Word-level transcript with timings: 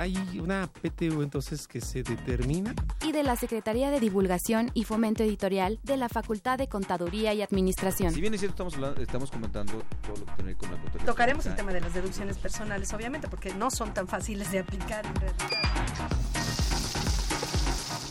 Hay 0.00 0.16
una 0.40 0.66
PTU 0.66 1.20
entonces 1.20 1.68
que 1.68 1.82
se 1.82 2.02
determina. 2.02 2.74
y 3.06 3.12
de 3.12 3.22
la 3.22 3.36
Secretaría 3.36 3.90
de 3.90 4.00
Divulgación 4.00 4.70
y 4.72 4.84
Fomento 4.84 5.22
Editorial 5.22 5.78
de 5.82 5.98
la 5.98 6.08
Facultad 6.08 6.56
de 6.56 6.68
Contaduría 6.68 7.34
y 7.34 7.42
Administración. 7.42 8.14
Si 8.14 8.20
bien 8.22 8.32
es 8.32 8.40
cierto, 8.40 8.54
estamos, 8.54 8.74
hablando- 8.76 9.02
estamos 9.02 9.30
comentando 9.30 9.72
todo 10.02 10.16
lo 10.16 10.24
que 10.24 10.32
tiene 10.36 10.36
que 10.36 10.44
ver 10.44 10.56
con 10.56 10.70
la 10.70 10.76
contabilidad. 10.76 11.06
Tocaremos 11.06 11.44
el 11.44 11.54
tema 11.54 11.72
de 11.74 11.80
las 11.82 11.92
deducciones 11.92 12.38
personales, 12.38 12.90
obviamente, 12.94 13.28
porque 13.28 13.52
no 13.52 13.70
son 13.70 13.92
tan 13.92 14.08
fáciles 14.08 14.50
de 14.50 14.60
aplicar 14.60 15.04
en 15.04 15.14
realidad. 15.16 15.48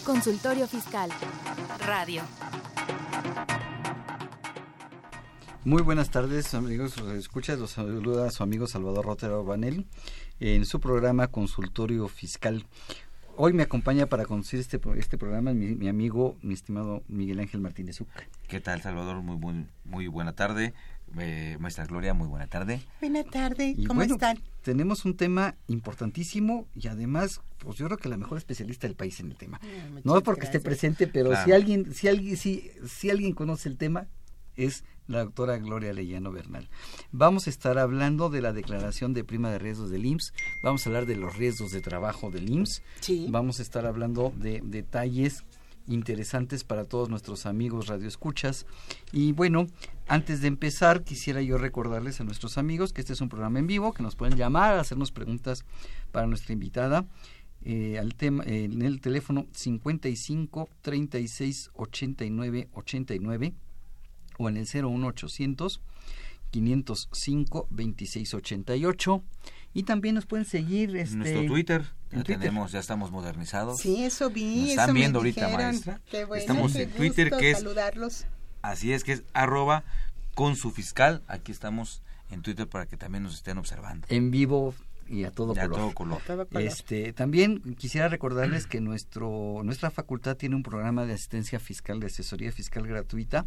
Consultorio 0.05 0.68
Fiscal. 0.68 1.10
Radio. 1.88 2.21
Muy 5.66 5.82
buenas 5.82 6.10
tardes, 6.10 6.54
amigos. 6.54 6.96
Escuchas, 7.18 7.60
los 7.60 7.71
saluda 7.71 8.30
su 8.32 8.44
amigo 8.44 8.66
Salvador 8.68 9.05
Rotera 9.05 9.38
Urbanel 9.38 9.85
en 10.39 10.66
su 10.66 10.79
programa 10.79 11.27
Consultorio 11.27 12.07
Fiscal. 12.07 12.66
Hoy 13.41 13.53
me 13.53 13.63
acompaña 13.63 14.05
para 14.07 14.25
conducir 14.25 14.59
este, 14.59 14.79
pro- 14.79 14.95
este 14.95 15.17
programa 15.17 15.53
mi, 15.53 15.67
mi 15.75 15.88
amigo, 15.88 16.35
mi 16.41 16.53
estimado 16.53 17.03
Miguel 17.07 17.39
Ángel 17.39 17.62
Martínez 17.62 18.02
Uca. 18.02 18.27
¿Qué 18.48 18.59
tal, 18.59 18.81
Salvador? 18.81 19.21
Muy, 19.21 19.37
muy, 19.37 19.65
muy 19.85 20.07
buena 20.07 20.34
tarde. 20.34 20.73
Eh, 21.18 21.57
Maestra 21.59 21.85
Gloria, 21.85 22.13
muy 22.13 22.27
buena 22.27 22.48
tarde. 22.48 22.81
Buenas 22.99 23.26
tardes, 23.27 23.77
Y 23.79 23.85
¿cómo 23.85 23.99
bueno, 23.99 24.15
están? 24.15 24.37
Tenemos 24.62 25.05
un 25.05 25.15
tema 25.15 25.55
importantísimo 25.68 26.68
y 26.76 26.87
además, 26.87 27.41
pues 27.59 27.77
yo 27.77 27.85
creo 27.85 27.98
que 27.98 28.09
la 28.09 28.18
mejor 28.18 28.37
especialista 28.37 28.87
del 28.87 28.96
país 28.96 29.20
en 29.21 29.31
el 29.31 29.37
tema. 29.37 29.59
No 30.03 30.18
es 30.18 30.24
porque 30.24 30.46
esté 30.46 30.59
presente, 30.59 31.07
pero 31.07 31.29
Claro. 31.29 31.46
si 31.46 31.51
alguien, 31.53 31.93
si 31.93 32.07
alguien, 32.09 32.37
si, 32.37 32.70
si 32.87 33.09
alguien 33.09 33.34
conoce 33.34 33.70
el 33.70 33.77
tema, 33.77 34.07
es 34.55 34.84
la 35.10 35.26
doctora 35.26 35.57
Gloria 35.57 35.91
Leyano 35.91 36.32
Bernal. 36.32 36.70
Vamos 37.12 37.48
a 37.48 37.49
estar 37.49 37.77
hablando 37.77 38.29
de 38.29 38.41
la 38.41 38.54
declaración 38.54 39.13
de 39.13 39.24
prima 39.26 39.49
de 39.52 39.60
riesgos 39.60 39.90
del 39.90 40.05
IMSS, 40.05 40.34
vamos 40.63 40.85
a 40.85 40.90
hablar 40.90 41.05
de 41.05 41.15
los 41.18 41.35
riesgos 41.35 41.71
de 41.71 41.82
trabajo 41.82 42.32
del 42.32 42.49
IMSS, 42.49 42.82
Sí. 43.02 43.27
vamos 43.30 43.60
a 43.60 43.63
estar 43.63 43.85
hablando 43.85 44.32
de 44.37 44.62
detalles 44.63 45.43
interesantes 45.87 46.63
para 46.63 46.85
todos 46.85 47.10
nuestros 47.10 47.48
amigos 47.48 47.87
radioescuchas. 47.87 48.68
Y 49.12 49.32
bueno, 49.32 49.65
antes 50.07 50.40
de 50.41 50.48
empezar, 50.48 51.04
quisiera 51.04 51.41
yo 51.41 51.57
recordarles 51.57 52.21
a 52.21 52.24
nuestros 52.24 52.60
amigos 52.60 52.93
que 52.93 53.02
este 53.02 53.13
es 53.13 53.21
un 53.21 53.30
programa 53.30 53.57
en 53.57 53.65
vivo, 53.65 53.91
que 53.93 54.04
nos 54.04 54.15
pueden 54.15 54.37
llamar, 54.37 54.77
hacernos 54.77 55.12
preguntas 55.12 55.65
para 56.12 56.27
nuestra 56.27 56.54
invitada. 56.54 57.05
eh, 57.65 57.98
al 57.99 58.15
tema 58.15 58.43
eh, 58.46 58.63
en 58.65 58.82
el 58.84 59.02
teléfono 59.02 59.46
55 59.52 60.70
36 60.82 61.71
89 61.74 62.70
89 62.71 63.54
o 64.40 64.50
en 64.50 64.57
el 64.57 64.66
01800 64.66 65.81
505 66.51 67.68
26 67.69 68.34
88 68.34 69.23
y 69.73 69.84
también 69.84 70.16
nos 70.16 70.25
pueden 70.25 70.46
seguir 70.46 70.96
este 70.96 71.16
Nuestro 71.18 71.46
Twitter, 71.46 71.84
ya 71.84 72.23
Twitter. 72.23 72.40
tenemos, 72.40 72.72
ya 72.72 72.79
estamos 72.79 73.12
modernizados. 73.12 73.79
Sí, 73.79 74.03
eso 74.03 74.31
vi, 74.31 74.46
Nos 74.56 74.63
eso 74.63 74.69
están 74.72 74.94
me 74.94 75.00
viendo 75.01 75.19
ahorita, 75.19 75.46
dijeron. 75.46 75.66
maestra. 75.68 76.01
Qué 76.09 76.25
bueno, 76.25 76.41
Estamos 76.41 76.73
qué 76.73 76.84
en 76.84 76.91
Twitter, 76.91 77.29
que 77.38 77.51
es- 77.51 77.57
saludarlos. 77.59 78.25
Así 78.63 78.91
es 78.94 79.03
que 79.03 79.12
es 79.13 79.23
arroba 79.34 79.84
con 80.34 80.56
su 80.56 80.72
fiscal. 80.72 81.22
Aquí 81.28 81.51
estamos 81.51 82.01
en 82.31 82.41
Twitter 82.41 82.68
para 82.68 82.88
que 82.88 82.97
también 82.97 83.24
nos 83.24 83.35
estén 83.35 83.58
observando. 83.59 84.08
en 84.09 84.31
vivo 84.31 84.74
y 85.09 85.24
a 85.24 85.31
todo 85.31 85.53
a 85.53 85.68
color. 85.68 85.92
todo. 86.24 86.59
Este, 86.59 87.14
también 87.14 87.75
quisiera 87.78 88.08
recordarles 88.09 88.68
que 88.68 88.80
nuestro, 88.80 89.62
nuestra 89.64 89.90
facultad 89.90 90.38
tiene 90.38 90.56
un 90.56 90.64
programa 90.64 91.06
de 91.06 91.14
asistencia 91.14 91.59
fiscal, 91.59 92.00
de 92.00 92.08
asesoría 92.08 92.52
fiscal 92.52 92.86
gratuita 92.88 93.46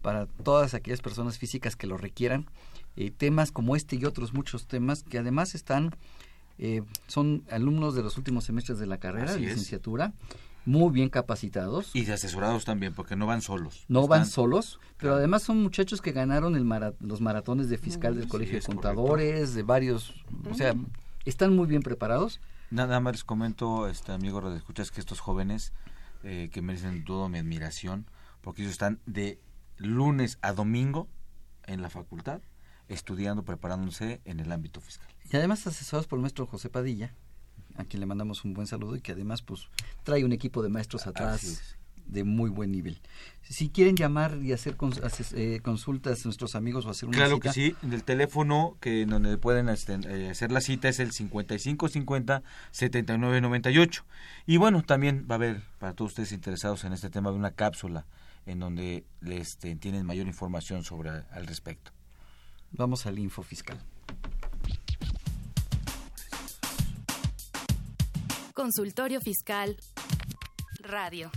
para 0.00 0.26
todas 0.26 0.74
aquellas 0.74 1.00
personas 1.02 1.38
físicas 1.38 1.76
que 1.76 1.86
lo 1.86 1.96
requieran. 1.98 2.46
Eh, 2.96 3.10
temas 3.10 3.52
como 3.52 3.76
este 3.76 3.96
y 3.96 4.04
otros 4.04 4.32
muchos 4.34 4.66
temas 4.66 5.02
que 5.02 5.18
además 5.18 5.54
están, 5.54 5.94
eh, 6.58 6.82
son 7.06 7.42
alumnos 7.50 7.94
de 7.94 8.02
los 8.02 8.16
últimos 8.18 8.44
semestres 8.44 8.78
de 8.78 8.86
la 8.86 8.98
carrera, 8.98 9.32
de 9.32 9.38
es. 9.38 9.48
licenciatura, 9.48 10.12
muy 10.64 10.92
bien 10.92 11.08
capacitados. 11.08 11.90
Y 11.94 12.04
de 12.04 12.12
asesorados 12.12 12.64
también, 12.64 12.94
porque 12.94 13.16
no 13.16 13.26
van 13.26 13.40
solos. 13.42 13.84
no 13.88 14.06
van 14.06 14.26
solos, 14.26 14.78
pero 14.98 15.14
además 15.14 15.42
son 15.42 15.60
muchachos 15.62 16.00
que 16.00 16.12
ganaron 16.12 16.54
el 16.54 16.64
mara- 16.64 16.92
los 17.00 17.20
maratones 17.20 17.68
de 17.68 17.78
fiscal 17.78 18.14
del 18.14 18.24
Sí, 18.24 18.28
Colegio 18.30 18.60
de 18.60 18.64
Contadores, 18.64 19.54
de 19.54 19.62
varios, 19.64 20.14
o 20.48 20.54
sea, 20.54 20.74
están 21.24 21.54
muy 21.54 21.66
bien 21.66 21.82
preparados. 21.82 22.40
Nada 22.70 23.00
más 23.00 23.14
les 23.14 23.24
comento, 23.24 23.88
este 23.88 24.12
amigo 24.12 24.40
Radio 24.40 24.56
Escuchas, 24.56 24.90
que 24.90 25.00
estos 25.00 25.20
jóvenes 25.20 25.72
eh, 26.24 26.50
que 26.52 26.62
merecen 26.62 27.04
toda 27.04 27.28
mi 27.28 27.38
admiración, 27.38 28.06
porque 28.40 28.62
ellos 28.62 28.72
están 28.72 29.00
de 29.06 29.40
lunes 29.76 30.38
a 30.42 30.52
domingo 30.52 31.08
en 31.66 31.82
la 31.82 31.90
facultad, 31.90 32.40
estudiando, 32.88 33.44
preparándose 33.44 34.20
en 34.24 34.40
el 34.40 34.52
ámbito 34.52 34.80
fiscal. 34.80 35.08
Y 35.30 35.36
además 35.36 35.66
asesorados 35.66 36.06
por 36.06 36.18
el 36.18 36.22
maestro 36.22 36.46
José 36.46 36.68
Padilla, 36.68 37.14
a 37.76 37.84
quien 37.84 38.00
le 38.00 38.06
mandamos 38.06 38.44
un 38.44 38.54
buen 38.54 38.66
saludo 38.66 38.96
y 38.96 39.00
que 39.00 39.12
además 39.12 39.42
pues 39.42 39.68
trae 40.02 40.24
un 40.24 40.32
equipo 40.32 40.62
de 40.62 40.68
maestros 40.68 41.06
atrás. 41.06 41.76
De 42.06 42.24
muy 42.24 42.50
buen 42.50 42.70
nivel. 42.72 43.00
Si 43.42 43.68
quieren 43.70 43.96
llamar 43.96 44.38
y 44.42 44.52
hacer 44.52 44.76
cons- 44.76 45.00
ases- 45.02 45.32
eh, 45.36 45.60
consultas 45.62 46.20
a 46.20 46.24
nuestros 46.28 46.54
amigos 46.54 46.86
o 46.86 46.90
hacer 46.90 47.08
una 47.08 47.18
Claro 47.18 47.34
cita, 47.36 47.48
que 47.48 47.54
sí, 47.54 47.76
el 47.90 48.04
teléfono 48.04 48.76
que 48.80 49.04
donde 49.06 49.36
pueden 49.38 49.68
este, 49.68 49.94
eh, 50.04 50.30
hacer 50.30 50.52
la 50.52 50.60
cita 50.60 50.88
es 50.88 51.00
el 51.00 51.12
5550 51.12 52.42
7998. 52.70 54.04
Y 54.46 54.56
bueno, 54.56 54.82
también 54.82 55.26
va 55.30 55.34
a 55.34 55.36
haber 55.36 55.62
para 55.78 55.94
todos 55.94 56.12
ustedes 56.12 56.32
interesados 56.32 56.84
en 56.84 56.92
este 56.92 57.10
tema 57.10 57.30
una 57.36 57.50
cápsula 57.52 58.06
en 58.46 58.58
donde 58.60 59.04
les 59.20 59.48
este, 59.50 59.74
tienen 59.76 60.04
mayor 60.06 60.26
información 60.26 60.82
sobre 60.84 61.10
al 61.10 61.46
respecto. 61.46 61.90
vamos 62.72 63.06
al 63.06 63.18
info 63.18 63.42
fiscal. 63.42 63.78
Consultorio 68.54 69.20
Fiscal. 69.20 69.76
Radio. 70.80 71.30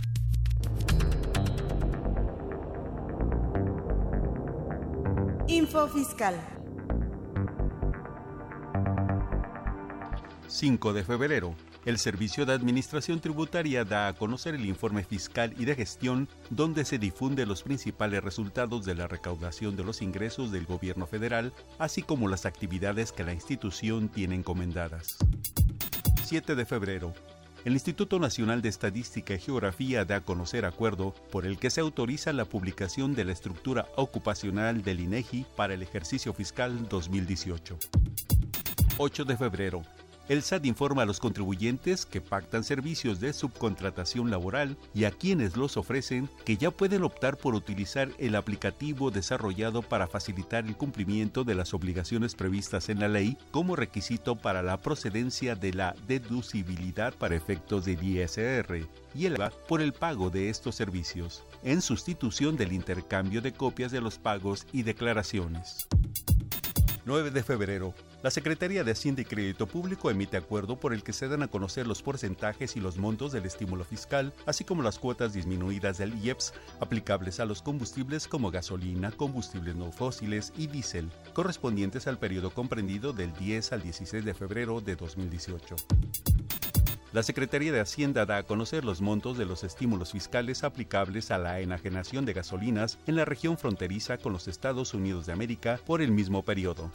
Info 5.48 5.86
fiscal. 5.88 6.34
5 10.48 10.92
de 10.92 11.04
febrero. 11.04 11.54
El 11.84 11.98
Servicio 11.98 12.44
de 12.46 12.52
Administración 12.52 13.20
Tributaria 13.20 13.84
da 13.84 14.08
a 14.08 14.14
conocer 14.14 14.56
el 14.56 14.66
informe 14.66 15.04
fiscal 15.04 15.54
y 15.56 15.64
de 15.64 15.76
gestión 15.76 16.28
donde 16.50 16.84
se 16.84 16.98
difunde 16.98 17.46
los 17.46 17.62
principales 17.62 18.24
resultados 18.24 18.84
de 18.84 18.96
la 18.96 19.06
recaudación 19.06 19.76
de 19.76 19.84
los 19.84 20.02
ingresos 20.02 20.50
del 20.50 20.66
gobierno 20.66 21.06
federal, 21.06 21.52
así 21.78 22.02
como 22.02 22.26
las 22.26 22.44
actividades 22.44 23.12
que 23.12 23.22
la 23.22 23.32
institución 23.32 24.08
tiene 24.08 24.34
encomendadas. 24.34 25.18
7 26.24 26.56
de 26.56 26.66
febrero. 26.66 27.14
El 27.66 27.72
Instituto 27.72 28.20
Nacional 28.20 28.62
de 28.62 28.68
Estadística 28.68 29.34
y 29.34 29.40
Geografía 29.40 30.04
da 30.04 30.18
a 30.18 30.20
conocer 30.20 30.64
acuerdo 30.64 31.12
por 31.32 31.46
el 31.46 31.58
que 31.58 31.68
se 31.70 31.80
autoriza 31.80 32.32
la 32.32 32.44
publicación 32.44 33.16
de 33.16 33.24
la 33.24 33.32
estructura 33.32 33.88
ocupacional 33.96 34.84
del 34.84 35.00
INEGI 35.00 35.46
para 35.56 35.74
el 35.74 35.82
ejercicio 35.82 36.32
fiscal 36.32 36.88
2018. 36.88 37.76
8 38.98 39.24
de 39.24 39.36
febrero. 39.36 39.82
El 40.28 40.42
SAT 40.42 40.66
informa 40.66 41.02
a 41.02 41.06
los 41.06 41.20
contribuyentes 41.20 42.04
que 42.04 42.20
pactan 42.20 42.64
servicios 42.64 43.20
de 43.20 43.32
subcontratación 43.32 44.28
laboral 44.28 44.76
y 44.92 45.04
a 45.04 45.12
quienes 45.12 45.56
los 45.56 45.76
ofrecen 45.76 46.28
que 46.44 46.56
ya 46.56 46.72
pueden 46.72 47.04
optar 47.04 47.36
por 47.36 47.54
utilizar 47.54 48.08
el 48.18 48.34
aplicativo 48.34 49.12
desarrollado 49.12 49.82
para 49.82 50.08
facilitar 50.08 50.66
el 50.66 50.76
cumplimiento 50.76 51.44
de 51.44 51.54
las 51.54 51.74
obligaciones 51.74 52.34
previstas 52.34 52.88
en 52.88 52.98
la 52.98 53.06
ley 53.06 53.38
como 53.52 53.76
requisito 53.76 54.34
para 54.34 54.62
la 54.62 54.80
procedencia 54.80 55.54
de 55.54 55.72
la 55.72 55.94
deducibilidad 56.08 57.14
para 57.14 57.36
efectos 57.36 57.84
del 57.84 58.02
ISR 58.02 58.84
y 59.14 59.26
el 59.26 59.36
por 59.68 59.80
el 59.80 59.92
pago 59.92 60.30
de 60.30 60.48
estos 60.48 60.74
servicios, 60.74 61.44
en 61.62 61.80
sustitución 61.82 62.56
del 62.56 62.72
intercambio 62.72 63.42
de 63.42 63.52
copias 63.52 63.92
de 63.92 64.00
los 64.00 64.18
pagos 64.18 64.66
y 64.72 64.82
declaraciones. 64.82 65.86
9 67.04 67.30
de 67.30 67.42
febrero. 67.44 67.94
La 68.26 68.32
Secretaría 68.32 68.82
de 68.82 68.90
Hacienda 68.90 69.22
y 69.22 69.24
Crédito 69.24 69.68
Público 69.68 70.10
emite 70.10 70.36
acuerdo 70.36 70.80
por 70.80 70.92
el 70.92 71.04
que 71.04 71.12
se 71.12 71.28
dan 71.28 71.44
a 71.44 71.46
conocer 71.46 71.86
los 71.86 72.02
porcentajes 72.02 72.74
y 72.74 72.80
los 72.80 72.98
montos 72.98 73.30
del 73.30 73.44
estímulo 73.44 73.84
fiscal, 73.84 74.32
así 74.46 74.64
como 74.64 74.82
las 74.82 74.98
cuotas 74.98 75.32
disminuidas 75.32 75.98
del 75.98 76.12
IEPS 76.18 76.52
aplicables 76.80 77.38
a 77.38 77.44
los 77.44 77.62
combustibles 77.62 78.26
como 78.26 78.50
gasolina, 78.50 79.12
combustibles 79.12 79.76
no 79.76 79.92
fósiles 79.92 80.52
y 80.58 80.66
diésel, 80.66 81.08
correspondientes 81.34 82.08
al 82.08 82.18
periodo 82.18 82.50
comprendido 82.50 83.12
del 83.12 83.32
10 83.32 83.74
al 83.74 83.82
16 83.84 84.24
de 84.24 84.34
febrero 84.34 84.80
de 84.80 84.96
2018. 84.96 85.76
La 87.12 87.22
Secretaría 87.22 87.70
de 87.70 87.78
Hacienda 87.78 88.26
da 88.26 88.38
a 88.38 88.42
conocer 88.42 88.84
los 88.84 89.00
montos 89.00 89.38
de 89.38 89.46
los 89.46 89.62
estímulos 89.62 90.10
fiscales 90.10 90.64
aplicables 90.64 91.30
a 91.30 91.38
la 91.38 91.60
enajenación 91.60 92.26
de 92.26 92.32
gasolinas 92.32 92.98
en 93.06 93.14
la 93.14 93.24
región 93.24 93.56
fronteriza 93.56 94.18
con 94.18 94.32
los 94.32 94.48
Estados 94.48 94.94
Unidos 94.94 95.26
de 95.26 95.32
América 95.32 95.78
por 95.86 96.02
el 96.02 96.10
mismo 96.10 96.44
periodo. 96.44 96.90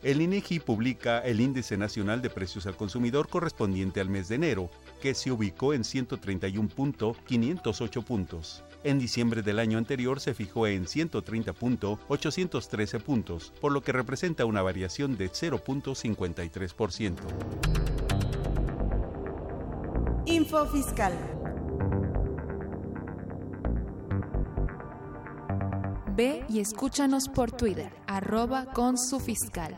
El 0.00 0.22
INEGI 0.22 0.60
publica 0.60 1.18
el 1.18 1.40
Índice 1.40 1.76
Nacional 1.76 2.22
de 2.22 2.30
Precios 2.30 2.66
al 2.66 2.76
Consumidor 2.76 3.28
correspondiente 3.28 4.00
al 4.00 4.08
mes 4.08 4.28
de 4.28 4.36
enero, 4.36 4.70
que 5.02 5.12
se 5.12 5.32
ubicó 5.32 5.74
en 5.74 5.82
131.508 5.82 8.04
puntos. 8.04 8.62
En 8.84 9.00
diciembre 9.00 9.42
del 9.42 9.58
año 9.58 9.76
anterior 9.76 10.20
se 10.20 10.34
fijó 10.34 10.68
en 10.68 10.84
130.813 10.84 13.02
puntos, 13.02 13.52
por 13.60 13.72
lo 13.72 13.82
que 13.82 13.90
representa 13.90 14.44
una 14.44 14.62
variación 14.62 15.16
de 15.16 15.32
0.53%. 15.32 17.16
Info 20.26 20.64
Fiscal. 20.66 21.12
Ve 26.14 26.44
y 26.48 26.60
escúchanos 26.60 27.28
por 27.28 27.50
Twitter, 27.50 27.92
arroba 28.06 28.66
con 28.66 28.96
su 28.96 29.18
fiscal. 29.18 29.76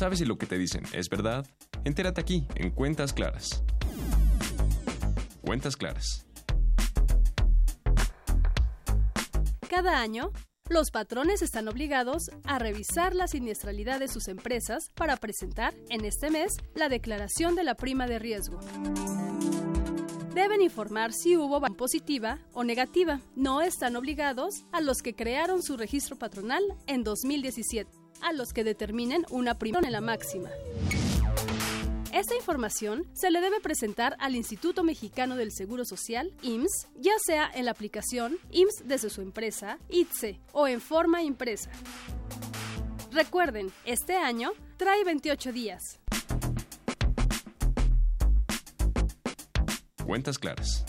¿Sabes 0.00 0.20
si 0.20 0.24
lo 0.24 0.38
que 0.38 0.46
te 0.46 0.56
dicen 0.56 0.82
es 0.94 1.10
verdad? 1.10 1.46
Entérate 1.84 2.22
aquí, 2.22 2.46
en 2.54 2.70
Cuentas 2.70 3.12
Claras. 3.12 3.62
Cuentas 5.42 5.76
Claras. 5.76 6.24
Cada 9.68 10.00
año, 10.00 10.32
los 10.70 10.90
patrones 10.90 11.42
están 11.42 11.68
obligados 11.68 12.30
a 12.44 12.58
revisar 12.58 13.14
la 13.14 13.28
siniestralidad 13.28 14.00
de 14.00 14.08
sus 14.08 14.28
empresas 14.28 14.90
para 14.94 15.18
presentar 15.18 15.74
en 15.90 16.06
este 16.06 16.30
mes 16.30 16.56
la 16.74 16.88
declaración 16.88 17.54
de 17.54 17.64
la 17.64 17.74
prima 17.74 18.06
de 18.06 18.18
riesgo. 18.18 18.58
Deben 20.32 20.62
informar 20.62 21.12
si 21.12 21.36
hubo 21.36 21.60
positiva 21.76 22.38
o 22.54 22.64
negativa. 22.64 23.20
No 23.36 23.60
están 23.60 23.96
obligados 23.96 24.64
a 24.72 24.80
los 24.80 25.02
que 25.02 25.14
crearon 25.14 25.62
su 25.62 25.76
registro 25.76 26.16
patronal 26.16 26.62
en 26.86 27.02
2017, 27.04 27.99
a 28.22 28.32
los 28.32 28.52
que 28.52 28.64
determinen 28.64 29.24
una 29.30 29.58
prima 29.58 29.80
en 29.80 29.92
la 29.92 30.00
máxima. 30.00 30.50
Esta 32.12 32.34
información 32.34 33.06
se 33.12 33.30
le 33.30 33.40
debe 33.40 33.60
presentar 33.60 34.16
al 34.18 34.34
Instituto 34.34 34.82
Mexicano 34.82 35.36
del 35.36 35.52
Seguro 35.52 35.84
Social, 35.84 36.32
IMSS, 36.42 36.88
ya 36.96 37.12
sea 37.24 37.48
en 37.54 37.66
la 37.66 37.70
aplicación 37.70 38.36
IMSS 38.50 38.82
desde 38.84 39.10
su 39.10 39.22
empresa, 39.22 39.78
ITSE, 39.88 40.40
o 40.52 40.66
en 40.66 40.80
forma 40.80 41.22
impresa. 41.22 41.70
Recuerden, 43.12 43.72
este 43.84 44.16
año 44.16 44.52
trae 44.76 45.04
28 45.04 45.52
días. 45.52 46.00
Cuentas 50.04 50.38
claras. 50.38 50.84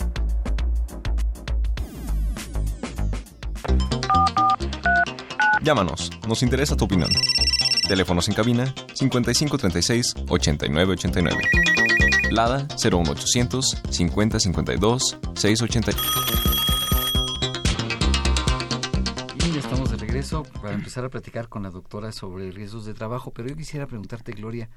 Llámanos, 5.62 6.10
nos 6.26 6.42
interesa 6.42 6.76
tu 6.76 6.86
opinión. 6.86 7.08
Teléfonos 7.86 8.28
en 8.28 8.34
cabina 8.34 8.74
5536 8.94 10.14
8989. 10.28 11.40
Lada 12.32 12.66
01800 12.82 13.82
5052 13.88 15.18
680. 15.36 15.92
Y 19.36 19.52
ya 19.52 19.60
estamos 19.60 19.92
de 19.92 19.98
regreso 19.98 20.42
para 20.60 20.74
empezar 20.74 21.04
a 21.04 21.10
platicar 21.10 21.48
con 21.48 21.62
la 21.62 21.70
doctora 21.70 22.10
sobre 22.10 22.50
riesgos 22.50 22.84
de 22.84 22.94
trabajo, 22.94 23.30
pero 23.32 23.48
yo 23.48 23.54
quisiera 23.54 23.86
preguntarte, 23.86 24.32
Gloria, 24.32 24.68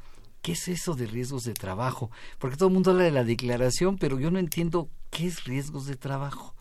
¿qué 0.44 0.52
es 0.52 0.68
eso 0.68 0.94
de 0.94 1.08
riesgos 1.08 1.46
de 1.46 1.56
trabajo? 1.56 2.12
Porque 2.38 2.58
todo 2.58 2.68
el 2.68 2.76
mundo 2.76 2.92
habla 2.92 3.06
de 3.06 3.12
la 3.12 3.24
declaración, 3.24 3.98
pero 3.98 4.20
yo 4.20 4.30
no 4.30 4.38
entiendo 4.38 4.90
qué 5.10 5.26
es 5.26 5.46
riesgos 5.46 5.88
de 5.88 5.96
trabajo. 5.96 6.54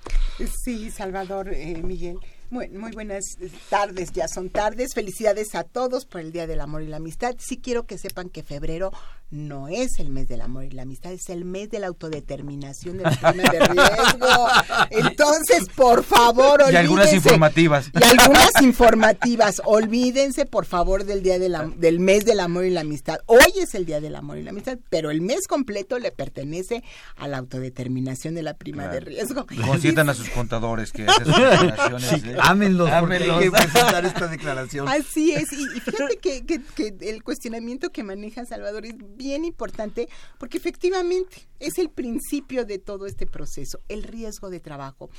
Sí, 0.65 0.91
Salvador, 0.91 1.53
eh, 1.53 1.83
Miguel. 1.83 2.17
Muy, 2.51 2.69
muy 2.69 2.93
buenas 2.93 3.25
tardes, 3.69 4.13
ya 4.13 4.29
son 4.29 4.51
tardes. 4.51 4.95
Felicidades 4.95 5.55
a 5.55 5.65
todos 5.65 6.05
por 6.07 6.21
el 6.21 6.33
Día 6.33 6.47
del 6.47 6.61
Amor 6.61 6.83
y 6.83 6.87
la 6.87 6.99
Amistad. 6.99 7.35
Sí 7.39 7.59
quiero 7.59 7.85
que 7.87 7.99
sepan 7.99 8.29
que 8.29 8.43
febrero 8.43 8.93
no 9.35 9.69
es 9.69 9.99
el 9.99 10.11
mes 10.11 10.29
del 10.29 10.41
amor 10.41 10.65
y 10.65 10.71
la 10.71 10.83
amistad, 10.83 11.13
es 11.13 11.29
el 11.29 11.45
mes 11.45 11.69
de 11.69 11.81
la 11.81 11.89
autodeterminación 11.89 12.99
de 12.99 13.05
la 13.05 13.11
prima 13.11 13.51
de 13.51 13.59
riesgo. 13.59 14.49
Entonces, 14.91 15.67
por 15.75 16.05
favor, 16.05 16.63
olvídense. 16.63 16.73
Y 16.73 16.77
algunas 16.77 17.13
informativas. 17.13 17.91
Y 17.93 18.05
algunas 18.05 18.63
informativas. 18.63 19.63
Olvídense, 19.65 20.47
por 20.47 20.67
favor, 20.67 21.05
del 21.05 21.23
día 21.23 21.39
de 21.39 21.49
la, 21.49 21.67
del 21.77 21.99
mes 21.99 22.25
del 22.25 22.39
amor 22.39 22.65
y 22.65 22.71
la 22.71 22.83
amistad. 22.83 23.19
Hoy 23.27 23.53
es 23.61 23.75
el 23.75 23.87
Día 23.87 24.01
del 24.01 24.15
Amor 24.15 24.39
y 24.39 24.43
la 24.43 24.51
Amistad, 24.51 24.79
pero 24.89 25.11
el 25.11 25.21
mes 25.21 25.49
completo 25.49 25.99
le 25.99 26.13
pertenece 26.13 26.85
a 27.17 27.27
la 27.27 27.39
autodeterminación 27.39 28.35
de 28.35 28.43
la 28.43 28.55
prima 28.55 28.87
de 28.87 29.01
riesgo. 29.01 29.47
Consientan 29.67 30.09
a 30.09 30.15
sus 30.15 30.29
contadores 30.31 30.93
que 30.93 31.03
declaraciones. 31.03 32.09
Sí. 32.09 32.23
Ámenlos, 32.41 32.89
porque 32.91 33.17
Ámenlos. 33.17 33.37
hay 33.39 33.45
que 33.45 33.51
presentar 33.51 34.05
esta 34.05 34.29
declaración. 34.29 34.89
Así 34.89 35.33
es, 35.33 35.53
y, 35.53 35.63
y 35.77 35.81
fíjate 35.81 36.17
que, 36.19 36.45
que- 36.47 36.63
que 36.63 37.11
el 37.11 37.23
cuestionamiento 37.23 37.91
que 37.91 38.03
maneja 38.03 38.45
Salvador 38.45 38.87
es 38.87 38.95
bien 39.17 39.45
importante 39.45 40.09
porque 40.39 40.59
efectivamente 40.59 41.47
es 41.61 41.79
el 41.79 41.89
principio 41.91 42.65
de 42.65 42.79
todo 42.79 43.07
este 43.07 43.27
proceso, 43.27 43.79
el 43.89 44.03
riesgo 44.03 44.51
de 44.51 44.61
trabajo. 44.61 45.11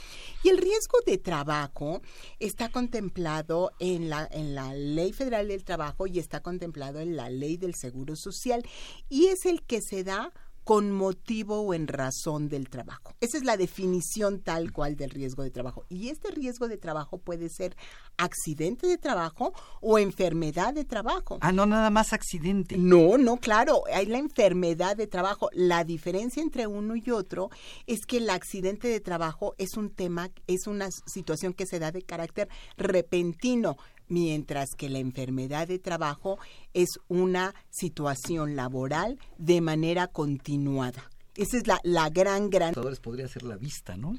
Y 0.44 0.50
el 0.50 0.58
riesgo 0.58 0.98
de 1.06 1.18
trabajo 1.18 2.02
está 2.40 2.70
contemplado 2.70 3.72
en 3.80 4.10
la, 4.10 4.28
en 4.32 4.56
la 4.56 4.74
Ley 4.74 5.12
Federal 5.14 5.48
del 5.48 5.64
Trabajo 5.64 6.08
y 6.08 6.20
está 6.20 6.42
contemplado 6.42 7.00
en 7.00 7.16
la 7.16 7.30
Ley 7.30 7.58
del 7.58 7.74
Seguro 7.76 8.16
Social 8.16 8.64
y 9.10 9.28
es 9.28 9.46
el 9.46 9.64
que 9.64 9.82
se 9.82 10.04
da 10.04 10.32
con 10.66 10.92
motivo 10.92 11.62
o 11.62 11.76
en 11.76 11.88
razón 11.88 12.50
del 12.50 12.70
trabajo. 12.70 13.14
Esa 13.22 13.38
es 13.38 13.44
la 13.44 13.56
definición 13.56 14.42
tal 14.42 14.74
cual 14.74 14.96
del 14.96 15.12
riesgo 15.12 15.44
de 15.44 15.52
trabajo. 15.52 15.86
Y 15.90 16.10
este 16.10 16.32
riesgo 16.32 16.68
de 16.68 16.78
trabajo 16.78 17.20
puede 17.20 17.50
ser 17.50 17.78
accidente 18.18 18.88
de 18.88 18.98
trabajo 18.98 19.54
o 19.80 20.00
enfermedad 20.00 20.74
de 20.74 20.84
trabajo. 20.84 21.38
Ah, 21.42 21.52
no, 21.52 21.68
nada 21.68 21.92
más 21.92 22.14
accidente. 22.14 22.78
No, 22.80 23.20
no, 23.20 23.38
claro, 23.38 23.84
hay 23.94 24.08
la 24.08 24.18
enfermedad 24.18 24.98
de 24.98 25.06
trabajo. 25.06 25.50
La 25.54 25.84
diferencia 25.84 26.42
entre 26.42 26.66
uno 26.66 26.96
y 26.96 27.12
otro 27.12 27.52
es 27.86 28.08
que 28.08 28.18
el 28.18 28.30
accidente 28.32 28.88
de 28.88 29.00
trabajo 29.00 29.54
es 29.60 29.78
un 29.78 29.92
tema, 29.92 30.32
es 30.48 30.66
una 30.66 30.90
situación 31.06 31.54
que 31.54 31.68
se 31.68 31.78
da 31.78 31.92
de 31.92 32.02
carácter 32.02 32.50
repentino, 32.76 33.78
mientras 34.08 34.76
que 34.76 34.90
la 34.90 35.00
enfermedad 35.00 35.68
de 35.68 35.80
trabajo 35.80 36.38
es 36.74 37.00
una 37.08 37.54
situación 37.70 38.56
laboral 38.56 39.20
de 39.38 39.62
manera 39.62 40.08
continuada. 40.08 41.10
Esa 41.36 41.58
es 41.58 41.68
la, 41.68 41.80
la 41.84 42.10
gran, 42.10 42.50
gran... 42.50 42.74
Podría 42.74 43.28
ser 43.28 43.44
la 43.44 43.58
vista, 43.58 43.98
¿no? 43.98 44.18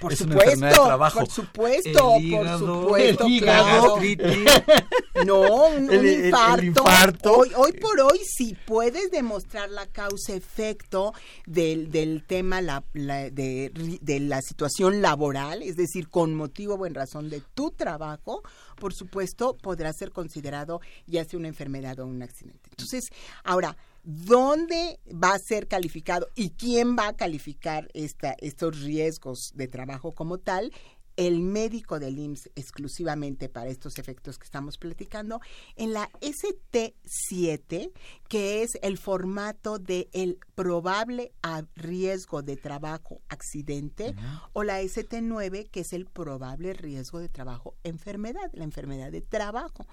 Por 0.00 0.12
Es 0.12 0.18
supuesto, 0.18 0.42
enfermedad 0.50 0.70
de 0.70 0.84
trabajo. 0.86 1.18
por 1.20 1.28
supuesto, 1.30 2.14
El 2.16 2.24
hígado, 2.24 2.66
por 2.66 2.82
supuesto, 2.82 3.24
el 3.26 3.30
hígado, 3.32 3.96
claro. 3.96 5.24
No, 5.26 5.66
un, 5.68 5.84
un 5.84 5.90
El- 5.90 6.26
infarto. 6.26 6.62
infarto. 6.64 7.32
Hoy, 7.36 7.52
hoy 7.56 7.72
por 7.72 8.00
hoy, 8.00 8.18
si 8.24 8.54
puedes 8.66 9.10
demostrar 9.10 9.70
la 9.70 9.86
causa-efecto 9.86 11.12
del, 11.46 11.90
del 11.90 12.24
tema 12.26 12.60
la- 12.60 12.84
la- 12.92 13.30
de, 13.30 13.70
de 14.00 14.20
la 14.20 14.40
situación 14.42 15.02
laboral, 15.02 15.62
es 15.62 15.76
decir, 15.76 16.08
con 16.08 16.34
motivo 16.34 16.74
o 16.74 16.86
en 16.86 16.94
razón 16.94 17.30
de 17.30 17.42
tu 17.54 17.70
trabajo, 17.70 18.42
por 18.78 18.94
supuesto, 18.94 19.56
podrá 19.56 19.92
ser 19.92 20.10
considerado 20.12 20.80
ya 21.06 21.24
sea 21.24 21.38
una 21.38 21.48
enfermedad 21.48 21.98
o 22.00 22.06
un 22.06 22.22
accidente. 22.22 22.68
Entonces, 22.70 23.04
ahora, 23.44 23.76
¿dónde 24.02 25.00
va 25.10 25.34
a 25.34 25.38
ser 25.38 25.68
calificado 25.68 26.28
y 26.34 26.50
quién 26.50 26.96
va 26.96 27.08
a 27.08 27.16
calificar 27.16 27.88
esta, 27.94 28.34
estos 28.38 28.80
riesgos 28.80 29.52
de 29.54 29.68
trabajo 29.68 30.12
como 30.12 30.38
tal? 30.38 30.72
el 31.16 31.40
médico 31.40 31.98
del 31.98 32.18
IMSS 32.18 32.50
exclusivamente 32.56 33.48
para 33.48 33.68
estos 33.68 33.98
efectos 33.98 34.38
que 34.38 34.44
estamos 34.44 34.78
platicando, 34.78 35.40
en 35.76 35.92
la 35.92 36.10
ST7, 36.20 37.92
que 38.28 38.62
es 38.62 38.78
el 38.82 38.98
formato 38.98 39.78
de 39.78 40.08
el 40.12 40.38
probable 40.54 41.32
riesgo 41.74 42.42
de 42.42 42.56
trabajo 42.56 43.20
accidente, 43.28 44.14
o 44.52 44.64
la 44.64 44.80
ST9, 44.80 45.68
que 45.70 45.80
es 45.80 45.92
el 45.92 46.06
probable 46.06 46.72
riesgo 46.72 47.18
de 47.18 47.28
trabajo 47.28 47.74
enfermedad, 47.82 48.50
la 48.52 48.64
enfermedad 48.64 49.12
de 49.12 49.20
trabajo. 49.20 49.86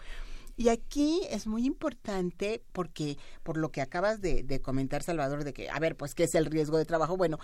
Y 0.59 0.67
aquí 0.67 1.21
es 1.29 1.47
muy 1.47 1.65
importante 1.65 2.61
porque, 2.73 3.17
por 3.43 3.55
lo 3.55 3.71
que 3.71 3.79
acabas 3.79 4.19
de, 4.19 4.43
de 4.43 4.59
comentar, 4.59 5.03
Salvador, 5.03 5.45
de 5.45 5.53
que, 5.53 5.69
a 5.69 5.79
ver, 5.79 5.95
pues, 5.95 6.13
¿qué 6.13 6.25
es 6.25 6.35
el 6.35 6.47
riesgo 6.47 6.77
de 6.77 6.83
trabajo? 6.83 7.15
Bueno, 7.15 7.37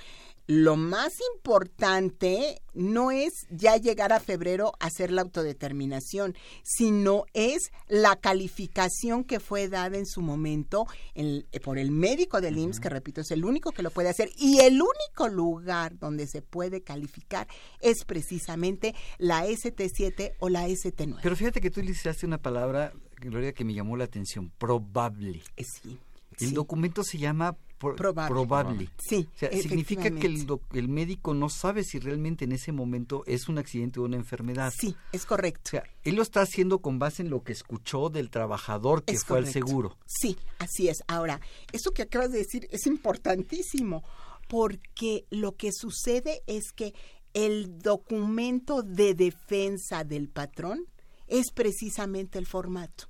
lo 0.47 0.75
más 0.75 1.13
importante 1.33 2.61
no 2.73 3.11
es 3.11 3.47
ya 3.49 3.77
llegar 3.77 4.11
a 4.11 4.19
febrero 4.19 4.73
a 4.81 4.87
hacer 4.87 5.11
la 5.11 5.21
autodeterminación, 5.21 6.35
sino 6.63 7.23
es 7.33 7.71
la 7.87 8.17
calificación 8.17 9.23
que 9.23 9.39
fue 9.39 9.69
dada 9.69 9.97
en 9.97 10.05
su 10.05 10.19
momento 10.21 10.85
en- 11.13 11.45
por 11.63 11.77
el 11.77 11.91
médico 11.91 12.41
del 12.41 12.57
IMSS, 12.57 12.81
que 12.81 12.89
repito, 12.89 13.21
es 13.21 13.31
el 13.31 13.45
único 13.45 13.71
que 13.71 13.81
lo 13.81 13.91
puede 13.91 14.09
hacer, 14.09 14.29
y 14.37 14.59
el 14.59 14.73
único 14.81 15.29
lugar 15.29 15.97
donde 15.97 16.27
se 16.27 16.41
puede 16.41 16.81
calificar 16.81 17.47
es 17.79 18.03
precisamente 18.03 18.93
la 19.19 19.45
ST7 19.47 20.33
o 20.39 20.49
la 20.49 20.67
ST9. 20.67 21.19
Pero 21.23 21.35
fíjate 21.37 21.61
que 21.61 21.71
tú 21.71 21.79
utilizaste 21.79 22.25
una 22.25 22.41
palabra 22.41 22.91
Gloria, 23.19 23.53
que 23.53 23.63
me 23.65 23.73
llamó 23.73 23.97
la 23.97 24.05
atención. 24.05 24.51
Probable. 24.57 25.41
Sí. 25.57 25.97
El 26.39 26.49
sí. 26.49 26.53
documento 26.53 27.03
se 27.03 27.17
llama 27.17 27.55
pro- 27.77 27.95
Probable. 27.95 28.29
probable. 28.33 28.89
Sí, 28.97 29.27
O 29.35 29.37
sea, 29.37 29.49
significa 29.53 30.09
que 30.11 30.27
el, 30.27 30.45
el 30.73 30.87
médico 30.89 31.33
no 31.33 31.47
sabe 31.47 31.83
si 31.85 31.97
realmente 31.99 32.43
en 32.43 32.51
ese 32.51 32.73
momento 32.73 33.23
es 33.25 33.47
un 33.47 33.57
accidente 33.57 33.99
o 34.01 34.03
una 34.03 34.17
enfermedad. 34.17 34.73
Sí, 34.77 34.95
es 35.13 35.25
correcto. 35.25 35.61
O 35.65 35.69
sea, 35.69 35.83
él 36.03 36.15
lo 36.15 36.21
está 36.23 36.41
haciendo 36.41 36.79
con 36.79 36.99
base 36.99 37.21
en 37.21 37.29
lo 37.29 37.43
que 37.43 37.53
escuchó 37.53 38.09
del 38.09 38.29
trabajador 38.29 39.03
que 39.05 39.13
Es 39.13 39.23
fue 39.23 39.37
al 39.37 39.45
correcto. 39.45 39.65
seguro. 39.67 39.97
Sí, 40.05 40.37
así 40.59 40.89
es. 40.89 40.97
Ahora, 41.07 41.39
eso 41.71 41.91
que 41.91 42.01
acabas 42.01 42.31
de 42.33 42.39
decir 42.39 42.67
es 42.71 42.85
importantísimo 42.85 44.03
porque 44.49 45.25
lo 45.29 45.55
que 45.55 45.71
sucede 45.71 46.41
es 46.47 46.71
que 46.73 46.93
el 47.33 47.79
documento 47.79 48.81
de 48.83 49.13
defensa 49.13 50.03
del 50.03 50.27
patrón 50.29 50.85
es 51.27 51.51
precisamente 51.51 52.39
el 52.39 52.45
formato. 52.45 53.05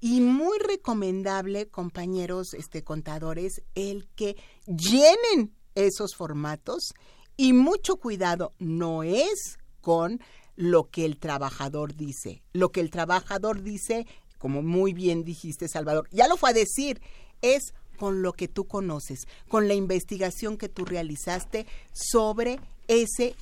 Y 0.00 0.20
muy 0.20 0.58
recomendable, 0.58 1.68
compañeros 1.68 2.54
este, 2.54 2.82
contadores, 2.82 3.62
el 3.74 4.08
que 4.16 4.36
llenen 4.66 5.54
esos 5.74 6.14
formatos 6.16 6.94
y 7.36 7.52
mucho 7.52 7.96
cuidado, 7.96 8.52
no 8.58 9.02
es 9.02 9.58
con 9.80 10.20
lo 10.56 10.90
que 10.90 11.04
el 11.04 11.18
trabajador 11.18 11.94
dice. 11.94 12.42
Lo 12.52 12.72
que 12.72 12.80
el 12.80 12.90
trabajador 12.90 13.62
dice, 13.62 14.06
como 14.38 14.62
muy 14.62 14.92
bien 14.92 15.24
dijiste, 15.24 15.68
Salvador, 15.68 16.08
ya 16.10 16.28
lo 16.28 16.36
fue 16.36 16.50
a 16.50 16.54
decir, 16.54 17.00
es 17.40 17.74
con 17.96 18.22
lo 18.22 18.32
que 18.32 18.48
tú 18.48 18.66
conoces, 18.66 19.26
con 19.48 19.68
la 19.68 19.74
investigación 19.74 20.56
que 20.56 20.68
tú 20.68 20.84
realizaste 20.84 21.66
sobre 21.92 22.58
ese 22.88 23.34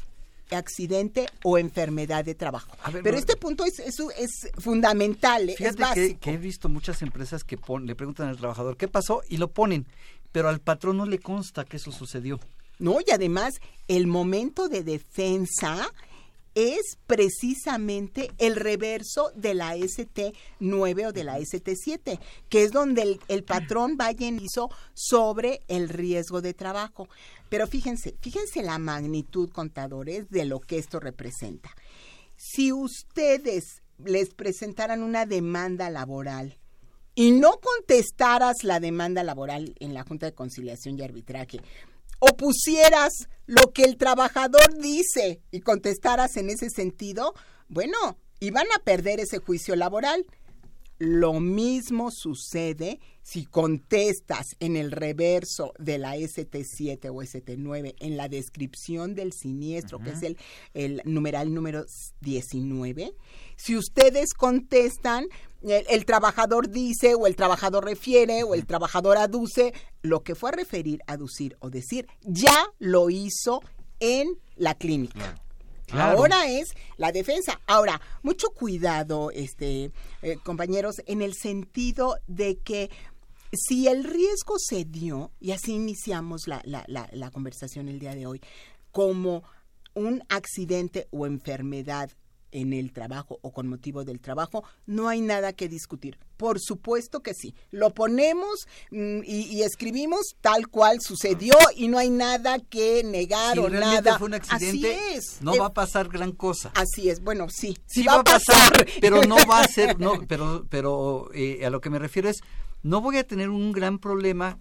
accidente 0.52 1.26
o 1.44 1.58
enfermedad 1.58 2.24
de 2.24 2.34
trabajo. 2.34 2.70
Ver, 2.92 3.02
Pero 3.02 3.12
no- 3.12 3.18
este 3.18 3.36
punto 3.36 3.64
es, 3.64 3.78
es, 3.78 3.98
es 4.18 4.50
fundamental, 4.58 5.48
es 5.48 5.56
Fíjate 5.56 5.76
que, 5.76 5.82
básico. 5.82 6.20
que 6.20 6.30
he 6.32 6.36
visto 6.36 6.68
muchas 6.68 7.02
empresas 7.02 7.44
que 7.44 7.56
pon- 7.58 7.86
le 7.86 7.94
preguntan 7.94 8.28
al 8.28 8.36
trabajador 8.36 8.76
qué 8.76 8.88
pasó 8.88 9.22
y 9.28 9.36
lo 9.38 9.50
ponen, 9.50 9.86
pero 10.32 10.48
al 10.48 10.60
patrón 10.60 10.96
no 10.98 11.06
le 11.06 11.18
consta 11.18 11.64
que 11.64 11.76
eso 11.78 11.92
sucedió. 11.92 12.40
No, 12.78 12.98
y 13.06 13.10
además 13.10 13.54
el 13.88 14.06
momento 14.06 14.68
de 14.68 14.82
defensa 14.82 15.90
es 16.54 16.96
precisamente 17.06 18.30
el 18.38 18.56
reverso 18.56 19.30
de 19.36 19.54
la 19.54 19.76
ST9 19.76 21.06
o 21.06 21.12
de 21.12 21.24
la 21.24 21.38
ST7, 21.38 22.18
que 22.48 22.64
es 22.64 22.72
donde 22.72 23.02
el, 23.02 23.20
el 23.28 23.44
patrón 23.44 23.96
en 24.18 24.40
hizo 24.40 24.68
sobre 24.94 25.60
el 25.68 25.88
riesgo 25.88 26.40
de 26.40 26.54
trabajo. 26.54 27.08
Pero 27.50 27.66
fíjense, 27.66 28.16
fíjense 28.20 28.62
la 28.62 28.78
magnitud, 28.78 29.50
contadores, 29.50 30.30
de 30.30 30.46
lo 30.46 30.60
que 30.60 30.78
esto 30.78 31.00
representa. 31.00 31.70
Si 32.36 32.72
ustedes 32.72 33.82
les 33.98 34.32
presentaran 34.32 35.02
una 35.02 35.26
demanda 35.26 35.90
laboral 35.90 36.56
y 37.14 37.32
no 37.32 37.60
contestaras 37.60 38.64
la 38.64 38.80
demanda 38.80 39.22
laboral 39.24 39.74
en 39.80 39.92
la 39.92 40.04
Junta 40.04 40.26
de 40.26 40.34
Conciliación 40.34 40.98
y 40.98 41.02
Arbitraje, 41.02 41.60
o 42.20 42.36
pusieras 42.36 43.28
lo 43.46 43.72
que 43.72 43.82
el 43.82 43.96
trabajador 43.96 44.78
dice 44.78 45.40
y 45.50 45.60
contestaras 45.60 46.36
en 46.36 46.50
ese 46.50 46.70
sentido, 46.70 47.34
bueno, 47.68 48.16
iban 48.38 48.66
a 48.74 48.82
perder 48.84 49.20
ese 49.20 49.38
juicio 49.38 49.74
laboral. 49.74 50.24
Lo 51.00 51.40
mismo 51.40 52.10
sucede 52.10 53.00
si 53.22 53.46
contestas 53.46 54.54
en 54.60 54.76
el 54.76 54.92
reverso 54.92 55.72
de 55.78 55.96
la 55.96 56.14
ST7 56.16 57.08
o 57.08 57.22
ST9 57.22 57.94
en 58.00 58.18
la 58.18 58.28
descripción 58.28 59.14
del 59.14 59.32
siniestro, 59.32 59.98
que 59.98 60.10
es 60.10 60.22
el, 60.22 60.36
el 60.74 61.00
numeral 61.06 61.54
número 61.54 61.86
19. 62.20 63.14
Si 63.56 63.78
ustedes 63.78 64.34
contestan, 64.34 65.24
el, 65.62 65.86
el 65.88 66.04
trabajador 66.04 66.68
dice 66.68 67.14
o 67.14 67.26
el 67.26 67.34
trabajador 67.34 67.86
refiere 67.86 68.42
o 68.42 68.54
el 68.54 68.66
trabajador 68.66 69.16
aduce, 69.16 69.72
lo 70.02 70.22
que 70.22 70.34
fue 70.34 70.50
a 70.50 70.52
referir, 70.52 71.00
aducir 71.06 71.56
o 71.60 71.70
decir, 71.70 72.08
ya 72.20 72.66
lo 72.78 73.08
hizo 73.08 73.62
en 74.00 74.38
la 74.54 74.74
clínica. 74.74 75.14
Claro. 75.14 75.49
Ahora 75.92 76.48
es 76.48 76.68
la 76.96 77.12
defensa. 77.12 77.60
Ahora, 77.66 78.00
mucho 78.22 78.50
cuidado, 78.50 79.30
este, 79.30 79.90
eh, 80.22 80.36
compañeros, 80.42 80.96
en 81.06 81.22
el 81.22 81.34
sentido 81.34 82.16
de 82.26 82.58
que 82.58 82.90
si 83.52 83.88
el 83.88 84.04
riesgo 84.04 84.54
se 84.58 84.84
dio, 84.84 85.32
y 85.40 85.52
así 85.52 85.72
iniciamos 85.72 86.46
la, 86.46 86.62
la, 86.64 86.84
la, 86.86 87.08
la 87.12 87.30
conversación 87.30 87.88
el 87.88 87.98
día 87.98 88.14
de 88.14 88.26
hoy, 88.26 88.40
como 88.92 89.42
un 89.94 90.22
accidente 90.28 91.08
o 91.10 91.26
enfermedad 91.26 92.10
en 92.52 92.72
el 92.72 92.92
trabajo 92.92 93.38
o 93.42 93.52
con 93.52 93.68
motivo 93.68 94.04
del 94.04 94.20
trabajo, 94.20 94.64
no 94.86 95.08
hay 95.08 95.20
nada 95.20 95.52
que 95.52 95.68
discutir. 95.68 96.18
Por 96.36 96.58
supuesto 96.60 97.20
que 97.20 97.34
sí. 97.34 97.54
Lo 97.70 97.92
ponemos 97.94 98.66
mm, 98.90 99.20
y, 99.24 99.42
y 99.50 99.62
escribimos 99.62 100.34
tal 100.40 100.68
cual 100.68 100.98
sucedió 101.00 101.54
y 101.76 101.88
no 101.88 101.98
hay 101.98 102.10
nada 102.10 102.58
que 102.58 103.02
negar 103.04 103.54
Si 103.54 103.58
o 103.60 103.68
realmente 103.68 104.04
nada. 104.04 104.18
fue 104.18 104.28
un 104.28 104.34
accidente, 104.34 104.94
Así 104.94 105.16
es. 105.16 105.42
no 105.42 105.54
Eh, 105.54 105.58
va 105.58 105.66
a 105.66 105.72
pasar 105.74 106.08
gran 106.08 106.32
cosa. 106.32 106.72
Así 106.74 107.10
es, 107.10 107.22
bueno, 107.22 107.48
sí, 107.50 107.76
sí, 107.86 108.00
Sí 108.00 108.06
va, 108.06 108.14
a 108.20 108.24
pasar, 108.24 108.86
pero 109.00 109.22
no 109.22 109.36
va 109.46 109.60
a 109.60 109.68
ser, 109.68 109.98
no, 110.00 110.12
pero, 110.28 110.66
pero 110.68 111.30
eh, 111.34 111.64
a 111.66 111.70
lo 111.70 111.80
que 111.80 111.90
me 111.90 111.98
refiero 111.98 112.28
es, 112.28 112.40
no 112.82 113.00
voy 113.02 113.18
a 113.18 113.24
tener 113.26 113.50
un 113.50 113.72
gran 113.72 113.98
problema 113.98 114.58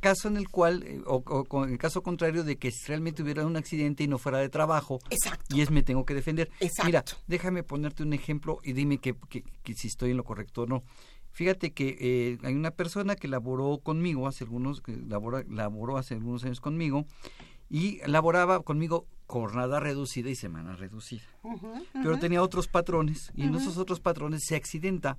caso 0.00 0.28
en 0.28 0.36
el 0.36 0.48
cual, 0.48 0.82
eh, 0.84 1.02
o, 1.06 1.16
o 1.26 1.44
con 1.44 1.70
el 1.70 1.78
caso 1.78 2.02
contrario 2.02 2.42
de 2.44 2.56
que 2.56 2.72
realmente 2.86 3.22
hubiera 3.22 3.46
un 3.46 3.56
accidente 3.56 4.02
y 4.04 4.08
no 4.08 4.18
fuera 4.18 4.38
de 4.38 4.48
trabajo, 4.48 4.98
Exacto. 5.10 5.54
y 5.54 5.60
es 5.60 5.70
me 5.70 5.82
tengo 5.82 6.04
que 6.04 6.14
defender. 6.14 6.50
Exacto. 6.60 6.86
Mira, 6.86 7.04
déjame 7.26 7.62
ponerte 7.62 8.02
un 8.02 8.12
ejemplo 8.12 8.58
y 8.64 8.72
dime 8.72 8.98
que, 8.98 9.14
que- 9.28 9.44
que 9.62 9.74
si 9.74 9.88
estoy 9.88 10.10
en 10.12 10.16
lo 10.16 10.24
correcto 10.24 10.62
o 10.62 10.66
no. 10.66 10.82
Fíjate 11.30 11.72
que 11.74 11.96
eh, 12.00 12.38
hay 12.44 12.54
una 12.54 12.70
persona 12.70 13.14
que 13.14 13.28
laboró 13.28 13.78
conmigo 13.82 14.26
hace 14.26 14.44
algunos, 14.44 14.80
que 14.80 14.96
labora- 14.96 15.44
laboró 15.50 15.98
hace 15.98 16.14
algunos 16.14 16.42
años 16.44 16.60
conmigo 16.60 17.04
y 17.68 18.00
laboraba 18.06 18.62
conmigo 18.62 19.06
jornada 19.26 19.80
reducida 19.80 20.30
y 20.30 20.34
semana 20.36 20.76
reducida. 20.76 21.22
Pero 21.92 22.18
tenía 22.18 22.42
otros 22.42 22.68
patrones 22.68 23.32
y 23.34 23.42
en 23.42 23.54
esos 23.54 23.76
otros 23.76 24.00
patrones 24.00 24.44
se 24.46 24.54
accidenta, 24.56 25.18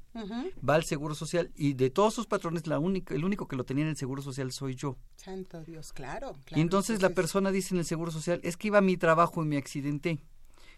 va 0.67 0.75
al 0.75 0.83
Seguro 0.85 1.13
Social 1.15 1.51
y 1.55 1.73
de 1.73 1.89
todos 1.89 2.13
sus 2.13 2.25
patrones 2.25 2.67
la 2.67 2.79
única, 2.79 3.13
el 3.13 3.25
único 3.25 3.47
que 3.47 3.55
lo 3.55 3.63
tenía 3.65 3.83
en 3.83 3.89
el 3.89 3.97
Seguro 3.97 4.21
Social 4.21 4.51
soy 4.51 4.75
yo. 4.75 4.97
Santo 5.15 5.61
Dios, 5.63 5.91
claro. 5.93 6.33
claro 6.45 6.57
y 6.57 6.61
entonces 6.61 7.01
la 7.01 7.09
persona 7.09 7.51
dice 7.51 7.73
en 7.75 7.79
el 7.79 7.85
Seguro 7.85 8.11
Social, 8.11 8.39
es 8.43 8.55
que 8.57 8.67
iba 8.67 8.77
a 8.77 8.81
mi 8.81 8.97
trabajo 8.97 9.43
y 9.43 9.47
me 9.47 9.57
accidenté, 9.57 10.19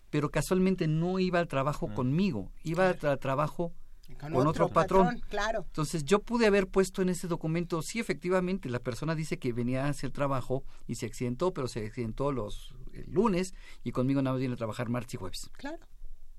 pero 0.10 0.32
casualmente 0.32 0.88
no 0.88 1.20
iba 1.20 1.40
al 1.40 1.48
trabajo 1.48 1.94
conmigo, 1.94 2.52
iba 2.64 2.90
al 2.90 2.98
tra- 3.00 3.20
trabajo 3.20 3.74
con, 4.16 4.32
con 4.34 4.48
otro 4.48 4.70
patrón. 4.70 5.22
Claro. 5.30 5.64
entonces 5.68 6.04
yo 6.06 6.20
pude 6.20 6.48
haber 6.48 6.68
puesto 6.68 7.02
en 7.02 7.10
ese 7.10 7.28
documento, 7.28 7.82
sí, 7.82 8.00
efectivamente, 8.00 8.70
la 8.70 8.80
persona 8.80 9.16
dice 9.16 9.38
que 9.40 9.54
venía 9.54 9.86
a 9.86 9.90
hacer 9.90 10.12
trabajo 10.12 10.64
y 10.88 10.96
se 10.96 11.06
accidentó, 11.06 11.54
pero 11.54 11.68
se 11.68 11.86
accidentó 11.86 12.32
los 12.32 12.74
el 12.94 13.12
lunes 13.12 13.54
y 13.84 13.92
conmigo 13.92 14.22
nada 14.22 14.34
más 14.34 14.40
viene 14.40 14.56
a 14.56 14.58
trabajar 14.58 14.90
martes 14.90 15.14
y 15.14 15.18
jueves. 15.18 15.50
Claro. 15.54 15.78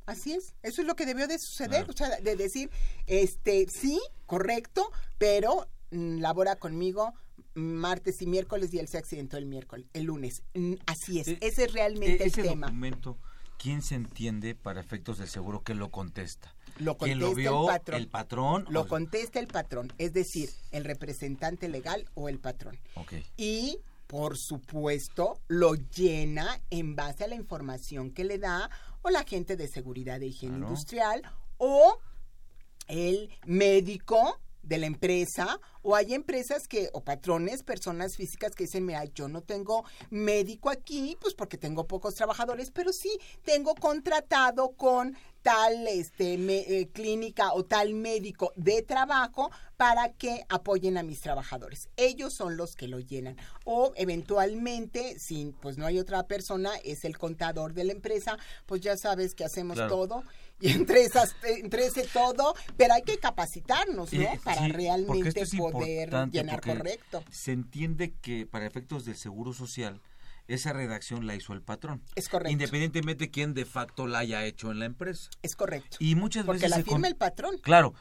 Así 0.06 0.32
es, 0.32 0.54
eso 0.62 0.80
es 0.82 0.86
lo 0.88 0.96
que 0.96 1.06
debió 1.06 1.28
de 1.28 1.38
suceder, 1.38 1.88
o 1.88 1.92
sea, 1.92 2.08
de 2.20 2.34
decir, 2.34 2.68
este, 3.06 3.66
sí, 3.68 4.00
correcto, 4.26 4.90
pero 5.18 5.68
mm, 5.92 6.18
labora 6.18 6.56
conmigo 6.56 7.12
martes 7.54 8.20
y 8.22 8.26
miércoles 8.26 8.72
y 8.74 8.78
él 8.78 8.88
se 8.88 8.98
accidentó 8.98 9.36
el 9.36 9.46
miércoles, 9.46 9.86
el 9.92 10.04
lunes. 10.04 10.42
Mm, 10.54 10.74
Así 10.86 11.20
es, 11.20 11.28
Eh, 11.28 11.38
ese 11.40 11.64
es 11.64 11.72
realmente 11.72 12.12
E- 12.14 12.26
el 12.26 12.28
ese 12.28 12.42
tema. 12.42 12.66
documento, 12.66 13.18
¿quién 13.58 13.82
se 13.82 13.94
entiende 13.94 14.54
para 14.56 14.80
efectos 14.80 15.18
del 15.18 15.28
seguro 15.28 15.62
que 15.62 15.74
lo 15.74 15.90
contesta? 15.90 16.54
Lo 16.80 16.96
¿Quién 16.96 17.18
contesta 17.20 17.26
lo 17.28 17.34
vio? 17.34 17.60
el 17.62 17.66
patrón. 17.66 17.96
¿El 18.00 18.08
patrón? 18.08 18.66
Lo 18.70 18.80
O- 18.82 18.88
contesta 18.88 19.38
el 19.38 19.46
patrón, 19.46 19.92
es 19.98 20.12
decir, 20.12 20.50
el 20.72 20.84
representante 20.84 21.68
legal 21.68 22.06
o 22.14 22.28
el 22.28 22.38
patrón. 22.38 22.78
Ok. 22.94 23.14
y 23.36 23.78
por 24.06 24.36
supuesto 24.36 25.38
lo 25.46 25.74
llena 25.74 26.60
en 26.70 26.96
base 26.96 27.22
a 27.24 27.28
la 27.28 27.36
información 27.36 28.10
que 28.12 28.24
le 28.24 28.38
da 28.38 28.68
o 29.02 29.10
la 29.10 29.22
gente 29.22 29.54
de 29.56 29.68
seguridad 29.68 30.18
de 30.18 30.26
higiene 30.26 30.56
Claro. 30.56 30.68
industrial 30.72 31.22
o 31.58 31.96
el 32.88 33.30
médico 33.46 34.40
de 34.62 34.78
la 34.78 34.86
empresa 34.86 35.58
o 35.82 35.94
hay 35.96 36.12
empresas 36.12 36.66
que 36.68 36.90
o 36.92 37.02
patrones, 37.02 37.62
personas 37.62 38.16
físicas 38.16 38.52
que 38.54 38.64
dicen, 38.64 38.84
mira, 38.84 39.04
yo 39.06 39.26
no 39.28 39.40
tengo 39.42 39.84
médico 40.10 40.68
aquí, 40.70 41.16
pues 41.20 41.34
porque 41.34 41.56
tengo 41.56 41.86
pocos 41.86 42.14
trabajadores, 42.14 42.70
pero 42.70 42.92
sí 42.92 43.10
tengo 43.42 43.74
contratado 43.74 44.72
con 44.76 45.16
tal 45.42 45.86
este 45.88 46.36
me- 46.38 46.58
eh, 46.60 46.88
clínica 46.92 47.52
o 47.52 47.64
tal 47.64 47.94
médico 47.94 48.52
de 48.56 48.82
trabajo 48.82 49.50
para 49.76 50.12
que 50.12 50.44
apoyen 50.48 50.98
a 50.98 51.02
mis 51.02 51.20
trabajadores. 51.20 51.88
Ellos 51.96 52.34
son 52.34 52.56
los 52.56 52.76
que 52.76 52.86
lo 52.88 53.00
llenan. 53.00 53.36
O 53.64 53.92
eventualmente, 53.96 55.18
si 55.18 55.54
pues 55.60 55.78
no 55.78 55.86
hay 55.86 55.98
otra 55.98 56.24
persona, 56.26 56.70
es 56.84 57.04
el 57.04 57.16
contador 57.18 57.72
de 57.74 57.84
la 57.84 57.92
empresa, 57.92 58.36
pues 58.66 58.80
ya 58.80 58.96
sabes 58.96 59.34
que 59.34 59.44
hacemos 59.44 59.76
Claro. 59.76 59.90
todo 59.96 60.24
y 60.60 60.70
entre 60.72 61.02
esas 61.04 61.34
entre 61.44 61.86
ese 61.86 62.06
todo, 62.06 62.54
pero 62.76 62.94
hay 62.94 63.02
que 63.02 63.18
capacitarnos, 63.18 64.12
¿no? 64.12 64.20
Eh, 64.20 64.40
para 64.44 64.66
sí, 64.66 64.72
realmente 64.72 65.40
es 65.40 65.54
poder 65.56 66.10
llenar 66.30 66.60
correcto. 66.60 67.24
Se 67.30 67.52
entiende 67.52 68.12
que 68.20 68.46
para 68.46 68.66
efectos 68.66 69.04
del 69.06 69.16
seguro 69.16 69.52
social, 69.54 70.00
esa 70.54 70.72
redacción 70.72 71.26
la 71.26 71.34
hizo 71.34 71.52
el 71.52 71.62
patrón. 71.62 72.02
Es 72.16 72.28
correcto. 72.28 72.52
Independientemente 72.52 73.24
de 73.24 73.30
quién 73.30 73.54
de 73.54 73.64
facto 73.64 74.06
la 74.06 74.18
haya 74.20 74.44
hecho 74.44 74.70
en 74.70 74.78
la 74.78 74.84
empresa. 74.86 75.30
Es 75.42 75.56
correcto. 75.56 75.96
Y 76.00 76.14
muchas 76.14 76.44
Porque 76.44 76.58
veces 76.62 76.70
la 76.70 76.76
se 76.76 76.82
firma 76.84 76.96
con- 77.00 77.04
el 77.06 77.16
patrón. 77.16 77.58
Claro. 77.62 77.94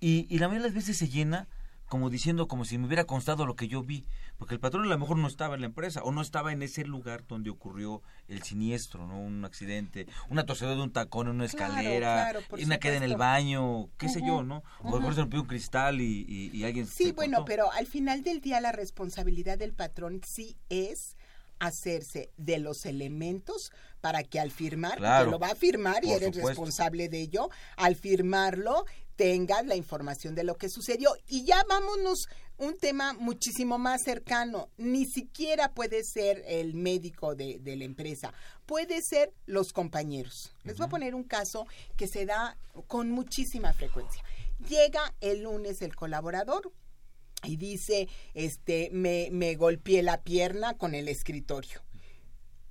y, 0.00 0.26
y 0.28 0.38
la 0.38 0.48
mayoría 0.48 0.64
de 0.68 0.68
las 0.70 0.74
veces 0.74 0.96
se 0.98 1.08
llena 1.08 1.48
como 1.86 2.08
diciendo 2.10 2.48
como 2.48 2.64
si 2.64 2.78
me 2.78 2.86
hubiera 2.86 3.04
constado 3.04 3.44
lo 3.46 3.56
que 3.56 3.68
yo 3.68 3.82
vi, 3.82 4.06
porque 4.38 4.54
el 4.54 4.58
patrón 4.60 4.84
a 4.84 4.88
lo 4.88 4.98
mejor 4.98 5.18
no 5.18 5.28
estaba 5.28 5.54
en 5.54 5.60
la 5.60 5.66
empresa 5.66 6.02
o 6.02 6.12
no 6.12 6.22
estaba 6.22 6.50
en 6.50 6.62
ese 6.62 6.84
lugar 6.84 7.26
donde 7.26 7.50
ocurrió 7.50 8.02
el 8.26 8.42
siniestro, 8.42 9.06
¿no? 9.06 9.20
Un 9.20 9.44
accidente, 9.44 10.06
una 10.30 10.44
torcedura 10.46 10.76
de 10.76 10.82
un 10.82 10.92
tacón 10.92 11.28
en 11.28 11.34
una 11.36 11.44
escalera, 11.44 12.32
una 12.60 12.78
queda 12.78 12.96
en 12.96 13.02
el 13.02 13.16
baño, 13.16 13.90
qué 13.98 14.08
sé 14.08 14.20
yo, 14.26 14.42
¿no? 14.42 14.64
O 14.82 14.88
a 14.88 14.90
lo 14.92 14.96
mejor 15.00 15.14
se 15.14 15.20
rompió 15.20 15.40
un 15.42 15.46
cristal 15.46 16.00
y, 16.00 16.50
y, 16.52 16.64
alguien 16.64 16.86
Sí, 16.86 17.12
bueno, 17.12 17.44
pero 17.44 17.70
al 17.72 17.86
final 17.86 18.22
del 18.24 18.40
día 18.40 18.60
la 18.62 18.72
responsabilidad 18.72 19.58
del 19.58 19.74
patrón 19.74 20.20
sí 20.26 20.56
es 20.70 21.16
hacerse 21.58 22.30
de 22.36 22.58
los 22.58 22.84
elementos 22.86 23.70
para 24.00 24.22
que 24.22 24.38
al 24.38 24.50
firmar, 24.50 24.98
claro, 24.98 25.30
lo 25.30 25.38
va 25.38 25.48
a 25.48 25.54
firmar 25.54 26.04
y 26.04 26.12
eres 26.12 26.36
responsable 26.36 27.08
de 27.08 27.20
ello, 27.20 27.48
al 27.76 27.96
firmarlo 27.96 28.84
tengas 29.16 29.64
la 29.66 29.76
información 29.76 30.34
de 30.34 30.44
lo 30.44 30.56
que 30.56 30.68
sucedió. 30.68 31.10
Y 31.26 31.44
ya 31.44 31.62
vámonos 31.68 32.26
un 32.56 32.76
tema 32.78 33.12
muchísimo 33.14 33.78
más 33.78 34.02
cercano. 34.02 34.68
Ni 34.76 35.06
siquiera 35.06 35.72
puede 35.72 36.04
ser 36.04 36.42
el 36.46 36.74
médico 36.74 37.34
de, 37.34 37.60
la 37.64 37.84
empresa, 37.84 38.32
puede 38.66 39.00
ser 39.02 39.32
los 39.46 39.72
compañeros. 39.72 40.54
Les 40.64 40.76
voy 40.76 40.86
a 40.86 40.90
poner 40.90 41.14
un 41.14 41.24
caso 41.24 41.66
que 41.96 42.08
se 42.08 42.26
da 42.26 42.56
con 42.86 43.10
muchísima 43.10 43.72
frecuencia. 43.72 44.22
Llega 44.68 45.14
el 45.20 45.42
lunes 45.42 45.82
el 45.82 45.94
colaborador 45.94 46.72
y 47.46 47.56
dice, 47.56 48.08
este, 48.34 48.90
me, 48.92 49.28
me 49.32 49.54
golpeé 49.56 50.02
la 50.02 50.22
pierna 50.22 50.76
con 50.76 50.94
el 50.94 51.08
escritorio. 51.08 51.82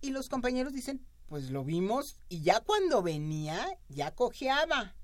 Y 0.01 0.11
los 0.11 0.29
compañeros 0.29 0.73
dicen, 0.73 1.05
pues 1.27 1.49
lo 1.49 1.63
vimos 1.63 2.19
y 2.29 2.41
ya 2.41 2.59
cuando 2.59 3.01
venía, 3.01 3.65
ya 3.89 4.11
cojeaba. 4.11 4.95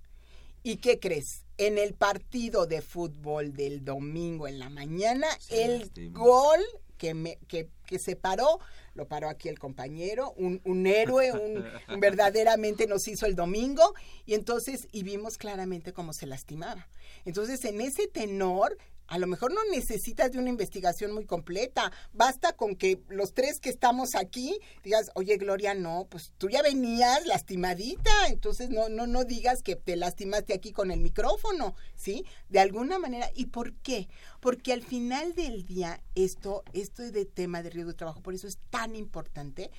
¿Y 0.62 0.78
qué 0.78 1.00
crees? 1.00 1.46
En 1.58 1.78
el 1.78 1.94
partido 1.94 2.68
de 2.68 2.82
fútbol 2.82 3.54
del 3.54 3.84
domingo 3.84 4.48
en 4.48 4.60
la 4.60 4.70
mañana, 4.70 5.28
el 5.50 5.90
gol 6.12 6.60
que, 6.98 7.14
me, 7.14 7.38
que, 7.48 7.70
que 7.86 7.98
se 7.98 8.16
paró, 8.16 8.60
lo 8.94 9.08
paró 9.08 9.30
aquí 9.30 9.50
el 9.50 9.58
compañero, 9.58 10.34
un, 10.34 10.62
un 10.66 10.86
héroe, 10.86 11.32
un, 11.32 11.64
un, 11.90 12.00
verdaderamente 12.00 12.86
nos 12.86 13.08
hizo 13.08 13.26
el 13.26 13.36
domingo, 13.36 13.96
y 14.26 14.34
entonces, 14.36 14.88
y 14.92 15.04
vimos 15.04 15.38
claramente 15.38 15.94
cómo 15.94 16.14
se 16.14 16.28
lastimaba. 16.28 16.88
Entonces, 17.26 17.64
en 17.66 17.82
ese 17.82 18.08
tenor, 18.08 18.78
a 19.10 19.18
lo 19.18 19.28
mejor 19.28 19.52
no 19.54 19.62
necesitas 19.72 20.32
de 20.32 20.40
una 20.40 20.50
investigación 20.50 21.12
muy 21.12 21.26
completa. 21.26 21.92
Basta 22.14 22.54
con 22.54 22.76
que 22.76 23.02
los 23.10 23.34
tres 23.34 23.60
que 23.60 23.70
estamos 23.70 24.16
aquí 24.16 24.60
digas, 24.84 25.12
oye 25.16 25.38
Gloria, 25.38 25.74
no, 25.74 26.08
pues 26.10 26.32
tú 26.38 26.50
ya 26.50 26.62
venías 26.62 27.26
lastimadita, 27.26 28.12
entonces 28.28 28.70
no, 28.70 28.88
no, 28.88 29.08
no 29.08 29.24
digas 29.24 29.64
que 29.64 29.76
te 29.76 29.96
lastimaste 29.96 30.54
aquí 30.54 30.72
con 30.72 30.92
el 30.92 31.00
micrófono, 31.00 31.76
¿sí? 31.96 32.24
De 32.50 32.60
alguna 32.60 33.00
manera. 33.00 33.30
¿Y 33.34 33.48
por 33.48 33.74
qué? 33.74 34.08
Porque 34.40 34.74
al 34.74 34.84
final 34.84 35.34
del 35.34 35.66
día, 35.66 36.02
esto, 36.16 36.64
esto 36.74 37.04
de 37.12 37.26
tema 37.26 37.64
de 37.64 37.72
riesgo 37.72 37.92
de 37.92 37.98
trabajo, 37.98 38.22
por 38.22 38.36
eso 38.36 38.48
es 38.48 38.60
tan 38.70 38.96
importante, 38.96 39.72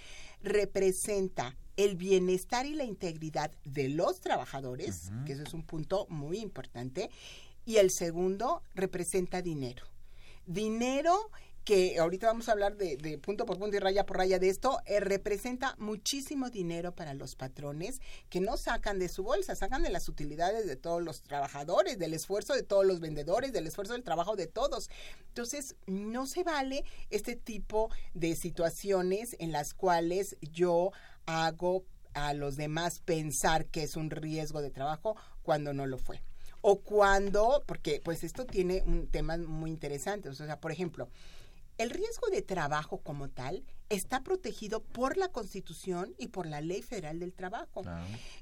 representa 0.42 1.56
el 1.76 1.96
bienestar 1.96 2.66
y 2.66 2.74
la 2.74 2.84
integridad 2.84 3.52
de 3.64 3.88
los 3.88 4.20
trabajadores, 4.20 5.10
que 5.24 5.32
eso 5.32 5.42
es 5.44 5.54
un 5.54 5.62
punto 5.62 6.06
muy 6.08 6.38
importante, 6.38 7.10
y 7.70 7.76
el 7.76 7.92
segundo 7.92 8.64
representa 8.74 9.42
dinero. 9.42 9.84
Dinero 10.44 11.30
que 11.62 12.00
ahorita 12.00 12.26
vamos 12.26 12.48
a 12.48 12.52
hablar 12.52 12.76
de, 12.76 13.16
punto 13.18 13.46
por 13.46 13.60
punto 13.60 13.76
y 13.76 13.78
raya 13.78 14.04
por 14.06 14.16
raya 14.16 14.40
de 14.40 14.48
esto, 14.48 14.80
eh, 14.86 14.98
representa 14.98 15.76
muchísimo 15.78 16.50
dinero 16.50 16.96
para 16.96 17.14
los 17.14 17.36
patrones 17.36 18.00
que 18.28 18.40
no 18.40 18.56
sacan 18.56 18.98
de 18.98 19.08
su 19.08 19.22
bolsa, 19.22 19.54
sacan 19.54 19.84
de 19.84 19.90
las 19.90 20.08
utilidades 20.08 20.66
de 20.66 20.74
todos 20.74 21.00
los 21.00 21.22
trabajadores, 21.22 21.96
del 21.96 22.12
esfuerzo 22.12 22.54
de 22.54 22.64
todos 22.64 22.84
los 22.84 22.98
vendedores, 22.98 23.52
del 23.52 23.68
esfuerzo 23.68 23.92
del 23.92 24.02
trabajo 24.02 24.34
de 24.34 24.48
todos. 24.48 24.90
Entonces, 25.28 25.76
no 25.86 26.26
se 26.26 26.42
vale 26.42 26.84
este 27.10 27.36
tipo 27.36 27.88
de 28.14 28.34
situaciones 28.34 29.36
en 29.38 29.52
las 29.52 29.74
cuales 29.74 30.36
yo 30.40 30.90
hago 31.24 31.84
a 32.14 32.34
los 32.34 32.56
demás 32.56 32.98
pensar 32.98 33.66
que 33.66 33.84
es 33.84 33.94
un 33.94 34.10
riesgo 34.10 34.60
de 34.60 34.72
trabajo 34.72 35.14
cuando 35.44 35.72
no 35.72 35.86
lo 35.86 35.98
fue 35.98 36.20
o 36.60 36.80
cuando, 36.80 37.62
porque 37.66 38.00
pues 38.04 38.24
esto 38.24 38.44
tiene 38.44 38.82
un 38.86 39.06
tema 39.06 39.36
muy 39.36 39.70
interesante, 39.70 40.28
o 40.28 40.34
sea, 40.34 40.60
por 40.60 40.72
ejemplo, 40.72 41.08
el 41.78 41.90
riesgo 41.90 42.28
de 42.30 42.42
trabajo 42.42 42.98
como 42.98 43.30
tal 43.30 43.64
está 43.88 44.22
protegido 44.22 44.82
por 44.82 45.16
la 45.16 45.28
Constitución 45.28 46.14
y 46.18 46.28
por 46.28 46.46
la 46.46 46.60
Ley 46.60 46.82
Federal 46.82 47.18
del 47.18 47.32
Trabajo. 47.32 47.82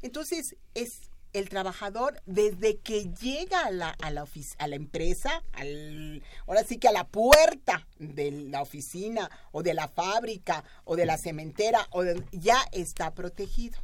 Entonces, 0.02 0.57
es 0.74 1.02
el 1.33 1.48
trabajador 1.48 2.20
desde 2.26 2.78
que 2.78 3.12
llega 3.20 3.64
a 3.64 3.70
la, 3.70 3.90
a 3.90 4.11
la, 4.11 4.26
a 4.59 4.66
la 4.66 4.76
empresa, 4.76 5.44
al, 5.52 6.22
ahora 6.46 6.64
sí 6.64 6.78
que 6.78 6.88
a 6.88 6.92
la 6.92 7.07
puerta 7.07 7.87
de 7.98 8.31
la 8.33 8.62
oficina 8.62 9.31
o 9.52 9.62
de 9.62 9.74
la 9.74 9.88
fábrica 9.88 10.64
o 10.85 10.96
de 10.96 11.07
la 11.07 11.18
cementera, 11.18 11.87
o 11.90 12.02
ya 12.33 12.59
está 12.72 13.14
protegido. 13.14 13.78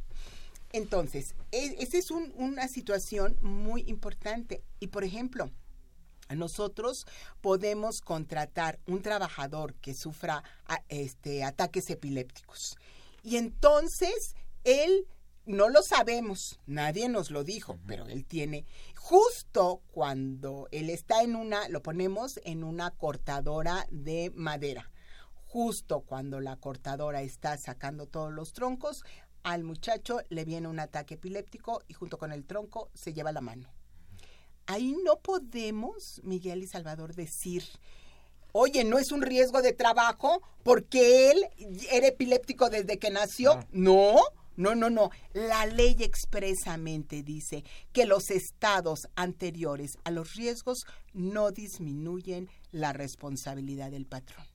Entonces, 0.75 1.35
e, 1.53 1.77
esa 1.79 1.97
es 1.97 2.11
una 2.11 2.67
situación 2.67 3.37
muy 3.41 3.85
importante. 3.87 4.61
Y, 4.81 4.87
por 4.87 5.05
ejemplo, 5.05 5.49
nosotros 6.35 7.07
podemos 7.39 8.01
contratar 8.01 8.81
un 8.85 9.01
trabajador 9.01 9.73
que 9.75 9.93
sufra 9.93 10.43
este, 10.89 11.45
ataques 11.45 11.89
epilépticos. 11.89 12.75
Y 13.23 13.37
entonces, 13.37 14.35
él 14.65 15.07
no 15.45 15.69
lo 15.69 15.81
sabemos, 15.81 16.59
nadie 16.65 17.07
nos 17.07 17.31
lo 17.31 17.45
dijo, 17.45 17.79
pero 17.87 18.07
él 18.07 18.25
tiene, 18.25 18.65
justo 18.97 19.81
cuando 19.93 20.67
él 20.71 20.89
está 20.89 21.23
en 21.23 21.37
una, 21.37 21.69
lo 21.69 21.81
ponemos 21.81 22.41
en 22.43 22.65
una 22.65 22.91
cortadora 22.91 23.87
de 23.91 24.29
madera, 24.35 24.91
justo 25.45 26.01
cuando 26.01 26.41
la 26.41 26.57
cortadora 26.57 27.21
está 27.21 27.57
sacando 27.57 28.07
todos 28.07 28.33
los 28.33 28.51
troncos, 28.51 29.05
al 29.45 29.63
muchacho 29.63 30.21
le 30.29 30.43
viene 30.43 30.67
un 30.67 30.79
ataque 30.79 31.13
epiléptico 31.13 31.83
y 31.87 31.93
junto 31.93 32.17
con 32.17 32.31
el 32.31 32.45
tronco 32.45 32.89
se 32.95 33.13
lleva 33.13 33.31
la 33.31 33.41
mano. 33.41 33.69
Ahí 34.65 34.97
no 35.03 35.19
podemos, 35.19 36.19
Miguel 36.23 36.63
y 36.63 36.67
Salvador, 36.67 37.13
decir, 37.13 37.63
oye, 38.53 38.83
no 38.83 38.97
es 38.97 39.11
un 39.11 39.21
riesgo 39.21 39.61
de 39.61 39.71
trabajo 39.71 40.41
porque 40.63 41.29
él 41.29 41.45
era 41.91 42.07
epiléptico 42.07 42.71
desde 42.71 42.97
que 42.97 43.11
nació. 43.11 43.59
No, 43.71 44.19
no, 44.55 44.73
no, 44.73 44.89
no. 44.89 45.11
La 45.33 45.67
ley 45.67 45.95
expresamente 45.99 47.21
dice 47.21 47.63
que 47.93 48.07
los 48.07 48.31
estados 48.31 49.07
anteriores 49.15 49.99
a 50.05 50.09
los 50.09 50.33
riesgos 50.33 50.87
no 51.13 51.51
disminuyen 51.51 52.49
la 52.71 52.93
responsabilidad 52.93 53.91
del 53.91 54.07
patrón. 54.07 54.54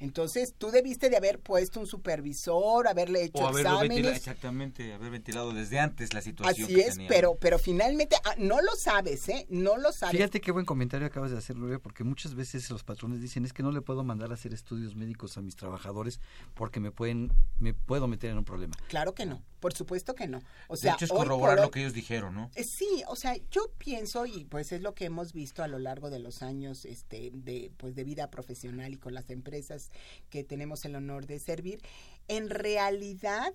Entonces, 0.00 0.54
tú 0.56 0.70
debiste 0.70 1.10
de 1.10 1.16
haber 1.16 1.40
puesto 1.40 1.80
un 1.80 1.86
supervisor, 1.86 2.86
haberle 2.86 3.24
hecho 3.24 3.44
o 3.44 3.58
exámenes. 3.58 4.16
exactamente, 4.16 4.92
haber 4.92 5.10
ventilado 5.10 5.52
desde 5.52 5.80
antes 5.80 6.14
la 6.14 6.20
situación. 6.20 6.64
Así 6.64 6.80
es, 6.80 6.98
pero 7.08 7.36
pero 7.36 7.58
finalmente 7.58 8.16
ah, 8.24 8.34
no 8.38 8.60
lo 8.60 8.76
sabes, 8.76 9.28
¿eh? 9.28 9.46
No 9.48 9.76
lo 9.76 9.92
sabes. 9.92 10.16
Fíjate 10.16 10.40
qué 10.40 10.52
buen 10.52 10.64
comentario 10.66 11.06
acabas 11.06 11.32
de 11.32 11.38
hacer, 11.38 11.56
Gloria, 11.56 11.80
porque 11.80 12.04
muchas 12.04 12.34
veces 12.34 12.70
los 12.70 12.84
patrones 12.84 13.20
dicen 13.20 13.44
es 13.44 13.52
que 13.52 13.62
no 13.62 13.72
le 13.72 13.80
puedo 13.80 14.04
mandar 14.04 14.30
a 14.30 14.34
hacer 14.34 14.54
estudios 14.54 14.94
médicos 14.94 15.36
a 15.36 15.42
mis 15.42 15.56
trabajadores 15.56 16.20
porque 16.54 16.78
me 16.78 16.92
pueden 16.92 17.32
me 17.58 17.74
puedo 17.74 18.06
meter 18.06 18.30
en 18.30 18.38
un 18.38 18.44
problema. 18.44 18.74
Claro 18.88 19.14
que 19.14 19.26
no, 19.26 19.42
por 19.60 19.74
supuesto 19.74 20.14
que 20.14 20.26
no. 20.26 20.40
O 20.68 20.76
sea, 20.76 20.92
de 20.92 20.96
hecho 20.96 21.04
es 21.06 21.10
corroborar 21.10 21.60
lo 21.60 21.70
que 21.70 21.80
ellos 21.80 21.92
dijeron, 21.92 22.34
¿no? 22.34 22.50
Eh, 22.54 22.64
sí, 22.64 23.02
o 23.08 23.16
sea, 23.16 23.36
yo 23.50 23.72
pienso 23.78 24.26
y 24.26 24.44
pues 24.44 24.72
es 24.72 24.80
lo 24.80 24.94
que 24.94 25.06
hemos 25.06 25.32
visto 25.32 25.62
a 25.62 25.68
lo 25.68 25.78
largo 25.78 26.10
de 26.10 26.18
los 26.18 26.42
años 26.42 26.84
este 26.84 27.30
de 27.32 27.72
pues 27.76 27.94
de 27.94 28.04
vida 28.04 28.30
profesional 28.30 28.92
y 28.92 28.98
con 28.98 29.14
las 29.14 29.30
empresas 29.30 29.90
que 30.30 30.44
tenemos 30.44 30.84
el 30.84 30.96
honor 30.96 31.26
de 31.26 31.38
servir, 31.38 31.80
en 32.28 32.50
realidad 32.50 33.54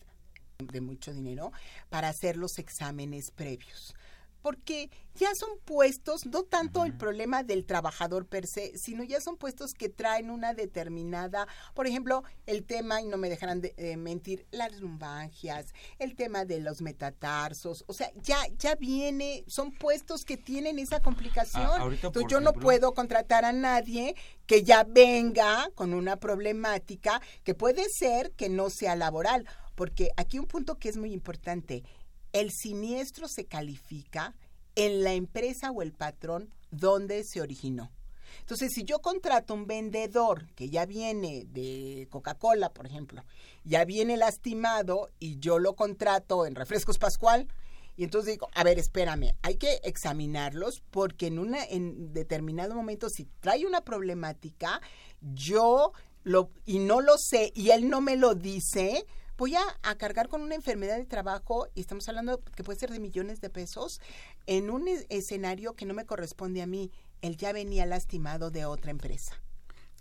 de 0.60 0.82
mucho 0.82 1.13
dinero 1.13 1.52
para 1.89 2.10
hacer 2.10 2.38
los 2.38 2.60
exámenes 2.60 3.32
previos 3.32 3.96
porque 4.44 4.92
ya 5.16 5.34
son 5.36 5.50
puestos, 5.64 6.26
no 6.26 6.44
tanto 6.44 6.84
el 6.84 6.94
problema 6.94 7.44
del 7.44 7.66
trabajador 7.66 8.28
per 8.28 8.46
se, 8.46 8.78
sino 8.78 9.04
ya 9.04 9.22
son 9.22 9.38
puestos 9.38 9.74
que 9.74 9.88
traen 9.88 10.30
una 10.30 10.54
determinada, 10.54 11.48
por 11.74 11.88
ejemplo, 11.88 12.24
el 12.46 12.66
tema, 12.66 13.02
y 13.02 13.06
no 13.06 13.18
me 13.18 13.30
dejarán 13.30 13.62
de 13.62 13.74
eh, 13.78 13.96
mentir, 13.96 14.46
las 14.52 14.74
lumbangias, 14.80 15.74
el 15.98 16.16
tema 16.16 16.44
de 16.44 16.60
los 16.60 16.82
metatarsos, 16.82 17.86
o 17.88 17.94
sea, 17.94 18.12
ya, 18.22 18.38
ya 18.60 18.76
viene, 18.76 19.46
son 19.48 19.72
puestos 19.72 20.26
que 20.26 20.36
tienen 20.36 20.78
esa 20.78 21.00
complicación. 21.00 21.70
Ah, 21.70 21.88
Entonces 21.90 22.26
yo 22.30 22.42
no 22.42 22.52
puedo 22.52 22.94
contratar 22.94 23.46
a 23.46 23.54
nadie 23.54 24.16
que 24.46 24.64
ya 24.64 24.84
venga 24.84 25.70
con 25.76 25.94
una 25.94 26.18
problemática 26.18 27.22
que 27.44 27.56
puede 27.56 27.88
ser 27.88 28.32
que 28.32 28.50
no 28.50 28.70
sea 28.70 28.98
laboral, 28.98 29.46
porque 29.76 30.10
aquí 30.18 30.38
un 30.38 30.48
punto 30.48 30.76
que 30.76 30.90
es 30.90 30.98
muy 30.98 31.14
importante, 31.14 31.84
el 32.34 32.52
siniestro 32.52 33.28
se 33.28 33.46
califica 33.46 34.36
en 34.76 35.04
la 35.04 35.13
empresa 35.13 35.72
o 35.72 35.82
el 35.82 35.93
patrón 35.93 36.54
donde 36.72 37.24
se 37.24 37.41
originó. 37.41 37.91
Entonces, 38.39 38.74
si 38.74 38.84
yo 38.84 39.00
contrato 39.00 39.54
un 39.54 39.67
vendedor 39.67 40.48
que 40.56 40.69
ya 40.69 40.86
viene 40.86 41.46
de 41.46 42.08
Coca-Cola, 42.10 42.74
por 42.74 42.88
ejemplo, 42.88 43.24
ya 43.63 43.86
viene 43.86 44.17
lastimado 44.17 45.10
y 45.19 45.38
yo 45.39 45.60
lo 45.60 45.76
contrato 45.76 46.46
en 46.46 46.56
Refrescos 46.56 46.98
Pascual, 46.98 47.48
Y 47.96 48.04
entonces 48.04 48.34
digo, 48.34 48.50
a 48.56 48.63
ver, 48.63 48.80
espérame, 48.80 49.36
hay 49.43 49.58
que 49.58 49.80
examinarlos 49.84 50.82
porque 50.89 51.28
en 51.28 51.38
una 51.38 51.63
en 51.63 52.12
determinado 52.12 52.74
momento 52.74 53.08
si 53.08 53.26
trae 53.39 53.67
una 53.67 53.82
problemática, 53.82 54.82
yo 55.22 55.91
lo 56.24 56.50
y 56.65 56.80
no 56.80 57.02
lo 57.02 57.17
sé 57.17 57.52
y 57.54 57.69
él 57.69 57.89
no 57.89 58.02
me 58.02 58.15
lo 58.15 58.34
dice, 58.34 59.06
voy 59.38 59.56
a, 59.56 59.63
a, 59.84 59.96
cargar 59.96 60.28
con 60.28 60.41
una 60.41 60.56
enfermedad 60.56 60.98
de 60.98 61.06
trabajo, 61.06 61.67
y 61.76 61.82
estamos 61.82 62.08
hablando 62.10 62.39
que 62.56 62.63
puede 62.63 62.80
ser 62.80 62.91
de 62.91 63.00
millones 63.00 63.41
de 63.41 63.50
pesos, 63.50 64.00
en 64.46 64.69
un 64.69 64.88
escenario 65.10 65.74
que 65.74 65.86
no 65.86 65.93
me 65.93 66.06
corresponde 66.06 66.62
a 66.62 66.67
mí. 66.67 66.91
Él 67.22 67.38
ya 67.38 67.54
venía 67.54 67.86
lastimado 67.86 68.52
de 68.52 68.65
otra 68.65 68.91
empresa. 68.91 69.41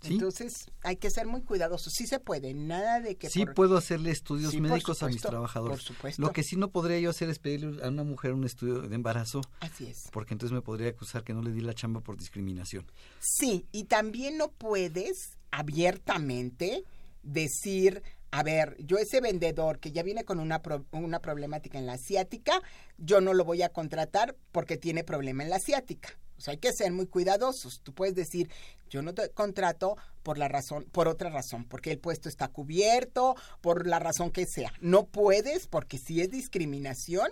Entonces 0.03 0.69
hay 0.83 0.97
que 0.97 1.09
ser 1.09 1.27
muy 1.27 1.41
cuidadosos. 1.41 1.93
Sí 1.93 2.07
se 2.07 2.19
puede, 2.19 2.53
nada 2.53 2.99
de 2.99 3.15
que... 3.15 3.29
Sí 3.29 3.45
puedo 3.45 3.77
hacerle 3.77 4.11
estudios 4.11 4.53
médicos 4.55 5.01
a 5.03 5.07
mis 5.07 5.21
trabajadores. 5.21 5.77
Por 5.77 5.83
supuesto. 5.83 6.21
Lo 6.21 6.31
que 6.31 6.43
sí 6.43 6.55
no 6.55 6.69
podría 6.69 6.99
yo 6.99 7.09
hacer 7.09 7.29
es 7.29 7.39
pedirle 7.39 7.83
a 7.83 7.89
una 7.89 8.03
mujer 8.03 8.33
un 8.33 8.43
estudio 8.43 8.81
de 8.81 8.95
embarazo. 8.95 9.41
Así 9.59 9.85
es. 9.85 10.09
Porque 10.11 10.33
entonces 10.33 10.53
me 10.53 10.61
podría 10.61 10.89
acusar 10.89 11.23
que 11.23 11.33
no 11.33 11.41
le 11.41 11.51
di 11.51 11.61
la 11.61 11.73
chamba 11.73 12.01
por 12.01 12.17
discriminación. 12.17 12.85
Sí, 13.19 13.65
y 13.71 13.85
también 13.85 14.37
no 14.37 14.51
puedes 14.51 15.37
abiertamente 15.51 16.83
decir, 17.21 18.03
a 18.35 18.41
ver, 18.41 18.75
yo 18.79 18.97
ese 18.97 19.21
vendedor 19.21 19.77
que 19.77 19.91
ya 19.91 20.01
viene 20.01 20.25
con 20.25 20.39
una, 20.39 20.59
una 20.91 21.19
problemática 21.19 21.77
en 21.77 21.85
la 21.85 21.93
asiática, 21.93 22.63
yo 22.97 23.21
no 23.21 23.35
lo 23.35 23.45
voy 23.45 23.61
a 23.61 23.69
contratar 23.69 24.35
porque 24.51 24.75
tiene 24.75 25.03
problema 25.03 25.43
en 25.43 25.51
la 25.51 25.57
asiática. 25.57 26.17
O 26.39 26.41
sea, 26.41 26.53
hay 26.53 26.57
que 26.57 26.73
ser 26.73 26.91
muy 26.91 27.05
cuidadosos. 27.05 27.81
Tú 27.83 27.93
puedes 27.93 28.15
decir, 28.15 28.49
yo 28.89 29.03
no 29.03 29.13
te 29.13 29.29
contrato 29.29 29.97
por 30.23 30.37
la 30.37 30.47
razón, 30.47 30.85
por 30.91 31.07
otra 31.07 31.29
razón, 31.29 31.65
porque 31.65 31.91
el 31.91 31.99
puesto 31.99 32.29
está 32.29 32.47
cubierto, 32.47 33.35
por 33.61 33.85
la 33.85 33.99
razón 33.99 34.31
que 34.31 34.45
sea. 34.45 34.73
No 34.81 35.05
puedes, 35.05 35.67
porque 35.67 35.97
si 35.97 36.21
es 36.21 36.31
discriminación, 36.31 37.29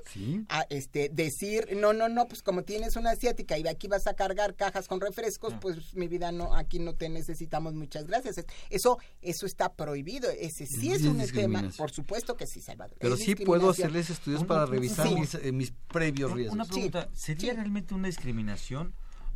a, 0.50 0.66
este, 0.70 1.10
decir, 1.10 1.76
no, 1.76 1.94
no, 1.94 2.10
no, 2.10 2.28
pues 2.28 2.44
como 2.44 2.64
tienes 2.64 2.96
una 2.96 3.12
asiática 3.12 3.58
y 3.58 3.68
aquí 3.68 3.88
vas 3.88 4.08
a 4.08 4.14
cargar 4.14 4.56
cajas 4.56 4.88
con 4.88 5.00
refrescos, 5.00 5.54
pues 5.62 5.94
mi 5.96 6.08
vida 6.08 6.32
no, 6.32 6.56
aquí 6.56 6.80
no 6.80 6.94
te 6.94 7.10
necesitamos, 7.10 7.74
muchas 7.74 8.06
gracias. 8.06 8.36
Eso, 8.70 9.00
eso 9.22 9.46
está 9.46 9.74
prohibido. 9.74 10.30
Ese 10.30 10.66
sí 10.66 10.92
es, 10.92 11.04
un 11.04 11.18
tema, 11.32 11.70
por 11.78 11.92
supuesto 11.92 12.36
que 12.36 12.48
sí, 12.48 12.62
Salvador. 12.62 12.98
Pero 13.00 13.18
sí 13.18 13.36
puedo 13.36 13.70
hacerles 13.70 14.10
estudios 14.10 14.44
para 14.44 14.66
revisar 14.66 15.08
eh, 15.08 15.52
mis, 15.52 15.72
previos 15.88 16.32
riesgos. 16.32 16.56
Una 16.56 16.66
pregunta, 16.66 17.10
¿sería 17.14 17.54
realmente 17.54 17.94
una 17.94 18.08
discriminación 18.08 18.94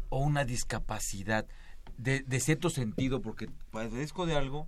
o 0.09 0.19
una 0.19 0.43
discapacidad? 0.43 1.47
De, 1.97 2.21
de 2.21 2.39
cierto 2.39 2.69
sentido, 2.69 3.21
porque 3.21 3.49
padezco 3.71 4.25
de 4.25 4.35
algo 4.35 4.67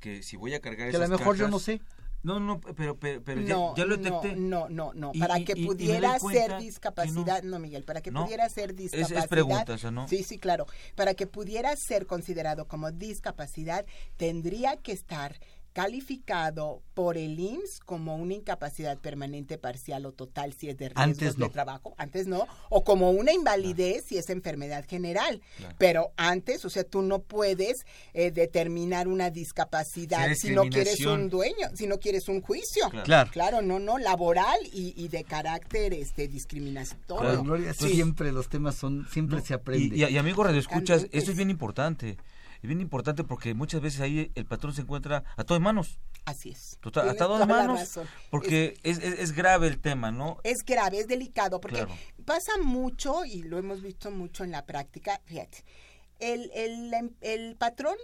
que 0.00 0.22
si 0.22 0.36
voy 0.36 0.54
a 0.54 0.60
cargar 0.60 0.90
que 0.90 0.96
a 0.96 1.00
lo 1.00 1.08
mejor 1.08 1.36
yo 1.36 1.48
no 1.48 1.58
sé. 1.58 1.80
No, 2.24 2.40
no, 2.40 2.58
pero, 2.58 2.98
pero, 2.98 3.40
ya, 3.42 3.84
lo 3.84 3.96
detecté. 3.98 4.34
No, 4.34 4.66
no, 4.70 4.94
no, 4.94 5.12
Para 5.12 5.40
que 5.40 5.56
pudiera 5.56 6.18
ser 6.18 6.56
discapacidad, 6.58 7.42
no, 7.42 7.58
Miguel, 7.58 7.84
para 7.84 8.00
que 8.00 8.10
pudiera 8.10 8.48
ser 8.48 8.74
discapacidad. 8.74 9.24
Es, 9.24 9.28
pregunta, 9.28 9.76
¿no? 9.90 10.08
Sí, 10.08 10.22
sí, 10.22 10.38
claro. 10.38 10.66
Para 10.94 11.12
que 11.12 11.26
pudiera 11.26 11.76
ser 11.76 12.06
considerado 12.06 12.66
como 12.66 12.90
discapacidad, 12.92 13.84
tendría 14.16 14.78
que 14.78 14.92
estar 14.92 15.38
calificado 15.74 16.82
por 16.94 17.18
el 17.18 17.38
IMSS 17.38 17.80
como 17.84 18.16
una 18.16 18.34
incapacidad 18.34 18.96
permanente 18.96 19.58
parcial 19.58 20.06
o 20.06 20.12
total 20.12 20.52
si 20.52 20.68
es 20.70 20.78
de 20.78 20.88
riesgo 20.88 21.44
de 21.46 21.50
trabajo, 21.50 21.94
antes 21.98 22.28
no, 22.28 22.46
o 22.70 22.84
como 22.84 23.10
una 23.10 23.32
invalidez 23.32 24.04
si 24.06 24.16
es 24.16 24.30
enfermedad 24.30 24.84
general, 24.88 25.42
pero 25.76 26.12
antes, 26.16 26.64
o 26.64 26.70
sea, 26.70 26.84
tú 26.84 27.02
no 27.02 27.18
puedes 27.18 27.84
eh, 28.14 28.30
determinar 28.30 29.08
una 29.08 29.30
discapacidad 29.30 30.32
si, 30.34 30.50
no 30.50 30.62
quieres 30.62 31.04
un 31.04 31.28
dueño, 31.28 31.68
si 31.74 31.88
no 31.88 31.98
quieres 31.98 32.28
un 32.28 32.40
juicio, 32.40 32.88
claro, 33.02 33.30
claro, 33.32 33.60
no, 33.60 33.80
no, 33.80 33.98
laboral 33.98 34.58
y, 34.72 35.08
de 35.08 35.24
carácter 35.24 35.92
este 35.92 36.28
discriminatorio. 36.28 37.42
Gloria, 37.42 37.74
siempre 37.74 38.30
los 38.30 38.48
temas 38.48 38.76
son, 38.76 39.06
siempre 39.10 39.40
se 39.40 39.54
aprende. 39.54 39.96
Y, 39.96 40.04
y, 40.04 40.18
amigo 40.18 40.44
Radio 40.44 40.60
Escuchas, 40.60 41.08
esto 41.10 41.32
es 41.32 41.36
bien 41.36 41.50
importante 41.50 42.16
es 42.64 42.68
bien 42.68 42.80
importante 42.80 43.24
porque 43.24 43.52
muchas 43.52 43.82
veces 43.82 44.00
ahí 44.00 44.32
el 44.34 44.46
patrón 44.46 44.72
se 44.72 44.80
encuentra 44.80 45.22
a 45.36 45.44
todas 45.44 45.60
manos. 45.60 45.98
Así 46.24 46.48
es. 46.48 46.78
Total, 46.80 47.06
a 47.10 47.14
todas 47.14 47.46
manos. 47.46 48.00
Porque 48.30 48.78
es, 48.82 49.00
es, 49.00 49.32
grave 49.32 49.66
el 49.66 49.78
tema, 49.82 50.10
¿no? 50.10 50.38
Es 50.44 50.64
grave, 50.64 51.00
es 51.00 51.06
delicado, 51.06 51.60
porque 51.60 51.86
pasa 52.24 52.52
mucho, 52.62 53.26
y 53.26 53.42
lo 53.42 53.58
hemos 53.58 53.82
visto 53.82 54.10
mucho 54.10 54.44
en 54.44 54.50
la 54.50 54.64
práctica, 54.64 55.20
fíjate, 55.26 55.62
el, 56.20 56.50
el, 56.54 57.14
el 57.20 57.54
patrón 57.56 57.98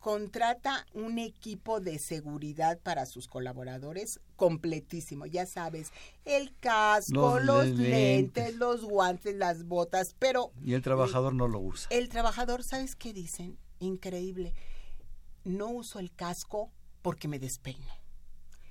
contrata 0.00 0.86
un 0.92 1.18
equipo 1.18 1.80
de 1.80 1.98
seguridad 1.98 2.78
para 2.80 3.06
sus 3.06 3.26
colaboradores 3.26 4.20
completísimo, 4.36 5.24
ya 5.24 5.46
sabes, 5.46 5.92
el 6.26 6.54
casco, 6.60 7.40
los, 7.40 7.68
lentes. 7.68 8.54
los 8.56 8.84
guantes, 8.84 9.34
las 9.34 9.64
botas, 9.64 10.14
pero... 10.18 10.52
Y 10.62 10.74
el 10.74 10.82
trabajador 10.82 11.32
no 11.32 11.48
lo 11.48 11.58
usa. 11.58 11.88
El 11.88 12.10
trabajador, 12.10 12.62
¿sabes 12.64 12.96
qué 12.96 13.14
dicen? 13.14 13.56
Increíble. 13.78 14.54
No 15.44 15.68
uso 15.68 15.98
el 15.98 16.14
casco 16.14 16.72
porque 17.02 17.28
me 17.28 17.38
despeino. 17.38 17.92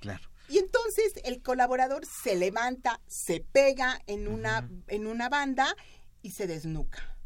Claro. 0.00 0.28
Y 0.48 0.58
entonces 0.58 1.14
el 1.24 1.42
colaborador 1.42 2.04
se 2.04 2.36
levanta, 2.36 3.00
se 3.06 3.40
pega 3.40 4.00
en 4.06 4.28
una, 4.28 4.68
en 4.88 5.06
una 5.06 5.28
banda 5.28 5.74
y 6.20 6.32
se 6.32 6.46
desnuca. 6.46 7.16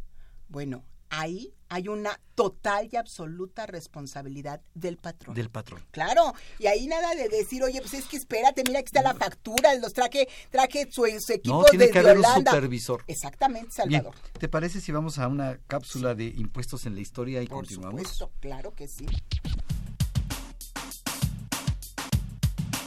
Bueno, 0.48 0.84
ahí 1.10 1.54
hay 1.68 1.88
una 1.88 2.18
total 2.34 2.88
y 2.90 2.96
absoluta 2.96 3.66
responsabilidad 3.66 4.62
del 4.74 4.96
patrón. 4.96 5.34
Del 5.34 5.50
patrón. 5.50 5.84
Claro, 5.90 6.32
y 6.58 6.66
ahí 6.66 6.86
nada 6.86 7.14
de 7.14 7.28
decir, 7.28 7.62
oye, 7.62 7.80
pues 7.80 7.94
es 7.94 8.06
que 8.06 8.16
espérate, 8.16 8.62
mira, 8.66 8.80
aquí 8.80 8.86
está 8.86 9.02
la 9.02 9.14
factura, 9.14 9.74
los 9.74 9.92
traje, 9.92 10.28
traje 10.50 10.88
su, 10.90 11.04
equipo 11.04 11.62
no, 11.62 11.64
tiene 11.64 11.90
que 11.90 11.98
haber 11.98 12.18
un 12.18 12.24
supervisor. 12.24 13.04
Exactamente, 13.06 13.72
Salvador. 13.72 14.14
¿Te 14.38 14.48
parece 14.48 14.80
si 14.80 14.92
vamos 14.92 15.18
a 15.18 15.28
una 15.28 15.58
cápsula 15.66 16.14
de 16.14 16.26
impuestos 16.26 16.86
en 16.86 16.94
la 16.94 17.00
historia 17.00 17.42
y 17.42 17.46
Por 17.46 17.58
continuamos? 17.58 18.02
Supuesto, 18.02 18.32
claro 18.40 18.74
que 18.74 18.88
sí. 18.88 19.06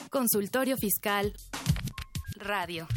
Consultorio 0.10 0.76
Fiscal 0.76 1.34
Radio. 2.36 2.88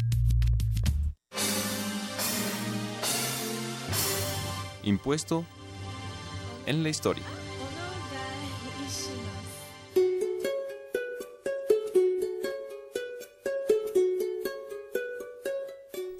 Impuesto 4.85 5.43
en 6.67 6.83
la 6.83 6.89
historia. 6.89 7.23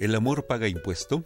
¿El 0.00 0.16
amor 0.16 0.46
paga 0.46 0.66
impuesto? 0.66 1.22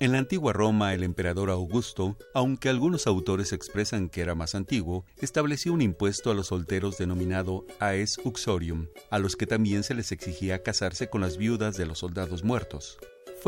En 0.00 0.12
la 0.12 0.18
antigua 0.18 0.54
Roma, 0.54 0.94
el 0.94 1.02
emperador 1.02 1.50
Augusto, 1.50 2.16
aunque 2.32 2.70
algunos 2.70 3.06
autores 3.06 3.52
expresan 3.52 4.08
que 4.08 4.22
era 4.22 4.34
más 4.34 4.54
antiguo, 4.54 5.04
estableció 5.20 5.74
un 5.74 5.82
impuesto 5.82 6.30
a 6.30 6.34
los 6.34 6.46
solteros 6.46 6.96
denominado 6.96 7.66
aes 7.80 8.18
uxorium, 8.24 8.86
a 9.10 9.18
los 9.18 9.36
que 9.36 9.46
también 9.46 9.82
se 9.82 9.92
les 9.92 10.10
exigía 10.10 10.62
casarse 10.62 11.10
con 11.10 11.20
las 11.20 11.36
viudas 11.36 11.76
de 11.76 11.84
los 11.84 11.98
soldados 11.98 12.44
muertos 12.44 12.98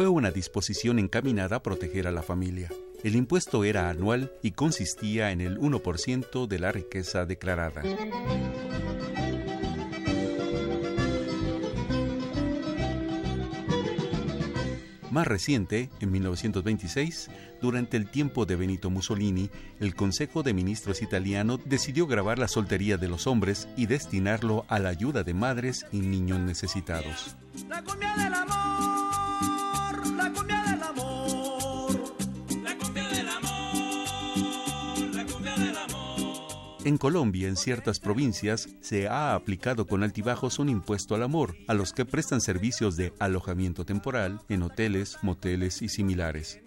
fue 0.00 0.08
una 0.08 0.30
disposición 0.30 0.98
encaminada 0.98 1.56
a 1.56 1.62
proteger 1.62 2.08
a 2.08 2.10
la 2.10 2.22
familia. 2.22 2.70
El 3.04 3.16
impuesto 3.16 3.64
era 3.64 3.90
anual 3.90 4.32
y 4.42 4.52
consistía 4.52 5.30
en 5.30 5.42
el 5.42 5.58
1% 5.58 6.46
de 6.46 6.58
la 6.58 6.72
riqueza 6.72 7.26
declarada. 7.26 7.82
Más 15.10 15.26
reciente, 15.26 15.90
en 16.00 16.12
1926, 16.12 17.30
durante 17.60 17.98
el 17.98 18.10
tiempo 18.10 18.46
de 18.46 18.56
Benito 18.56 18.88
Mussolini, 18.88 19.50
el 19.80 19.94
Consejo 19.94 20.42
de 20.42 20.54
Ministros 20.54 21.02
italiano 21.02 21.58
decidió 21.62 22.06
grabar 22.06 22.38
la 22.38 22.48
soltería 22.48 22.96
de 22.96 23.08
los 23.08 23.26
hombres 23.26 23.68
y 23.76 23.84
destinarlo 23.84 24.64
a 24.68 24.78
la 24.78 24.88
ayuda 24.88 25.24
de 25.24 25.34
madres 25.34 25.84
y 25.92 25.98
niños 25.98 26.40
necesitados. 26.40 27.36
La. 27.68 28.69
En 36.82 36.96
Colombia, 36.96 37.46
en 37.46 37.56
ciertas 37.56 38.00
provincias, 38.00 38.70
se 38.80 39.06
ha 39.06 39.34
aplicado 39.34 39.86
con 39.86 40.02
altibajos 40.02 40.58
un 40.58 40.70
impuesto 40.70 41.14
al 41.14 41.22
amor 41.22 41.54
a 41.68 41.74
los 41.74 41.92
que 41.92 42.06
prestan 42.06 42.40
servicios 42.40 42.96
de 42.96 43.12
alojamiento 43.18 43.84
temporal 43.84 44.40
en 44.48 44.62
hoteles, 44.62 45.18
moteles 45.20 45.82
y 45.82 45.90
similares. 45.90 46.60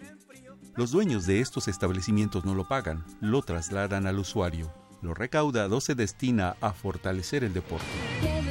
Los 0.76 0.92
dueños 0.92 1.26
de 1.26 1.40
estos 1.40 1.66
establecimientos 1.66 2.44
no 2.44 2.54
lo 2.54 2.68
pagan, 2.68 3.04
lo 3.20 3.42
trasladan 3.42 4.06
al 4.06 4.20
usuario. 4.20 4.72
Lo 5.02 5.14
recaudado 5.14 5.80
se 5.80 5.96
destina 5.96 6.56
a 6.60 6.72
fortalecer 6.72 7.42
el 7.42 7.52
deporte. 7.52 8.43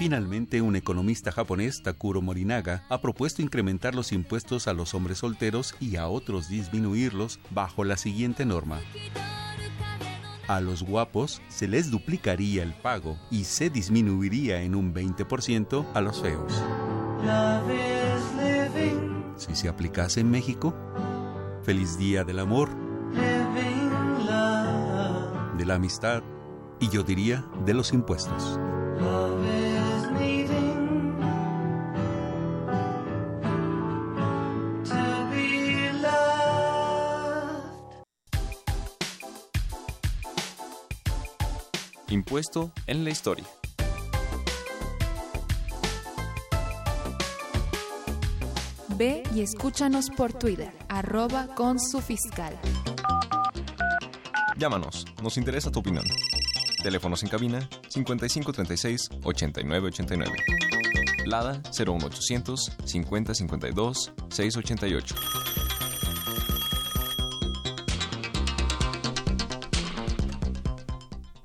Finalmente, 0.00 0.62
un 0.62 0.76
economista 0.76 1.30
japonés, 1.30 1.82
Takuro 1.82 2.22
Morinaga, 2.22 2.86
ha 2.88 3.02
propuesto 3.02 3.42
incrementar 3.42 3.94
los 3.94 4.12
impuestos 4.12 4.66
a 4.66 4.72
los 4.72 4.94
hombres 4.94 5.18
solteros 5.18 5.74
y 5.78 5.96
a 5.96 6.08
otros 6.08 6.48
disminuirlos 6.48 7.38
bajo 7.50 7.84
la 7.84 7.98
siguiente 7.98 8.46
norma. 8.46 8.80
A 10.48 10.62
los 10.62 10.84
guapos 10.84 11.42
se 11.48 11.68
les 11.68 11.90
duplicaría 11.90 12.62
el 12.62 12.72
pago 12.72 13.18
y 13.30 13.44
se 13.44 13.68
disminuiría 13.68 14.62
en 14.62 14.74
un 14.74 14.94
20% 14.94 15.86
a 15.92 16.00
los 16.00 16.22
feos. 16.22 16.50
Si 19.36 19.54
se 19.54 19.68
aplicase 19.68 20.20
en 20.20 20.30
México, 20.30 20.74
feliz 21.62 21.98
día 21.98 22.24
del 22.24 22.38
amor, 22.38 22.70
de 25.58 25.66
la 25.66 25.74
amistad 25.74 26.22
y 26.80 26.88
yo 26.88 27.02
diría 27.02 27.44
de 27.66 27.74
los 27.74 27.92
impuestos. 27.92 28.58
Impuesto 42.10 42.72
en 42.88 43.04
la 43.04 43.10
historia. 43.10 43.44
Ve 48.96 49.22
y 49.32 49.42
escúchanos 49.42 50.10
por 50.10 50.32
Twitter, 50.32 50.72
arroba 50.88 51.46
con 51.54 51.78
su 51.78 52.00
fiscal. 52.00 52.58
Llámanos, 54.58 55.06
nos 55.22 55.36
interesa 55.38 55.70
tu 55.70 55.78
opinión. 55.78 56.04
Teléfonos 56.82 57.22
en 57.22 57.28
cabina 57.28 57.68
5536 57.88 59.08
8989. 59.22 60.32
Lada 61.26 61.62
01800 61.72 62.72
5052 62.84 64.12
688. 64.30 65.14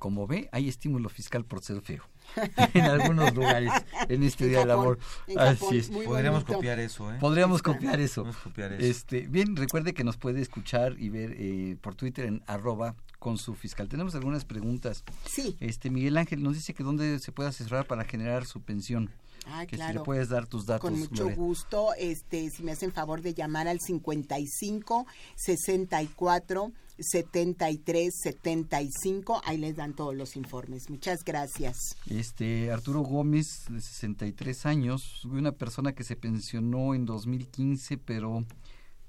Como 0.05 0.27
ve, 0.27 0.49
hay 0.51 0.69
estímulo 0.69 1.09
fiscal 1.09 1.45
por 1.45 1.63
ser 1.63 1.81
feo. 1.81 2.03
en 2.75 2.83
algunos 2.83 3.33
lugares 3.33 3.71
en 4.07 4.21
este 4.21 4.45
Día 4.45 4.59
del 4.59 4.69
Amor. 4.69 4.99
Así 5.35 5.79
es. 5.79 5.89
Podríamos 5.89 6.43
copiar 6.43 6.77
eso, 6.77 7.11
¿eh? 7.11 7.17
Podríamos 7.19 7.63
copiar 7.63 7.99
eso. 7.99 8.21
Podríamos 8.21 8.43
copiar 8.43 8.73
eso. 8.73 8.85
Este, 8.85 9.21
bien, 9.21 9.55
recuerde 9.55 9.95
que 9.95 10.03
nos 10.03 10.17
puede 10.17 10.41
escuchar 10.41 10.95
y 10.99 11.09
ver 11.09 11.33
eh, 11.39 11.75
por 11.81 11.95
Twitter 11.95 12.25
en 12.25 12.43
arroba 12.45 12.95
con 13.17 13.39
su 13.39 13.55
fiscal. 13.55 13.89
Tenemos 13.89 14.13
algunas 14.13 14.45
preguntas. 14.45 15.03
Sí. 15.25 15.57
Este, 15.59 15.89
Miguel 15.89 16.17
Ángel 16.17 16.43
nos 16.43 16.53
dice 16.53 16.75
que 16.75 16.83
dónde 16.83 17.17
se 17.17 17.31
puede 17.31 17.49
asesorar 17.49 17.87
para 17.87 18.03
generar 18.03 18.45
su 18.45 18.61
pensión. 18.61 19.09
Ah, 19.47 19.65
que 19.65 19.75
claro. 19.75 19.91
si 19.91 19.97
le 19.99 20.03
puedes 20.03 20.29
dar 20.29 20.47
tus 20.47 20.65
datos. 20.65 20.89
Con 20.89 20.99
mucho 20.99 21.29
gusto, 21.29 21.93
este, 21.97 22.49
si 22.49 22.63
me 22.63 22.71
hacen 22.71 22.91
favor 22.91 23.21
de 23.21 23.33
llamar 23.33 23.67
al 23.67 23.79
55 23.79 25.05
64 25.35 26.71
73 26.97 28.13
75, 28.23 29.41
ahí 29.45 29.57
les 29.57 29.75
dan 29.75 29.93
todos 29.93 30.15
los 30.15 30.35
informes. 30.35 30.89
Muchas 30.89 31.23
gracias. 31.23 31.77
Este, 32.09 32.71
Arturo 32.71 33.01
Gómez, 33.01 33.65
de 33.69 33.81
63 33.81 34.65
años, 34.65 35.25
una 35.25 35.51
persona 35.51 35.93
que 35.93 36.03
se 36.03 36.15
pensionó 36.15 36.93
en 36.95 37.05
2015, 37.05 37.97
pero 37.97 38.45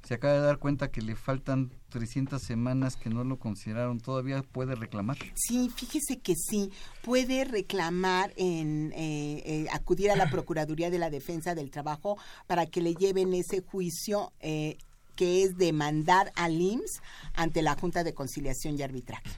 se 0.03 0.15
acaba 0.15 0.35
de 0.35 0.41
dar 0.41 0.59
cuenta 0.59 0.91
que 0.91 1.03
le 1.03 1.17
faltan 1.17 1.73
300 1.97 2.43
semanas 2.43 2.95
que 2.97 3.09
no 3.09 3.25
lo 3.25 3.39
consideraron. 3.39 4.01
¿Todavía 4.01 4.43
puede 4.43 4.75
reclamar? 4.75 5.17
Sí, 5.35 5.71
fíjese 5.75 6.19
que 6.19 6.35
sí, 6.37 6.71
puede 7.03 7.47
reclamar 7.47 8.35
en 8.37 8.93
eh, 8.93 9.43
eh, 9.47 9.67
acudir 9.73 10.11
a 10.11 10.17
la 10.17 10.29
Procuraduría 10.29 10.91
de 10.91 10.99
la 10.99 11.09
Defensa 11.09 11.55
del 11.55 11.71
Trabajo 11.71 12.19
para 12.47 12.67
que 12.67 12.83
le 12.83 12.95
lleven 12.95 13.33
ese 13.33 13.63
juicio 13.63 14.35
eh, 14.41 14.77
que 15.15 15.43
es 15.43 15.57
demandar 15.57 16.33
al 16.37 16.61
IMSS 16.61 17.01
ante 17.33 17.63
la 17.63 17.75
Junta 17.77 18.05
de 18.05 18.13
Conciliación 18.13 18.79
y 18.79 18.83
Arbitraje. 18.83 19.31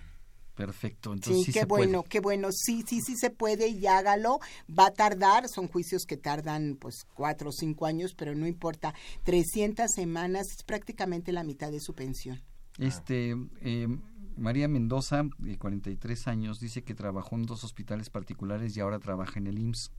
Perfecto, 0.57 1.12
entonces 1.12 1.37
Sí, 1.37 1.44
sí, 1.44 1.53
qué 1.53 1.61
se 1.61 1.66
puede. 1.68 1.85
bueno, 1.85 2.03
qué 2.03 2.18
bueno. 2.18 2.49
Sí, 2.51 2.83
sí, 2.85 3.01
sí 3.01 3.14
se 3.16 3.31
puede 3.31 3.68
y 3.68 3.87
hágalo. 3.87 4.40
Va 4.68 4.87
a 4.87 4.92
tardar, 4.92 5.49
son 5.49 5.68
juicios 5.68 6.03
que 6.05 6.16
tardan 6.16 6.77
pues 6.81 7.07
cuatro 7.14 7.51
o 7.51 7.53
cinco 7.53 7.87
años, 7.87 8.12
pero 8.16 8.35
no 8.35 8.44
importa. 8.44 8.92
300 9.23 9.88
semanas 9.88 10.49
es 10.51 10.64
prácticamente 10.64 11.31
la 11.31 11.44
mitad 11.44 11.71
de 11.71 11.79
su 11.79 11.94
pensión. 11.94 12.42
Este, 12.79 13.37
eh, 13.61 13.88
María 14.37 14.69
Mendoza, 14.69 15.25
de 15.38 15.59
43 15.59 16.29
años, 16.29 16.61
dice 16.61 16.85
que 16.85 16.95
trabajó 16.95 17.37
en 17.37 17.43
dos 17.45 17.64
hospitales 17.64 18.09
particulares 18.09 18.77
y 18.77 18.81
ahora 18.81 18.99
trabaja 18.99 19.38
en 19.38 19.49
el 19.49 19.59
IMSS. 19.59 19.91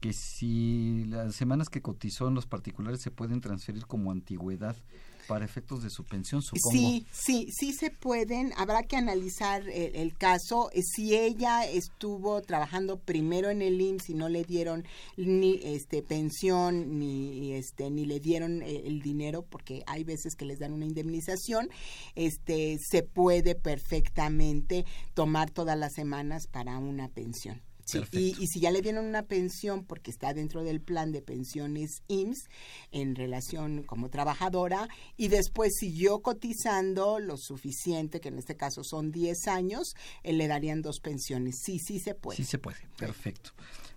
Que 0.00 0.12
si 0.12 1.04
las 1.06 1.34
semanas 1.34 1.70
que 1.70 1.82
cotizó 1.82 2.28
en 2.28 2.34
los 2.34 2.46
particulares 2.46 3.00
se 3.00 3.10
pueden 3.10 3.40
transferir 3.40 3.86
como 3.86 4.12
antigüedad 4.12 4.76
para 5.28 5.44
efectos 5.44 5.82
de 5.82 5.90
su 5.90 6.04
pensión, 6.04 6.42
supongo. 6.42 6.70
Sí, 6.70 7.06
sí, 7.12 7.48
sí 7.52 7.72
se 7.74 7.90
pueden. 7.90 8.52
Habrá 8.56 8.82
que 8.82 8.96
analizar 8.96 9.68
el, 9.68 9.94
el 9.94 10.16
caso. 10.16 10.70
Eh, 10.72 10.82
Si 10.82 11.14
ella 11.14 11.64
estuvo 11.66 12.40
trabajando 12.40 12.98
primero 12.98 13.50
en 13.50 13.60
el 13.60 13.80
IMSS 13.80 14.10
y 14.10 14.14
no 14.14 14.28
le 14.30 14.44
dieron 14.44 14.86
ni 15.16 15.60
este 15.62 16.02
pensión 16.02 16.98
ni 16.98 17.52
este 17.52 17.90
ni 17.90 18.06
le 18.06 18.20
dieron 18.20 18.62
eh, 18.62 18.82
el 18.86 19.02
dinero 19.02 19.42
porque 19.42 19.84
hay 19.86 20.02
veces 20.02 20.34
que 20.34 20.46
les 20.46 20.58
dan 20.58 20.72
una 20.72 20.86
indemnización, 20.86 21.68
este 22.14 22.78
se 22.78 23.02
puede 23.02 23.54
perfectamente 23.54 24.86
tomar 25.12 25.50
todas 25.50 25.78
las 25.78 25.92
semanas 25.92 26.46
para 26.46 26.78
una 26.78 27.08
pensión. 27.08 27.67
Sí, 27.88 28.02
y, 28.12 28.42
y 28.42 28.46
si 28.48 28.60
ya 28.60 28.70
le 28.70 28.82
dieron 28.82 29.06
una 29.06 29.22
pensión 29.22 29.84
porque 29.84 30.10
está 30.10 30.34
dentro 30.34 30.62
del 30.62 30.80
plan 30.80 31.10
de 31.10 31.22
pensiones 31.22 32.02
IMSS 32.08 32.48
en 32.90 33.14
relación 33.14 33.82
como 33.82 34.10
trabajadora 34.10 34.88
y 35.16 35.28
después 35.28 35.74
siguió 35.78 36.20
cotizando 36.20 37.18
lo 37.18 37.36
suficiente, 37.36 38.20
que 38.20 38.28
en 38.28 38.38
este 38.38 38.56
caso 38.56 38.84
son 38.84 39.10
10 39.10 39.48
años, 39.48 39.94
eh, 40.22 40.32
le 40.32 40.48
darían 40.48 40.82
dos 40.82 41.00
pensiones. 41.00 41.60
Sí, 41.62 41.78
sí 41.78 41.98
se 41.98 42.14
puede. 42.14 42.36
Sí 42.36 42.44
se 42.44 42.58
puede, 42.58 42.78
perfecto. 42.98 43.52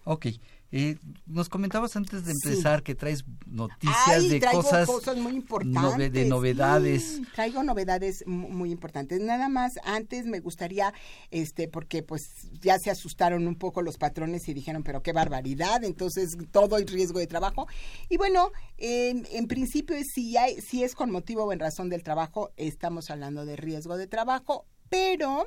Ok, 0.06 0.27
eh, 0.71 0.97
nos 1.25 1.49
comentabas 1.49 1.95
antes 1.95 2.23
de 2.25 2.34
Sí. 2.34 2.39
empezar 2.49 2.81
que 2.84 2.95
traes 2.95 3.23
noticias 3.45 3.97
Ay, 4.07 4.29
de 4.29 4.39
traigo 4.39 4.62
cosas, 4.63 5.17
muy 5.17 5.34
importantes. 5.34 5.81
nove- 5.81 6.10
de 6.12 6.25
novedades. 6.25 7.03
Sí, 7.17 7.23
traigo 7.36 7.62
novedades 7.63 8.23
mu- 8.25 8.49
muy 8.49 8.71
importantes. 8.71 9.19
Nada 9.19 9.49
más, 9.49 9.73
antes 9.84 10.25
me 10.25 10.39
gustaría, 10.39 10.93
este, 11.29 11.67
porque 11.67 12.03
pues 12.03 12.21
ya 12.62 12.77
se 12.79 12.89
asustaron 12.89 13.47
un 13.47 13.55
poco 13.55 13.81
los 13.81 13.97
patrones 13.97 14.47
y 14.47 14.53
dijeron, 14.53 14.84
pero 14.84 15.01
qué 15.03 15.12
barbaridad, 15.13 15.84
entonces 15.84 16.38
todo 16.51 16.77
hay 16.77 16.86
riesgo 16.86 17.19
de 17.19 17.27
trabajo. 17.27 17.67
Y 18.10 18.17
bueno, 18.17 18.51
en, 18.77 19.27
en 19.31 19.47
principio, 19.47 19.95
si, 20.13 20.38
hay, 20.38 20.62
si 20.62 20.84
es 20.84 20.95
con 20.95 21.12
motivo 21.12 21.43
o 21.43 21.51
en 21.53 21.60
razón 21.60 21.89
del 21.89 22.03
trabajo, 22.03 22.51
estamos 22.55 23.10
hablando 23.10 23.45
de 23.45 23.55
riesgo 23.57 23.97
de 23.97 24.07
trabajo, 24.07 24.65
pero 24.89 25.45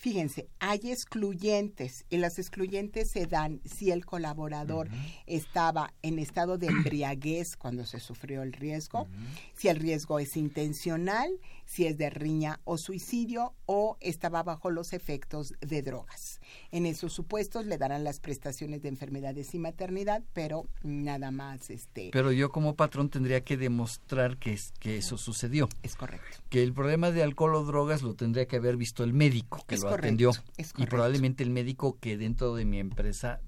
Fíjense, 0.00 0.48
hay 0.60 0.80
excluyentes 0.84 2.06
y 2.08 2.16
las 2.16 2.38
excluyentes 2.38 3.10
se 3.10 3.26
dan 3.26 3.60
si 3.66 3.90
el 3.90 4.06
colaborador 4.06 4.88
estaba 5.26 5.92
en 6.00 6.18
estado 6.18 6.56
de 6.56 6.68
embriaguez 6.68 7.54
cuando 7.54 7.84
se 7.84 8.00
sufrió 8.00 8.42
el 8.42 8.54
riesgo, 8.54 9.08
si 9.54 9.68
el 9.68 9.76
riesgo 9.76 10.18
es 10.18 10.38
intencional, 10.38 11.30
si 11.66 11.84
es 11.84 11.98
de 11.98 12.08
riña 12.08 12.60
o 12.64 12.78
suicidio 12.78 13.52
o 13.66 13.98
estaba 14.00 14.42
bajo 14.42 14.70
los 14.70 14.94
efectos 14.94 15.52
de 15.60 15.82
drogas. 15.82 16.40
En 16.70 16.86
esos 16.86 17.12
supuestos 17.12 17.66
le 17.66 17.76
darán 17.76 18.02
las 18.02 18.20
prestaciones 18.20 18.80
de 18.80 18.88
enfermedades 18.88 19.54
y 19.54 19.58
maternidad, 19.58 20.22
pero 20.32 20.64
nada 20.82 21.30
más 21.30 21.68
este 21.68 22.08
Pero 22.10 22.32
yo 22.32 22.50
como 22.50 22.74
patrón 22.74 23.10
tendría 23.10 23.42
que 23.42 23.58
demostrar 23.58 24.38
que, 24.38 24.54
es, 24.54 24.72
que 24.80 24.96
eso 24.96 25.18
sucedió. 25.18 25.68
es 25.82 25.94
correcto. 25.94 26.38
Que 26.48 26.62
el 26.62 26.72
problema 26.72 27.10
de 27.10 27.22
alcohol 27.22 27.54
o 27.54 27.64
drogas 27.64 28.00
lo 28.00 28.14
tendría 28.14 28.46
que 28.46 28.56
haber 28.56 28.78
visto 28.78 29.04
el 29.04 29.12
médico 29.12 29.62
que 29.68 29.74
Es 29.74 29.82
lo 29.82 29.89
correcto, 29.90 30.30
atendió. 30.30 30.32
Y 30.78 30.86
probablemente 30.86 31.42
el 31.42 31.50
médico 31.50 31.98
que 32.00 32.16
dentro 32.16 32.54
de 32.54 32.64
mi 32.64 32.78
empresa 32.78 33.40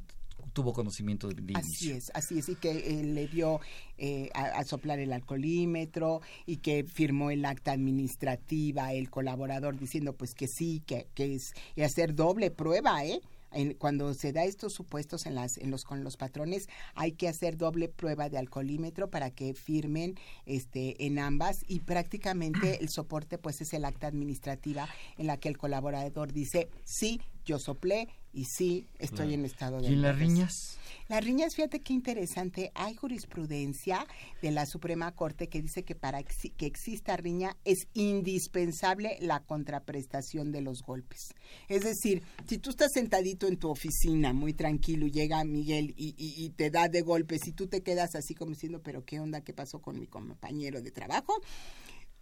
tuvo 0.52 0.74
conocimiento 0.74 1.28
de, 1.28 1.40
de 1.40 1.54
Así 1.54 1.86
inicio. 1.86 1.96
es, 1.96 2.10
así 2.14 2.38
es, 2.38 2.48
y 2.50 2.56
que 2.56 2.70
eh, 2.70 3.02
le 3.04 3.26
dio 3.26 3.60
eh, 3.96 4.28
a, 4.34 4.42
a 4.58 4.64
soplar 4.64 4.98
el 4.98 5.12
alcoholímetro 5.14 6.20
y 6.44 6.58
que 6.58 6.84
firmó 6.84 7.30
el 7.30 7.44
acta 7.46 7.72
administrativa 7.72 8.92
el 8.92 9.08
colaborador 9.08 9.78
diciendo 9.78 10.12
pues 10.14 10.34
que 10.34 10.48
sí, 10.48 10.82
que, 10.86 11.06
que 11.14 11.36
es, 11.36 11.54
y 11.74 11.82
hacer 11.82 12.14
doble 12.14 12.50
prueba, 12.50 13.02
¿eh? 13.04 13.20
En- 13.54 13.74
cuando 13.74 14.14
se 14.14 14.32
da 14.32 14.44
estos 14.44 14.72
supuestos 14.72 15.26
en 15.26 15.34
las 15.34 15.58
en 15.58 15.70
los 15.70 15.84
con 15.84 16.04
los 16.04 16.16
patrones 16.16 16.68
hay 16.94 17.12
que 17.12 17.28
hacer 17.28 17.56
doble 17.56 17.88
prueba 17.88 18.28
de 18.28 18.38
alcoholímetro 18.38 19.10
para 19.10 19.30
que 19.30 19.54
firmen 19.54 20.14
este 20.46 21.04
en 21.06 21.18
ambas 21.18 21.64
y 21.68 21.80
prácticamente 21.80 22.78
el 22.80 22.88
soporte 22.88 23.38
pues 23.38 23.60
es 23.60 23.72
el 23.74 23.84
acta 23.84 24.06
administrativa 24.06 24.88
en 25.18 25.26
la 25.26 25.36
que 25.36 25.48
el 25.48 25.58
colaborador 25.58 26.32
dice 26.32 26.68
sí 26.84 27.20
yo 27.44 27.58
soplé 27.58 28.08
y 28.32 28.44
sí 28.46 28.86
estoy 28.98 29.16
Claro. 29.28 29.32
en 29.32 29.44
estado 29.44 29.80
de 29.80 29.88
¿Y 29.90 29.92
en 29.94 30.02
las 30.02 30.12
embriaguez". 30.12 30.36
riñas? 30.36 30.78
Las 31.08 31.24
riñas, 31.24 31.54
fíjate 31.54 31.80
qué 31.80 31.92
interesante, 31.92 32.70
hay 32.74 32.94
jurisprudencia 32.94 34.06
de 34.40 34.50
la 34.50 34.64
Suprema 34.66 35.12
Corte 35.12 35.48
que 35.48 35.60
dice 35.60 35.82
que 35.84 35.94
para 35.94 36.22
que 36.22 36.66
exista 36.66 37.16
riña 37.16 37.56
es 37.64 37.86
indispensable 37.92 39.16
la 39.20 39.40
contraprestación 39.40 40.52
de 40.52 40.62
los 40.62 40.82
golpes. 40.82 41.34
Es 41.68 41.82
decir, 41.84 42.22
si 42.46 42.58
tú 42.58 42.70
estás 42.70 42.92
sentadito 42.94 43.46
en 43.46 43.58
tu 43.58 43.68
oficina 43.70 44.32
muy 44.32 44.54
tranquilo 44.54 45.06
llega 45.06 45.44
Miguel 45.44 45.92
y, 45.96 46.14
y- 46.16 46.44
y 46.44 46.50
te 46.50 46.70
da 46.70 46.88
de 46.88 47.02
golpes 47.02 47.46
y 47.46 47.52
tú 47.52 47.66
te 47.66 47.82
quedas 47.82 48.14
así 48.14 48.34
como 48.34 48.52
diciendo, 48.52 48.80
pero 48.82 49.04
qué 49.04 49.20
onda, 49.20 49.42
qué 49.42 49.52
pasó 49.52 49.80
con 49.80 49.98
mi 49.98 50.06
compañero 50.06 50.80
de 50.80 50.90
trabajo, 50.90 51.34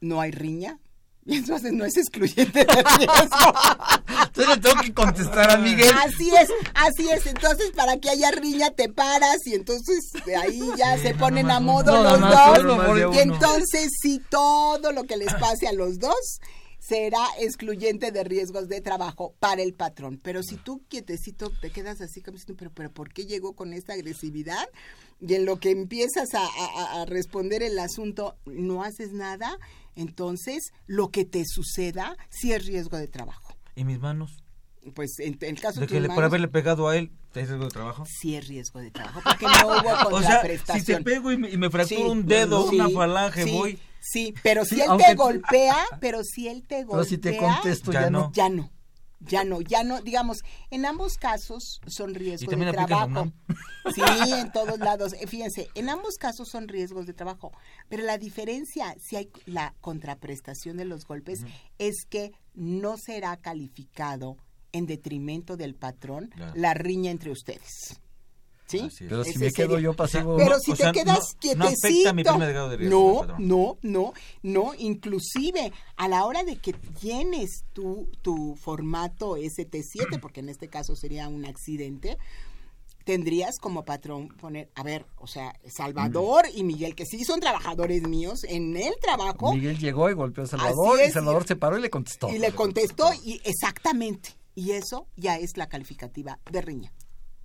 no 0.01 0.21
hay 0.21 0.31
riña, 0.31 0.79
Y 1.27 1.37
entonces 1.37 1.73
no 1.73 1.85
es 1.85 1.97
excluyente 1.97 2.65
de 2.65 2.83
riesgo. 2.83 3.55
Entonces 4.27 4.57
le 4.57 4.63
tengo 4.63 4.81
que 4.81 4.95
contestar 4.95 5.51
a 5.51 5.57
Miguel. 5.59 5.93
Así 6.05 6.31
es, 6.31 6.49
así 6.75 7.11
es. 7.11 7.27
Entonces, 7.27 7.73
para 7.73 7.99
que 7.99 8.09
haya 8.11 8.31
riña, 8.31 8.71
te 8.71 8.89
paras 8.89 9.39
y 9.45 9.55
entonces 9.55 10.13
de 10.25 10.37
ahí 10.37 10.63
ya 10.77 10.97
se 10.99 11.15
ponen 11.15 11.51
a 11.51 11.61
modo 11.61 12.03
los 12.03 12.21
dos. 12.21 13.15
y 13.15 13.19
entonces, 13.19 13.91
sí, 14.01 14.23
todo 14.31 14.93
lo 14.93 15.05
que 15.05 15.17
les 15.17 15.33
pase 15.35 15.69
a 15.69 15.73
los 15.73 15.99
dos 15.99 16.41
será 16.81 17.25
excluyente 17.39 18.11
de 18.11 18.25
riesgos 18.25 18.67
de 18.69 18.81
trabajo 18.81 19.35
para 19.39 19.63
el 19.63 19.75
patrón. 19.75 20.19
Pero 20.23 20.43
si 20.43 20.57
tú 20.57 20.83
quietecito 20.89 21.51
te 21.61 21.71
quedas 21.71 22.01
así 22.01 22.23
como 22.23 22.37
diciendo, 22.39 22.57
pero, 22.59 22.73
pero 22.73 22.91
¿por 22.91 23.13
qué 23.13 23.27
llegó 23.27 23.55
con 23.55 23.73
esta 23.73 23.93
agresividad? 23.93 24.67
Y 25.21 25.35
en 25.35 25.45
lo 25.45 25.61
que 25.61 25.71
empiezas 25.71 26.35
a, 26.35 26.47
a- 27.03 27.05
responder 27.05 27.63
el 27.63 27.79
asunto, 27.79 28.37
no 28.47 28.83
haces 28.83 29.13
nada, 29.13 29.59
entonces 29.95 30.73
lo 30.87 31.11
que 31.11 31.25
te 31.27 31.45
suceda 31.47 32.17
sí 32.31 32.53
es 32.53 32.65
riesgo 32.67 32.97
de 32.97 33.07
trabajo. 33.09 33.55
¿Y 33.75 33.85
mis 33.85 34.01
manos? 34.01 34.43
Pues 34.95 35.19
en, 35.19 35.37
en 35.43 35.57
el 35.57 35.61
caso 35.61 35.81
¿De 35.81 35.87
de 35.87 35.93
que 35.93 35.99
tus 36.01 36.09
le, 36.09 36.15
por 36.15 36.25
haberle 36.25 36.49
pegado 36.49 36.89
a 36.89 36.97
él, 36.97 37.11
¿es 37.35 37.49
riesgo 37.49 37.65
de 37.65 37.71
trabajo? 37.71 38.05
sí 38.07 38.35
es 38.37 38.49
riesgo 38.49 38.81
de 38.81 38.91
trabajo, 38.91 39.21
porque 39.23 39.45
no 39.47 39.67
hubo 39.69 40.11
O 40.17 40.23
sea, 40.23 40.43
si 40.75 40.83
te 40.83 41.03
pego 41.03 41.31
y 41.33 41.37
me, 41.37 41.51
y 41.51 41.57
me 41.59 41.69
fracturo 41.71 42.01
Sí, 42.01 42.07
un 42.11 42.27
dedo, 42.27 42.69
sí, 42.71 42.77
una 42.77 42.89
falange, 42.89 43.45
sí, 43.45 43.51
voy... 43.53 43.79
Sí, 44.01 44.35
pero 44.43 44.65
si 44.65 44.77
Sí, 44.77 44.81
él 44.81 44.89
aunque 44.89 45.05
te 45.05 45.15
golpea, 45.15 45.77
pero 46.01 46.25
si 46.25 46.49
él 46.49 46.67
te 46.67 46.85
golpea, 46.85 46.97
Pero 46.97 47.05
si 47.05 47.19
te 47.19 47.37
contesto 47.37 47.93
ya, 47.93 48.03
Ya 48.05 48.11
no. 48.11 48.19
no. 48.21 48.33
ya 48.33 48.49
no. 48.49 48.71
Ya 49.23 49.45
no, 49.45 49.61
ya 49.61 49.85
no, 49.85 50.01
digamos, 50.01 50.39
en 50.71 50.87
ambos 50.87 51.19
casos 51.19 51.83
son 51.87 52.13
Y 52.13 52.15
riesgos 52.15 52.59
de 52.59 52.73
trabajo. 52.73 53.31
Sí, 53.95 54.03
en 54.33 54.51
todos 54.53 54.79
lados. 54.79 55.13
Eh, 55.15 55.27
Fíjense, 55.27 55.69
en 55.75 55.89
ambos 55.91 56.17
casos 56.17 56.49
son 56.49 56.69
riesgos 56.69 57.07
de 57.07 57.13
trabajo, 57.15 57.51
pero 57.89 58.03
la 58.05 58.17
diferencia, 58.19 58.95
si 58.99 59.17
hay 59.17 59.31
la 59.47 59.75
contraprestación 59.81 60.77
de 60.79 60.85
los 60.87 61.07
golpes, 61.07 61.45
es 61.79 62.05
que 62.09 62.33
no 62.55 62.97
será 62.99 63.37
calificado 63.39 64.37
en 64.73 64.87
detrimento 64.87 65.57
del 65.57 65.75
patrón 65.75 66.31
Claro. 66.35 66.53
la 66.57 66.75
riña 66.75 67.11
entre 67.11 67.31
ustedes. 67.31 67.97
¿Sí? 68.67 68.89
Pero 69.01 69.25
si 69.25 69.31
Ese 69.31 69.39
me 69.41 69.51
quedo 69.53 69.71
sería- 69.71 69.83
yo 69.85 69.95
pasivo. 69.97 70.37
Pero 70.37 70.51
No, 70.51 70.59
si 70.61 70.71
o 70.71 70.75
te 70.77 70.83
sea, 70.85 70.93
quedas 70.93 71.19
no- 71.19 71.39
quietecito. 71.41 71.57
no 71.57 71.65
afecta 71.67 72.13
mi 72.13 72.23
prima 72.23 72.47
de 72.47 72.53
grado 72.53 72.69
de 72.69 72.77
riesgo, 72.77 73.27
no, 73.27 73.39
no, 73.41 73.79
no, 73.83 74.13
no. 74.45 74.75
Inclusive, 74.79 75.73
a 75.97 76.07
la 76.07 76.25
hora 76.25 76.45
de 76.45 76.57
que 76.57 76.77
llenes 77.03 77.65
tu, 77.73 78.09
tu 78.23 78.55
formato 78.55 79.37
ST7, 79.37 80.19
porque 80.23 80.39
en 80.39 80.51
este 80.51 80.69
caso 80.69 80.95
sería 80.95 81.27
un 81.27 81.47
accidente, 81.47 82.17
tendrías 83.05 83.59
como 83.59 83.85
patrón 83.85 84.29
poner, 84.29 84.71
a 84.77 84.85
ver, 84.85 85.05
o 85.19 85.27
sea, 85.27 85.53
Salvador 85.67 86.45
y 86.55 86.63
Miguel, 86.63 86.95
que 86.95 87.07
sí 87.07 87.25
son 87.25 87.41
trabajadores 87.41 88.07
míos, 88.07 88.45
en 88.45 88.77
el 88.77 88.95
trabajo, 89.01 89.53
Miguel 89.53 89.79
llegó 89.79 90.09
y 90.11 90.13
golpeó 90.13 90.45
a 90.45 90.47
Salvador 90.47 91.01
y. 91.09 91.11
Salvador 91.11 91.45
se 91.45 91.57
paró 91.57 91.77
y 91.77 91.81
le 91.83 91.91
contestó. 91.91 92.29
y 92.29 92.39
le 92.39 92.53
contestó, 92.53 93.11
y 93.25 93.41
exactamente. 93.43 94.31
Y 94.55 94.73
eso 94.73 95.07
ya 95.17 95.37
es 95.37 95.57
la 95.57 95.69
calificativa 95.69 96.39
de 96.51 96.61
riña. 96.63 96.93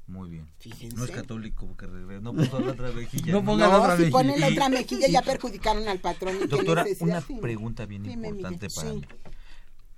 Muy 0.08 0.30
bien. 0.30 0.48
Fíjense. 0.60 0.96
No 0.96 1.04
es 1.06 1.12
católico 1.12 1.66
porque 1.68 1.88
regre- 1.88 2.22
no 2.22 2.32
puso 2.34 2.60
la 2.60 2.72
otra 2.74 2.92
mejilla. 2.92 3.32
No 3.34 3.44
ponga 3.44 3.68
la 3.68 3.74
No, 3.78 3.82
otra 3.84 3.96
si 3.96 4.02
mejilla. 4.04 4.18
ponen 4.18 4.40
la 4.40 4.48
otra 4.48 4.70
mejilla 4.70 5.08
ya 5.08 5.22
perjudicaron 5.24 5.88
al 5.88 6.00
patrón. 6.00 6.36
¿y 6.36 6.40
qué 6.42 6.48
Doctora, 6.48 6.86
una 7.00 7.22
tiene? 7.22 7.42
pregunta 7.42 7.86
bien 7.88 8.04
Dime, 8.04 8.28
importante 8.30 8.68
para 8.70 8.90
Sí. 8.92 8.96
mí. 8.98 9.02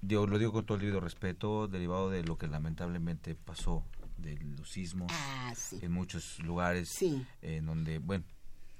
Yo 0.01 0.27
lo 0.27 0.37
digo 0.37 0.53
con 0.53 0.65
todo 0.65 0.75
el 0.75 0.81
debido 0.81 0.99
respeto, 1.01 1.67
derivado 1.67 2.09
de 2.09 2.23
lo 2.23 2.37
que 2.37 2.47
lamentablemente 2.47 3.35
pasó 3.35 3.83
de 4.17 4.37
los 4.37 4.69
sismos 4.71 5.11
Ah, 5.13 5.53
sí. 5.55 5.79
en 5.81 5.91
muchos 5.91 6.39
lugares, 6.39 6.87
Sí. 6.89 7.25
en 7.41 7.65
donde, 7.65 7.99
bueno, 7.99 8.23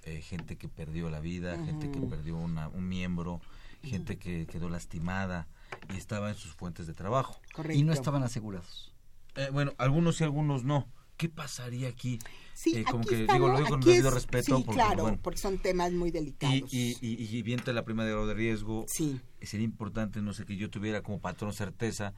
eh, 0.03 0.21
gente 0.21 0.57
que 0.57 0.69
perdió 0.69 1.09
la 1.09 1.19
vida, 1.19 1.57
gente 1.65 1.91
que 1.91 1.99
perdió 1.99 2.37
una- 2.37 2.69
un 2.69 2.87
miembro, 2.87 3.41
gente 3.83 4.17
que 4.17 4.45
quedó 4.47 4.69
lastimada 4.69 5.47
y 5.93 5.97
estaba 5.97 6.30
en 6.30 6.36
sus 6.36 6.53
fuentes 6.53 6.88
de 6.88 6.93
trabajo. 6.93 7.39
Correcto. 7.53 7.77
Y 7.77 7.84
no 7.84 7.93
estaban 7.93 8.23
asegurados. 8.23 8.93
Eh, 9.36 9.49
bueno, 9.51 9.73
algunos 9.77 10.19
y 10.21 10.23
algunos 10.23 10.63
no. 10.63 10.88
¿Qué 11.17 11.30
pasaría 11.30 11.88
aquí? 11.89 12.19
Sí, 12.53 12.75
Eh, 12.75 12.84
como 12.84 12.99
aquí 12.99 13.10
que 13.10 13.15
digo, 13.15 13.34
estamos, 13.34 13.49
lo 13.51 13.58
digo 13.58 13.69
con 13.69 13.80
debido 13.82 14.10
es- 14.10 14.13
respeto 14.13 14.58
Sí, 14.58 14.63
porque, 14.63 14.80
claro, 14.82 15.01
bueno, 15.03 15.19
porque 15.21 15.39
son 15.39 15.58
temas 15.58 15.91
muy 15.91 16.10
y, 16.10 16.12
delicados. 16.12 16.73
y, 16.73 16.95
y, 17.01 17.38
y 17.38 17.41
viente 17.41 17.73
la 17.73 17.84
prima 17.86 18.03
de 18.06 18.12
grado 18.12 18.27
de 18.27 18.36
riesgo, 18.36 18.86
Sí. 18.88 19.19
sería 19.41 19.65
importante, 19.65 20.21
no 20.21 20.34
sé, 20.34 20.45
que 20.45 20.58
yo 20.58 20.69
tuviera 20.69 21.01
como 21.01 21.19
patrón 21.19 21.53
certeza 21.53 22.13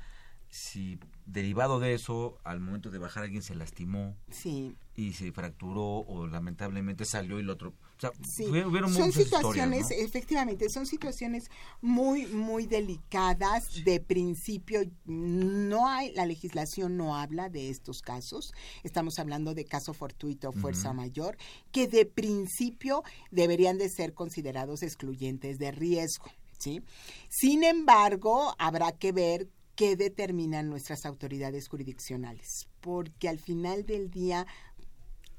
si 0.50 1.00
derivado 1.26 1.80
de 1.80 1.94
eso, 1.94 2.40
al 2.44 2.60
momento 2.60 2.90
de 2.90 2.98
bajar 2.98 3.24
alguien 3.24 3.44
se 3.44 3.54
lastimó 3.56 4.18
Sí, 4.32 4.76
y 5.00 5.14
se 5.14 5.32
fracturó 5.32 6.00
o 6.00 6.28
lamentablemente 6.28 7.06
salió 7.06 7.40
y 7.40 7.44
lo 7.44 7.54
otro. 7.54 7.70
O 7.70 8.00
sea, 8.00 8.12
sí. 8.36 8.44
hubi- 8.46 8.66
hubieron 8.66 8.94
son 8.94 9.12
situaciones, 9.12 9.92
efectivamente, 9.92 10.70
son 10.70 10.86
situaciones 10.86 11.46
muy, 11.82 12.26
muy 12.28 12.66
delicadas. 12.66 13.84
De 13.86 14.00
principio, 14.00 14.82
no 15.06 15.88
hay, 15.88 16.14
la 16.14 16.26
legislación 16.26 16.98
no 16.98 17.16
habla 17.16 17.50
de 17.50 17.70
estos 17.70 18.02
casos. 18.02 18.54
Estamos 18.84 19.20
hablando 19.20 19.54
de 19.54 19.66
caso 19.66 19.94
fortuito, 19.94 20.52
fuerza 20.52 20.94
mayor, 20.94 21.38
que 21.72 21.88
de 21.88 22.06
principio 22.06 23.04
deberían 23.32 23.78
de 23.78 23.90
ser 23.90 24.14
considerados 24.14 24.84
excluyentes 24.84 25.58
de 25.60 25.72
riesgo. 25.72 26.32
¿sí? 26.58 26.82
Sin 27.30 27.64
embargo, 27.64 28.54
habrá 28.58 28.92
que 28.92 29.12
ver 29.12 29.48
qué 29.76 29.96
determinan 29.96 30.70
nuestras 30.70 31.06
autoridades 31.06 31.70
jurisdiccionales, 31.70 32.68
porque 32.82 33.30
al 33.30 33.40
final 33.40 33.86
del 33.86 34.10
día 34.10 34.46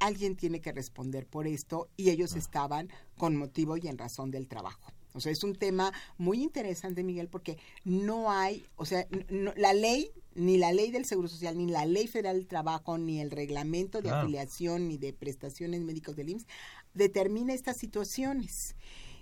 alguien 0.00 0.36
tiene 0.36 0.60
que 0.60 0.72
responder 0.72 1.26
por 1.26 1.46
esto 1.46 1.88
y 1.96 2.10
ellos 2.10 2.34
estaban 2.34 2.88
con 3.16 3.36
motivo 3.36 3.76
y 3.76 3.86
en 3.88 3.98
razón 3.98 4.30
del 4.30 4.48
trabajo. 4.48 4.92
O 5.12 5.20
sea, 5.20 5.32
es 5.32 5.42
un 5.42 5.56
tema 5.56 5.92
muy 6.18 6.40
interesante, 6.40 7.02
Miguel, 7.02 7.28
porque 7.28 7.58
no 7.84 8.30
hay, 8.30 8.64
o 8.76 8.84
sea, 8.86 9.06
no- 9.28 9.52
la 9.56 9.72
ley, 9.72 10.10
ni 10.34 10.56
la 10.56 10.72
ley 10.72 10.92
del 10.92 11.04
Seguro 11.04 11.26
Social, 11.26 11.58
ni 11.58 11.66
la 11.66 11.84
ley 11.84 12.06
federal 12.06 12.36
del 12.36 12.46
trabajo, 12.46 12.96
ni 12.96 13.20
el 13.20 13.32
reglamento 13.32 14.02
de 14.02 14.10
afiliación, 14.22 14.86
ni 14.88 14.98
de 14.98 15.12
prestaciones 15.12 15.80
médicos 15.82 16.14
del 16.14 16.28
IMSS, 16.28 16.46
determina 16.94 17.52
estas 17.54 17.76
situaciones. 17.76 18.76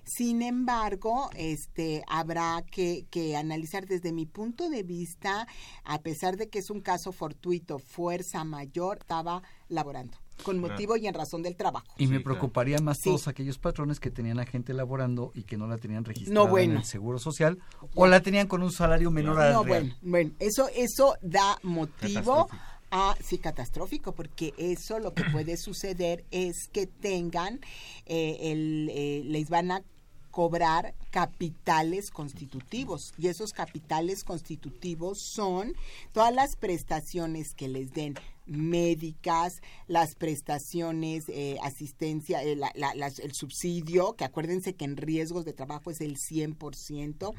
Sin 0.04 0.42
embargo, 0.42 1.30
este 1.36 2.02
habrá 2.06 2.62
que, 2.70 3.06
que 3.10 3.36
analizar 3.36 3.86
desde 3.86 4.12
mi 4.12 4.26
punto 4.26 4.68
de 4.70 4.82
vista, 4.82 5.46
a 5.84 6.02
pesar 6.02 6.36
de 6.36 6.48
que 6.48 6.58
es 6.60 6.68
un 6.70 6.80
caso 6.80 7.12
fortuito, 7.12 7.78
fuerza 7.78 8.44
mayor, 8.44 8.98
estaba 9.00 9.42
laborando 9.68 10.18
con 10.42 10.58
Claro. 10.58 10.72
motivo 10.74 10.96
y 10.96 11.06
en 11.06 11.14
razón 11.14 11.42
del 11.42 11.56
trabajo. 11.56 11.86
Y 11.98 12.06
me 12.06 12.20
preocuparía 12.20 12.78
más 12.78 12.98
Sí. 12.98 13.04
todos 13.10 13.28
aquellos 13.28 13.58
patrones 13.58 14.00
que 14.00 14.10
tenían 14.10 14.38
a 14.38 14.46
gente 14.46 14.72
laborando 14.74 15.32
y 15.34 15.42
que 15.42 15.56
no 15.56 15.66
la 15.66 15.78
tenían 15.78 16.04
registrada 16.04 16.34
No, 16.44 16.48
bueno. 16.48 16.72
en 16.72 16.78
el 16.78 16.84
Seguro 16.84 17.18
Social 17.18 17.58
o 17.94 18.06
la 18.06 18.20
tenían 18.22 18.46
con 18.46 18.62
un 18.62 18.72
salario 18.72 19.10
menor 19.10 19.40
al 19.40 19.52
No, 19.52 19.62
real. 19.64 19.82
bueno, 19.82 19.96
bueno, 20.02 20.30
eso, 20.38 20.68
eso 20.74 21.14
da 21.22 21.58
motivo 21.62 22.48
a, 22.90 23.14
sí, 23.22 23.36
catastrófico, 23.38 24.12
porque 24.12 24.54
eso 24.56 24.98
lo 24.98 25.12
que 25.12 25.22
puede 25.24 25.56
suceder 25.58 26.24
es 26.30 26.68
que 26.72 26.86
tengan, 26.86 27.60
eh, 28.06 28.38
el, 28.52 28.90
eh, 28.92 29.22
les 29.26 29.50
van 29.50 29.70
a 29.72 29.82
cobrar 30.30 30.94
capitales 31.10 32.10
constitutivos 32.10 33.12
y 33.18 33.28
esos 33.28 33.52
capitales 33.52 34.24
constitutivos 34.24 35.18
son 35.20 35.74
todas 36.12 36.32
las 36.34 36.56
prestaciones 36.56 37.54
que 37.54 37.68
les 37.68 37.92
den 37.92 38.14
médicas, 38.48 39.60
las 39.86 40.14
prestaciones, 40.14 41.24
eh, 41.28 41.56
asistencia, 41.62 42.42
eh, 42.42 42.56
la- 42.56 42.72
la- 42.74 42.94
las- 42.94 43.18
el 43.18 43.32
subsidio, 43.34 44.14
que 44.14 44.24
acuérdense 44.24 44.74
que 44.74 44.84
en 44.84 44.96
riesgos 44.96 45.44
de 45.44 45.52
trabajo 45.52 45.90
es 45.90 46.00
el 46.00 46.16
100%, 46.16 47.34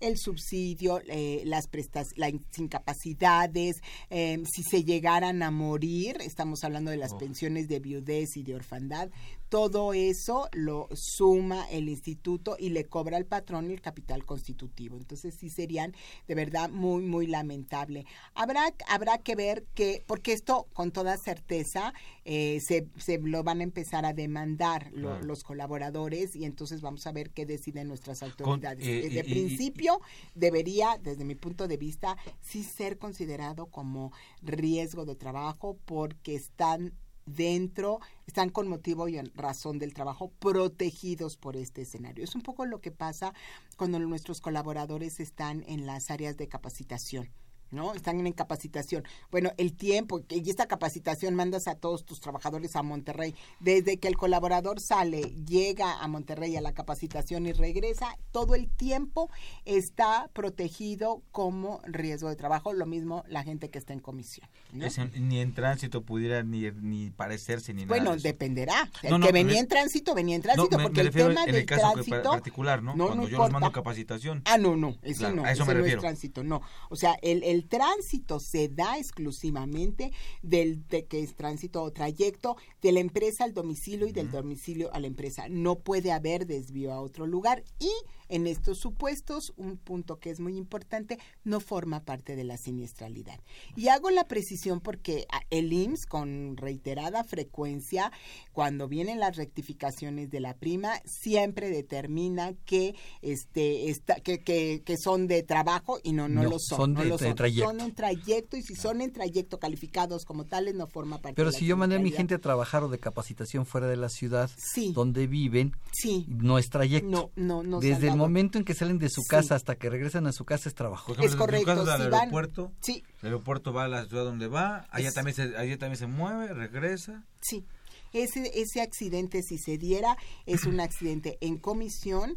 el 0.00 0.16
subsidio, 0.18 1.00
eh, 1.08 1.42
las 1.44 1.66
prestas, 1.68 2.08
las 2.16 2.32
incapacidades, 2.58 3.76
eh, 4.10 4.42
si 4.50 4.62
se 4.62 4.84
llegaran 4.84 5.42
a 5.42 5.50
morir, 5.50 6.16
estamos 6.20 6.64
hablando 6.64 6.90
de 6.90 6.96
las 6.96 7.12
pensiones 7.14 7.68
de 7.68 7.80
viudez 7.80 8.36
y 8.36 8.42
de 8.42 8.54
orfandad, 8.54 9.10
todo 9.50 9.92
eso 9.92 10.48
lo 10.52 10.88
suma 10.94 11.68
el 11.70 11.88
instituto 11.90 12.56
y 12.58 12.70
le 12.70 12.86
cobra 12.86 13.16
al 13.18 13.26
patrón 13.26 13.70
el 13.70 13.80
capital 13.82 14.24
constitutivo. 14.24 14.96
Entonces 14.96 15.34
sí 15.34 15.50
serían 15.50 15.92
de 16.26 16.34
verdad 16.34 16.70
muy, 16.70 17.02
muy 17.02 17.26
lamentable. 17.26 18.06
Habrá, 18.34 18.72
habrá 18.88 19.18
que 19.18 19.34
ver 19.34 19.66
que, 19.74 20.02
porque 20.06 20.32
esto 20.32 20.68
con 20.72 20.92
toda 20.92 21.16
certeza 21.18 21.92
eh, 22.24 22.60
se, 22.60 22.86
se 22.96 23.18
lo 23.18 23.42
van 23.42 23.60
a 23.60 23.64
empezar 23.64 24.06
a 24.06 24.14
demandar 24.14 24.90
lo- 24.92 25.10
Claro. 25.10 25.26
los 25.26 25.42
colaboradores 25.44 26.36
y 26.36 26.44
entonces 26.44 26.80
vamos 26.80 27.06
a 27.08 27.12
ver 27.12 27.30
qué 27.30 27.44
deciden 27.44 27.88
nuestras 27.88 28.20
Con- 28.20 28.30
autoridades. 28.30 28.86
eh, 28.86 29.00
Desde 29.02 29.24
principio 29.24 30.00
debería, 30.36 30.96
desde 31.02 31.24
mi 31.24 31.34
punto 31.34 31.66
de 31.66 31.76
vista, 31.76 32.16
sí 32.40 32.62
ser 32.62 32.98
considerado 32.98 33.66
como 33.66 34.12
riesgo 34.42 35.04
de 35.04 35.16
trabajo 35.16 35.76
porque 35.84 36.36
están 36.36 36.92
dentro, 37.34 38.00
están 38.26 38.50
con 38.50 38.68
motivo 38.68 39.08
y 39.08 39.18
en 39.18 39.32
razón 39.34 39.78
del 39.78 39.94
trabajo 39.94 40.30
protegidos 40.38 41.36
por 41.36 41.56
este 41.56 41.82
escenario. 41.82 42.24
Es 42.24 42.34
un 42.34 42.42
poco 42.42 42.66
lo 42.66 42.80
que 42.80 42.90
pasa 42.90 43.34
cuando 43.76 43.98
nuestros 43.98 44.40
colaboradores 44.40 45.20
están 45.20 45.64
en 45.66 45.86
las 45.86 46.10
áreas 46.10 46.36
de 46.36 46.48
capacitación. 46.48 47.30
¿No? 47.70 47.94
Están 47.94 48.24
en 48.24 48.32
capacitación. 48.32 49.04
Bueno, 49.30 49.52
el 49.56 49.74
tiempo, 49.74 50.20
y 50.28 50.48
esta 50.48 50.66
capacitación 50.66 51.34
mandas 51.34 51.68
a 51.68 51.74
todos 51.74 52.04
tus 52.04 52.20
trabajadores 52.20 52.76
a 52.76 52.82
Monterrey. 52.82 53.34
Desde 53.60 53.98
que 53.98 54.08
el 54.08 54.16
colaborador 54.16 54.80
sale, 54.80 55.20
llega 55.46 56.00
a 56.00 56.08
Monterrey 56.08 56.56
a 56.56 56.60
la 56.60 56.72
capacitación 56.72 57.46
y 57.46 57.52
regresa, 57.52 58.16
todo 58.32 58.54
el 58.54 58.68
tiempo 58.68 59.30
está 59.64 60.30
protegido 60.32 61.22
como 61.32 61.80
riesgo 61.84 62.28
de 62.28 62.36
trabajo, 62.36 62.72
lo 62.72 62.86
mismo 62.86 63.24
la 63.28 63.42
gente 63.42 63.70
que 63.70 63.78
está 63.78 63.92
en 63.92 64.00
comisión. 64.00 64.48
ni 64.72 65.40
en 65.40 65.54
tránsito 65.54 66.02
pudiera 66.02 66.42
ni, 66.42 66.70
ni 66.70 67.10
parecerse 67.10 67.72
ni 67.74 67.84
nada. 67.84 67.96
Bueno, 67.96 68.16
dependerá. 68.16 68.90
El 69.02 69.20
que 69.20 69.32
venía 69.32 69.60
en 69.60 69.68
tránsito, 69.68 70.14
venía 70.14 70.36
en 70.36 70.42
tránsito, 70.42 70.78
porque 70.78 71.00
el 71.00 71.10
tema 71.10 71.46
del 71.46 71.66
tránsito... 71.66 72.30
particular, 72.30 72.82
¿no? 72.82 72.96
Cuando 72.96 73.28
yo 73.28 73.42
les 73.42 73.52
mando 73.52 73.72
capacitación. 73.72 74.42
Ah, 74.44 74.58
no, 74.58 74.76
no, 74.76 74.96
eso 75.02 75.30
no, 75.30 75.46
eso, 75.46 75.64
no 75.64 75.84
es 75.84 75.98
tránsito, 75.98 76.42
no. 76.42 76.62
O 76.88 76.96
sea, 76.96 77.16
el, 77.22 77.42
el 77.42 77.59
tránsito 77.66 78.40
se 78.40 78.68
da 78.68 78.98
exclusivamente 78.98 80.12
del 80.42 80.86
de 80.88 81.06
que 81.06 81.20
es 81.20 81.34
tránsito 81.34 81.82
o 81.82 81.92
trayecto 81.92 82.56
de 82.82 82.92
la 82.92 83.00
empresa 83.00 83.44
al 83.44 83.54
domicilio 83.54 84.06
y 84.06 84.12
del 84.12 84.30
domicilio 84.30 84.92
a 84.92 85.00
la 85.00 85.06
empresa. 85.06 85.48
No 85.48 85.78
puede 85.78 86.12
haber 86.12 86.46
desvío 86.46 86.92
a 86.92 87.00
otro 87.00 87.26
lugar 87.26 87.64
y 87.78 87.90
en 88.30 88.46
estos 88.46 88.78
supuestos, 88.78 89.52
un 89.56 89.76
punto 89.76 90.18
que 90.18 90.30
es 90.30 90.40
muy 90.40 90.56
importante, 90.56 91.18
no 91.44 91.60
forma 91.60 92.04
parte 92.04 92.36
de 92.36 92.44
la 92.44 92.56
siniestralidad. 92.56 93.40
Y 93.76 93.88
hago 93.88 94.10
la 94.10 94.24
precisión 94.24 94.80
porque 94.80 95.26
ah, 95.30 95.40
el 95.50 95.72
IMSS 95.72 96.06
con 96.06 96.56
reiterada 96.56 97.24
frecuencia, 97.24 98.12
cuando 98.52 98.88
vienen 98.88 99.20
las 99.20 99.36
rectificaciones 99.36 100.30
de 100.30 100.40
la 100.40 100.54
prima, 100.54 101.00
siempre 101.04 101.70
determina 101.70 102.54
que 102.64 102.94
este 103.20 103.90
está, 103.90 104.16
que, 104.20 104.38
que, 104.42 104.82
que 104.84 104.96
son 104.96 105.26
de 105.26 105.42
trabajo 105.42 105.98
y 106.02 106.12
no, 106.12 106.28
no, 106.28 106.44
lo 106.44 106.58
son. 106.58 106.78
Son 106.78 106.94
de, 106.94 107.06
no 107.06 107.18
son. 107.18 107.34
trayecto. 107.34 107.68
Son 107.68 107.80
en 107.80 107.94
trayecto 107.94 108.56
y 108.56 108.62
si 108.62 108.76
son 108.76 109.00
en 109.00 109.12
trayecto 109.12 109.58
calificados 109.58 110.24
como 110.24 110.44
tales 110.44 110.74
no 110.74 110.86
forma 110.86 111.18
parte 111.18 111.34
Pero 111.34 111.50
de 111.50 111.58
si 111.58 111.66
yo 111.66 111.76
mandé 111.76 111.96
a 111.96 111.98
mi 111.98 112.12
gente 112.12 112.34
a 112.34 112.38
trabajar 112.38 112.84
o 112.84 112.88
de 112.88 112.98
capacitación 112.98 113.66
fuera 113.66 113.88
de 113.88 113.96
la 113.96 114.08
ciudad 114.08 114.50
sí. 114.56 114.92
donde 114.94 115.26
viven, 115.26 115.72
sí. 115.92 116.26
no 116.28 116.58
es 116.58 116.70
trayecto. 116.70 117.08
No, 117.08 117.30
no, 117.34 117.62
no. 117.62 117.80
Desde 117.80 118.08
el 118.08 118.16
momento 118.20 118.58
en 118.58 118.64
que 118.64 118.74
salen 118.74 118.98
de 118.98 119.08
su 119.08 119.22
casa 119.22 119.54
hasta 119.54 119.76
que 119.76 119.90
regresan 119.90 120.26
a 120.26 120.32
su 120.32 120.44
casa 120.44 120.68
es 120.68 120.74
trabajo. 120.74 121.14
es 121.20 121.36
correcto. 121.36 121.84
Si 121.84 121.90
al 121.90 122.14
aeropuerto, 122.14 122.72
sí. 122.80 123.02
el 123.22 123.26
aeropuerto 123.26 123.72
va 123.72 123.84
a 123.84 123.88
la 123.88 124.04
ciudad 124.06 124.24
donde 124.24 124.48
va, 124.48 124.86
allá 124.90 125.12
también 125.12 125.34
se, 125.34 125.56
allá 125.56 125.78
también 125.78 125.96
se 125.96 126.06
mueve, 126.06 126.52
regresa. 126.54 127.24
Sí. 127.40 127.64
Ese, 128.12 128.50
ese 128.54 128.80
accidente, 128.80 129.42
si 129.42 129.58
se 129.58 129.78
diera, 129.78 130.16
es 130.46 130.64
un 130.64 130.80
accidente 130.80 131.38
en 131.40 131.58
comisión 131.58 132.36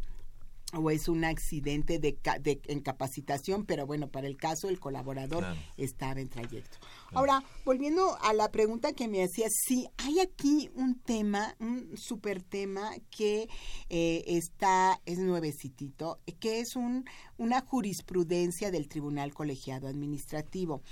o 0.76 0.90
es 0.90 1.08
un 1.08 1.24
accidente 1.24 1.98
de, 1.98 2.16
de, 2.40 2.60
en 2.66 2.80
capacitación, 2.80 3.64
pero 3.64 3.86
bueno, 3.86 4.08
para 4.08 4.26
el 4.26 4.36
caso 4.36 4.68
el 4.68 4.80
colaborador 4.80 5.40
claro. 5.40 5.60
estaba 5.76 6.20
en 6.20 6.28
trayecto. 6.28 6.78
Claro. 6.80 7.18
Ahora, 7.18 7.44
volviendo 7.64 8.16
a 8.20 8.32
la 8.32 8.50
pregunta 8.50 8.92
que 8.92 9.08
me 9.08 9.22
hacía, 9.22 9.46
sí, 9.50 9.86
hay 9.98 10.20
aquí 10.20 10.70
un 10.74 11.00
tema, 11.00 11.54
un 11.60 11.96
super 11.96 12.42
tema 12.42 12.90
que 13.10 13.48
eh, 13.88 14.24
está, 14.26 15.00
es 15.06 15.18
nuevecitito, 15.18 16.20
que 16.40 16.60
es 16.60 16.76
un, 16.76 17.04
una 17.36 17.60
jurisprudencia 17.60 18.70
del 18.70 18.88
Tribunal 18.88 19.32
Colegiado 19.32 19.88
Administrativo, 19.88 20.82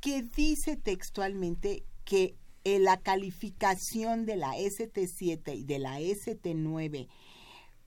que 0.00 0.22
dice 0.22 0.76
textualmente 0.76 1.84
que 2.04 2.36
en 2.64 2.84
la 2.84 2.98
calificación 2.98 4.26
de 4.26 4.36
la 4.36 4.56
ST7 4.56 5.56
y 5.56 5.64
de 5.64 5.78
la 5.78 6.00
ST9 6.00 7.08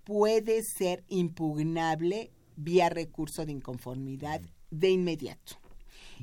puede 0.04 0.62
ser 0.64 1.04
impugnable 1.08 2.32
vía 2.56 2.90
recurso 2.90 3.46
de 3.46 3.52
inconformidad 3.52 4.42
de 4.70 4.90
inmediato. 4.90 5.58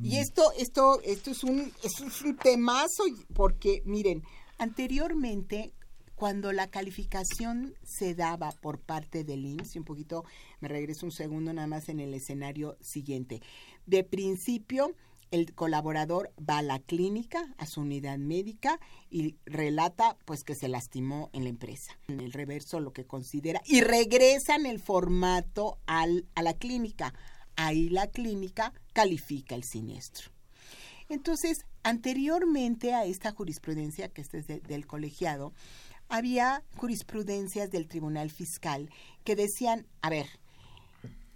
Y 0.03 0.17
esto, 0.17 0.53
esto, 0.57 1.01
esto 1.03 1.31
es 1.31 1.45
un, 1.45 1.73
esto 1.83 2.05
es 2.07 2.23
un 2.23 2.37
temazo 2.37 3.05
porque, 3.35 3.83
miren, 3.85 4.23
anteriormente 4.59 5.75
cuando 6.15 6.53
la 6.53 6.69
calificación 6.69 7.75
se 7.83 8.15
daba 8.15 8.53
por 8.53 8.79
parte 8.79 9.25
del 9.25 9.47
IMSS, 9.47 9.77
y 9.77 9.79
un 9.79 9.85
poquito 9.87 10.25
me 10.61 10.69
regreso 10.69 11.07
un 11.07 11.13
segundo 11.13 11.51
nada 11.53 11.67
más 11.67 11.89
en 11.89 11.99
el 11.99 12.13
escenario 12.13 12.77
siguiente. 12.83 13.41
De 13.87 14.05
principio, 14.05 14.95
el 15.31 15.55
colaborador 15.55 16.33
va 16.39 16.59
a 16.59 16.63
la 16.63 16.81
clínica, 16.81 17.55
a 17.57 17.67
su 17.67 17.83
unidad 17.83 18.19
médica 18.19 18.81
y 19.11 19.37
relata 19.45 20.17
pues 20.25 20.43
que 20.43 20.55
se 20.55 20.69
lastimó 20.69 21.31
en 21.33 21.45
la 21.45 21.51
empresa. 21.51 21.97
En 22.09 22.21
el 22.21 22.33
reverso 22.33 22.81
lo 22.81 22.93
que 22.93 23.07
considera 23.07 23.63
y 23.65 23.81
regresa 23.81 24.57
en 24.57 24.67
el 24.67 24.81
formato 24.81 25.79
al, 25.87 26.27
a 26.35 26.43
la 26.43 26.55
clínica. 26.55 27.15
Ahí 27.57 27.89
la 27.89 28.09
clínica 28.09 28.73
califica 28.93 29.55
el 29.55 29.65
siniestro. 29.65 30.31
Entonces, 31.09 31.59
anteriormente 31.83 32.95
a 32.95 33.05
esta 33.05 33.33
jurisprudencia, 33.33 34.09
que 34.09 34.23
este 34.23 34.39
es 34.39 34.47
de, 34.47 34.61
del 34.61 34.87
colegiado, 34.87 35.53
había 36.09 36.65
jurisprudencias 36.77 37.71
del 37.71 37.87
Tribunal 37.87 38.31
Fiscal 38.31 38.91
que 39.25 39.37
decían, 39.37 39.87
a 40.03 40.11
ver, 40.11 40.27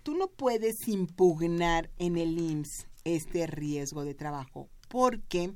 tú 0.02 0.14
no 0.14 0.28
puedes 0.28 0.88
impugnar 0.88 1.90
en 1.98 2.16
el 2.16 2.38
IMSS 2.38 2.86
este 3.04 3.46
riesgo 3.46 4.04
de 4.04 4.14
trabajo 4.14 4.68
porque 4.88 5.52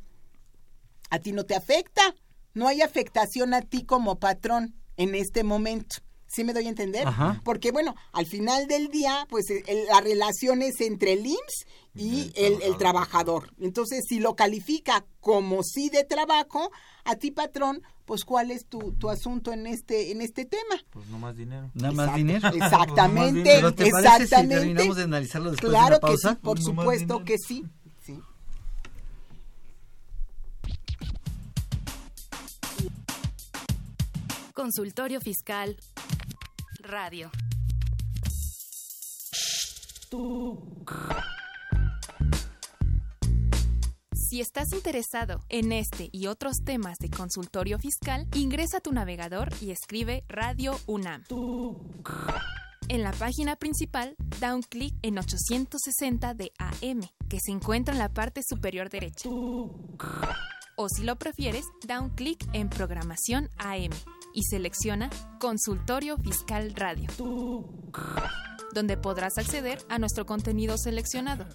a 1.10 1.18
ti 1.18 1.32
no 1.32 1.44
te 1.44 1.54
afecta, 1.54 2.14
no 2.54 2.68
hay 2.68 2.82
afectación 2.82 3.54
a 3.54 3.62
ti 3.62 3.84
como 3.84 4.18
patrón 4.18 4.74
en 4.96 5.14
este 5.14 5.44
momento. 5.44 5.96
¿Sí 6.28 6.44
me 6.44 6.52
doy 6.52 6.66
a 6.66 6.68
entender? 6.68 7.06
Ajá. 7.08 7.40
Porque 7.42 7.72
bueno, 7.72 7.96
al 8.12 8.26
final 8.26 8.66
del 8.66 8.88
día, 8.88 9.26
pues 9.30 9.46
el, 9.48 9.86
la 9.86 10.00
relación 10.02 10.60
es 10.60 10.80
entre 10.82 11.14
el 11.14 11.26
IMSS 11.26 11.66
y 11.94 12.32
el, 12.36 12.76
trabajador. 12.76 13.50
Entonces, 13.58 14.04
si 14.06 14.20
lo 14.20 14.36
califica 14.36 15.04
como 15.20 15.62
sí 15.62 15.88
de 15.88 16.04
trabajo, 16.04 16.70
a 17.04 17.16
ti 17.16 17.30
patrón, 17.30 17.82
pues 18.04 18.24
cuál 18.24 18.50
es 18.50 18.66
tu, 18.66 18.92
tu 18.92 19.08
asunto 19.08 19.52
en 19.52 19.66
este 19.66 20.12
en 20.12 20.20
este 20.20 20.44
tema. 20.44 20.76
Pues 20.90 21.08
no 21.08 21.18
más 21.18 21.36
dinero. 21.36 21.70
Nada 21.74 21.92
más 21.92 22.14
dinero. 22.14 22.48
Exactamente. 22.48 23.38
Pues 23.48 23.62
no 23.62 23.74
¿Te 23.74 23.88
exactamente. 23.88 24.54
Si 24.54 24.60
terminamos 24.60 24.96
de 24.96 25.02
analizarlo 25.02 25.50
después 25.50 25.70
claro 25.70 25.86
de 25.86 25.92
la 25.92 26.00
pausa? 26.00 26.28
que 26.30 26.34
sí, 26.36 26.40
por 26.42 26.58
No 26.58 26.64
supuesto 26.64 27.24
que 27.24 27.36
sí. 27.38 27.64
sí. 28.04 28.20
Consultorio 34.54 35.20
Fiscal 35.20 35.76
Radio. 36.88 37.30
Si 44.14 44.40
estás 44.40 44.72
interesado 44.72 45.40
en 45.50 45.72
este 45.72 46.08
y 46.12 46.28
otros 46.28 46.64
temas 46.64 46.96
de 46.98 47.10
consultorio 47.10 47.78
fiscal, 47.78 48.26
ingresa 48.34 48.78
a 48.78 48.80
tu 48.80 48.92
navegador 48.92 49.50
y 49.60 49.70
escribe 49.70 50.24
Radio 50.28 50.78
UNAM. 50.86 51.24
En 52.88 53.02
la 53.02 53.12
página 53.12 53.56
principal, 53.56 54.16
da 54.40 54.54
un 54.54 54.62
clic 54.62 54.94
en 55.02 55.18
860 55.18 56.32
de 56.32 56.52
AM, 56.58 57.02
que 57.28 57.38
se 57.38 57.52
encuentra 57.52 57.92
en 57.92 57.98
la 57.98 58.08
parte 58.08 58.40
superior 58.42 58.88
derecha. 58.88 59.28
O 60.80 60.88
si 60.88 61.02
lo 61.02 61.16
prefieres, 61.16 61.64
da 61.84 62.00
un 62.00 62.10
clic 62.10 62.48
en 62.52 62.70
Programación 62.70 63.50
AM 63.58 63.90
y 64.32 64.44
selecciona 64.44 65.10
Consultorio 65.40 66.16
Fiscal 66.18 66.72
Radio, 66.76 67.10
donde 68.72 68.96
podrás 68.96 69.38
acceder 69.38 69.84
a 69.88 69.98
nuestro 69.98 70.24
contenido 70.24 70.78
seleccionado. 70.78 71.46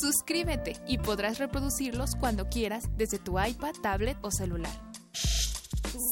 Suscríbete 0.00 0.82
y 0.88 0.98
podrás 0.98 1.38
reproducirlos 1.38 2.16
cuando 2.18 2.48
quieras 2.48 2.86
desde 2.96 3.20
tu 3.20 3.40
iPad, 3.40 3.74
tablet 3.80 4.18
o 4.22 4.32
celular. 4.32 4.72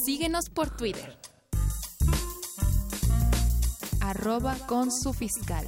Síguenos 0.05 0.49
por 0.49 0.69
Twitter. 0.77 1.19
Arroba 3.99 4.55
con 4.65 4.93
su 4.93 5.11
fiscal. 5.11 5.67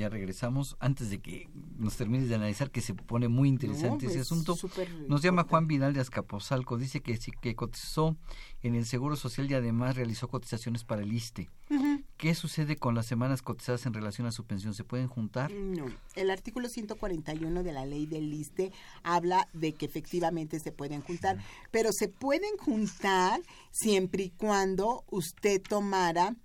Ya 0.00 0.08
regresamos. 0.08 0.76
Antes 0.80 1.10
de 1.10 1.20
que 1.20 1.48
nos 1.78 1.96
termines 1.96 2.28
de 2.28 2.34
analizar, 2.34 2.70
que 2.70 2.80
se 2.80 2.94
pone 2.94 3.28
muy 3.28 3.48
interesante 3.48 4.06
No, 4.06 4.10
ese 4.10 4.20
asunto, 4.20 4.56
nos 5.08 5.22
llama. 5.22 5.46
Juan 5.48 5.66
Vidal 5.66 5.92
de 5.92 6.00
Azcapotzalco. 6.00 6.76
Dice 6.76 7.00
que 7.00 7.16
sí 7.16 7.30
que 7.40 7.54
cotizó 7.54 8.16
en 8.62 8.74
el 8.74 8.84
Seguro 8.86 9.16
Social 9.16 9.50
y 9.50 9.54
además 9.54 9.96
realizó 9.96 10.28
cotizaciones 10.28 10.84
para 10.84 11.02
el 11.02 11.12
ISTE. 11.12 11.48
¿Qué 12.16 12.34
sucede 12.34 12.76
con 12.76 12.94
las 12.94 13.06
semanas 13.06 13.40
cotizadas 13.40 13.86
en 13.86 13.94
relación 13.94 14.26
a 14.26 14.32
su 14.32 14.44
pensión? 14.44 14.74
¿Se 14.74 14.84
pueden 14.84 15.08
juntar? 15.08 15.50
No, 15.52 15.86
el 16.16 16.30
artículo 16.30 16.68
141 16.68 17.62
de 17.62 17.72
la 17.72 17.86
ley 17.86 18.06
del 18.06 18.32
ISTE 18.32 18.72
habla 19.02 19.48
de 19.54 19.72
que 19.72 19.86
efectivamente 19.86 20.60
se 20.60 20.72
pueden 20.72 21.00
juntar, 21.00 21.38
pero 21.70 21.92
se 21.92 22.08
pueden 22.08 22.56
juntar 22.58 23.40
siempre 23.70 24.24
y 24.24 24.30
cuando 24.30 25.04
usted 25.10 25.62
tomara 25.62 26.36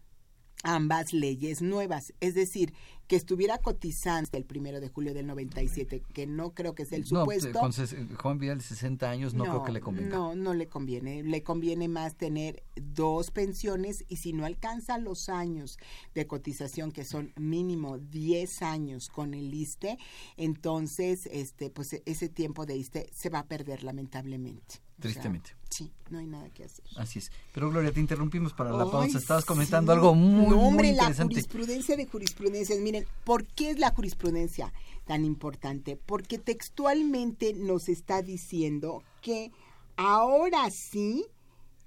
ambas 0.66 1.14
leyes 1.14 1.62
nuevas, 1.62 2.14
es 2.20 2.36
decir, 2.36 2.74
que 3.08 3.16
estuviera 3.16 3.60
cotizando 3.60 4.30
el 4.34 4.46
primero 4.46 4.80
de 4.80 4.90
julio 4.90 5.14
del 5.14 5.28
97, 5.28 6.02
que 6.14 6.26
no 6.26 6.54
creo 6.54 6.74
que 6.74 6.86
sea 6.86 6.98
el 6.98 7.06
supuesto. 7.06 7.50
No, 7.54 7.60
con 7.60 7.72
Juan 8.18 8.40
Vidal 8.40 8.58
de 8.58 8.64
60 8.64 9.10
años 9.10 9.34
no, 9.36 9.44
creo 9.44 9.64
que 9.64 9.72
le 9.72 9.82
convenga. 9.82 10.18
No, 10.18 10.36
no 10.36 10.54
le 10.54 10.68
conviene. 10.68 11.24
Le 11.24 11.44
conviene 11.44 11.88
más 11.88 12.16
tener 12.16 12.64
dos 12.76 13.30
pensiones 13.30 14.06
y 14.08 14.18
si 14.18 14.34
no 14.34 14.46
alcanza 14.46 14.98
los 14.98 15.30
años 15.30 15.78
de 16.16 16.26
cotización, 16.26 16.92
que 16.92 17.06
son 17.06 17.32
mínimo 17.36 18.00
10 18.00 18.64
años 18.64 19.10
con 19.10 19.36
el 19.36 19.54
ISTE, 19.54 20.00
entonces 20.36 21.28
este 21.32 21.70
pues 21.70 22.02
ese 22.06 22.30
tiempo 22.30 22.66
de 22.66 22.78
ISTE 22.78 23.10
se 23.14 23.30
va 23.30 23.40
a 23.40 23.48
perder 23.48 23.84
lamentablemente. 23.84 24.85
Tristemente. 25.00 25.52
sí, 25.70 25.92
no 26.10 26.20
hay 26.20 26.26
nada 26.26 26.50
que 26.50 26.64
hacer. 26.64 26.86
Así 26.96 27.20
es. 27.20 27.32
Pero 27.54 27.70
Gloria, 27.70 27.92
te 27.92 28.00
interrumpimos 28.00 28.54
para 28.54 28.72
la 28.72 28.90
pausa. 28.90 29.18
Estabas 29.18 29.44
comentando 29.44 29.92
algo 29.92 30.16
muy, 30.16 30.48
no, 30.48 30.62
hombre, 30.62 30.94
la 30.94 31.14
jurisprudencia 31.14 31.98
de 31.98 32.06
jurisprudencias. 32.06 32.80
Miren, 32.80 33.06
¿por 33.24 33.46
qué 33.46 33.72
es 33.72 33.80
la 33.80 33.92
jurisprudencia 33.92 34.72
tan 35.06 35.26
importante? 35.26 35.98
Porque 35.98 36.38
textualmente 36.38 37.54
nos 37.54 37.90
está 37.90 38.22
diciendo 38.22 39.04
que 39.22 39.52
ahora 39.98 40.70
sí, 40.72 41.26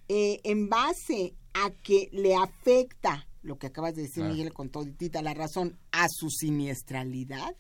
eh, 0.09 0.41
en 0.45 0.69
base 0.69 1.35
a 1.55 1.71
que 1.71 2.09
le 2.13 2.37
afecta 2.37 3.27
lo 3.43 3.59
que 3.59 3.69
acabas 3.69 3.95
de 3.95 4.03
decir, 4.03 4.25
Miguel, 4.25 4.53
con 4.53 4.69
toditita 4.69 5.23
la 5.23 5.33
razón, 5.33 5.79
a 5.93 6.07
su 6.09 6.29
siniestralidad, 6.29 7.57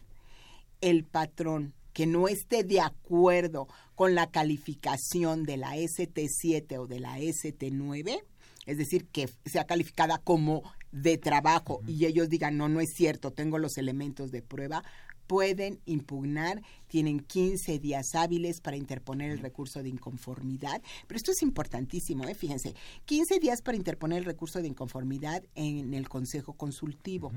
el 0.80 1.04
patrón 1.04 1.74
que 1.98 2.06
no 2.06 2.28
esté 2.28 2.62
de 2.62 2.80
acuerdo 2.80 3.66
con 3.96 4.14
la 4.14 4.30
calificación 4.30 5.42
de 5.42 5.56
la 5.56 5.74
ST7 5.74 6.78
o 6.78 6.86
de 6.86 7.00
la 7.00 7.18
ST9, 7.18 8.22
es 8.66 8.78
decir, 8.78 9.06
que 9.06 9.28
sea 9.44 9.64
calificada 9.64 10.18
como 10.18 10.62
de 10.92 11.18
trabajo 11.18 11.80
y 11.88 12.06
ellos 12.06 12.28
digan, 12.28 12.56
no, 12.56 12.68
no 12.68 12.80
es 12.80 12.90
cierto, 12.94 13.32
tengo 13.32 13.58
los 13.58 13.78
elementos 13.78 14.30
de 14.30 14.42
prueba, 14.42 14.84
pueden 15.26 15.80
impugnar, 15.86 16.62
tienen 16.86 17.18
15 17.18 17.80
días 17.80 18.14
hábiles 18.14 18.60
para 18.60 18.76
interponer 18.76 19.32
el 19.32 19.40
recurso 19.40 19.82
de 19.82 19.88
inconformidad, 19.88 20.80
pero 21.08 21.16
esto 21.16 21.32
es 21.32 21.42
importantísimo, 21.42 22.28
¿eh? 22.28 22.36
fíjense, 22.36 22.76
15 23.06 23.40
días 23.40 23.60
para 23.60 23.76
interponer 23.76 24.18
el 24.18 24.24
recurso 24.24 24.62
de 24.62 24.68
inconformidad 24.68 25.42
en 25.56 25.94
el 25.94 26.08
Consejo 26.08 26.52
Consultivo. 26.52 27.32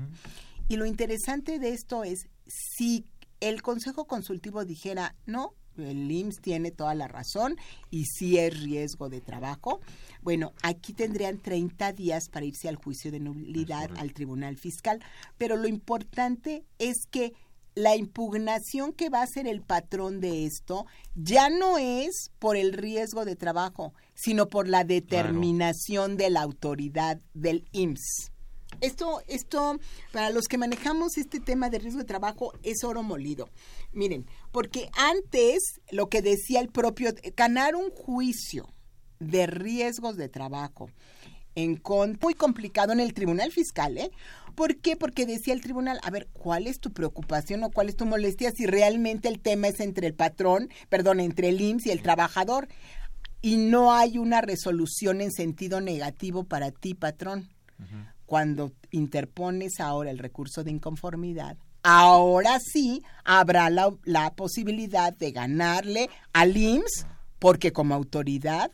Y 0.68 0.76
lo 0.76 0.86
interesante 0.86 1.58
de 1.58 1.70
esto 1.70 2.04
es, 2.04 2.28
si 2.46 3.04
el 3.42 3.60
Consejo 3.60 4.04
Consultivo 4.04 4.64
dijera, 4.64 5.16
no, 5.26 5.54
el 5.76 6.10
IMSS 6.10 6.40
tiene 6.40 6.70
toda 6.70 6.94
la 6.94 7.08
razón 7.08 7.56
y 7.90 8.04
sí 8.04 8.38
es 8.38 8.60
riesgo 8.62 9.08
de 9.08 9.20
trabajo. 9.20 9.80
Bueno, 10.22 10.52
aquí 10.62 10.92
tendrían 10.92 11.38
30 11.38 11.92
días 11.92 12.28
para 12.28 12.46
irse 12.46 12.68
al 12.68 12.76
juicio 12.76 13.10
de 13.10 13.18
nulidad 13.18 13.90
al 13.96 14.12
Tribunal 14.12 14.56
Fiscal, 14.56 15.02
pero 15.38 15.56
lo 15.56 15.66
importante 15.66 16.64
es 16.78 17.06
que 17.10 17.32
la 17.74 17.96
impugnación 17.96 18.92
que 18.92 19.08
va 19.08 19.20
a 19.20 19.24
hacer 19.24 19.48
el 19.48 19.62
patrón 19.62 20.20
de 20.20 20.44
esto 20.44 20.86
ya 21.14 21.48
no 21.48 21.78
es 21.78 22.30
por 22.38 22.56
el 22.56 22.74
riesgo 22.74 23.24
de 23.24 23.34
trabajo, 23.34 23.94
sino 24.14 24.48
por 24.48 24.68
la 24.68 24.84
determinación 24.84 26.16
de 26.16 26.30
la 26.30 26.42
autoridad 26.42 27.18
del 27.34 27.66
IMSS. 27.72 28.31
Esto, 28.80 29.22
esto, 29.28 29.78
para 30.12 30.30
los 30.30 30.46
que 30.48 30.58
manejamos 30.58 31.16
este 31.16 31.40
tema 31.40 31.70
de 31.70 31.78
riesgo 31.78 32.00
de 32.00 32.06
trabajo, 32.06 32.52
es 32.62 32.82
oro 32.84 33.02
molido. 33.02 33.48
Miren, 33.92 34.26
porque 34.50 34.88
antes 34.96 35.80
lo 35.90 36.08
que 36.08 36.22
decía 36.22 36.60
el 36.60 36.68
propio, 36.68 37.12
ganar 37.36 37.76
un 37.76 37.90
juicio 37.90 38.68
de 39.20 39.46
riesgos 39.46 40.16
de 40.16 40.28
trabajo 40.28 40.90
en 41.54 41.76
con, 41.76 42.18
muy 42.20 42.34
complicado 42.34 42.92
en 42.92 43.00
el 43.00 43.12
tribunal 43.12 43.52
fiscal, 43.52 43.98
¿eh? 43.98 44.10
¿Por 44.54 44.78
qué? 44.78 44.96
Porque 44.96 45.26
decía 45.26 45.54
el 45.54 45.60
tribunal, 45.60 45.98
a 46.02 46.10
ver, 46.10 46.28
¿cuál 46.32 46.66
es 46.66 46.78
tu 46.78 46.92
preocupación 46.92 47.62
o 47.62 47.70
cuál 47.70 47.88
es 47.88 47.96
tu 47.96 48.04
molestia 48.04 48.50
si 48.50 48.66
realmente 48.66 49.28
el 49.28 49.40
tema 49.40 49.68
es 49.68 49.80
entre 49.80 50.06
el 50.06 50.14
patrón, 50.14 50.68
perdón, 50.88 51.20
entre 51.20 51.48
el 51.48 51.60
IMSS 51.60 51.86
y 51.86 51.90
el 51.90 52.02
trabajador? 52.02 52.68
Y 53.40 53.56
no 53.56 53.92
hay 53.92 54.18
una 54.18 54.40
resolución 54.40 55.20
en 55.20 55.32
sentido 55.32 55.80
negativo 55.80 56.44
para 56.44 56.70
ti, 56.70 56.94
patrón 56.94 57.48
cuando 58.32 58.72
interpones 58.92 59.78
ahora 59.78 60.10
el 60.10 60.16
recurso 60.16 60.64
de 60.64 60.70
inconformidad, 60.70 61.58
ahora 61.82 62.58
sí 62.60 63.02
habrá 63.24 63.68
la, 63.68 64.34
posibilidad 64.34 65.14
de 65.14 65.32
ganarle 65.32 66.08
al 66.32 66.56
IMSS 66.56 67.04
porque 67.38 67.74
como 67.74 67.94
autoridad 67.94 68.70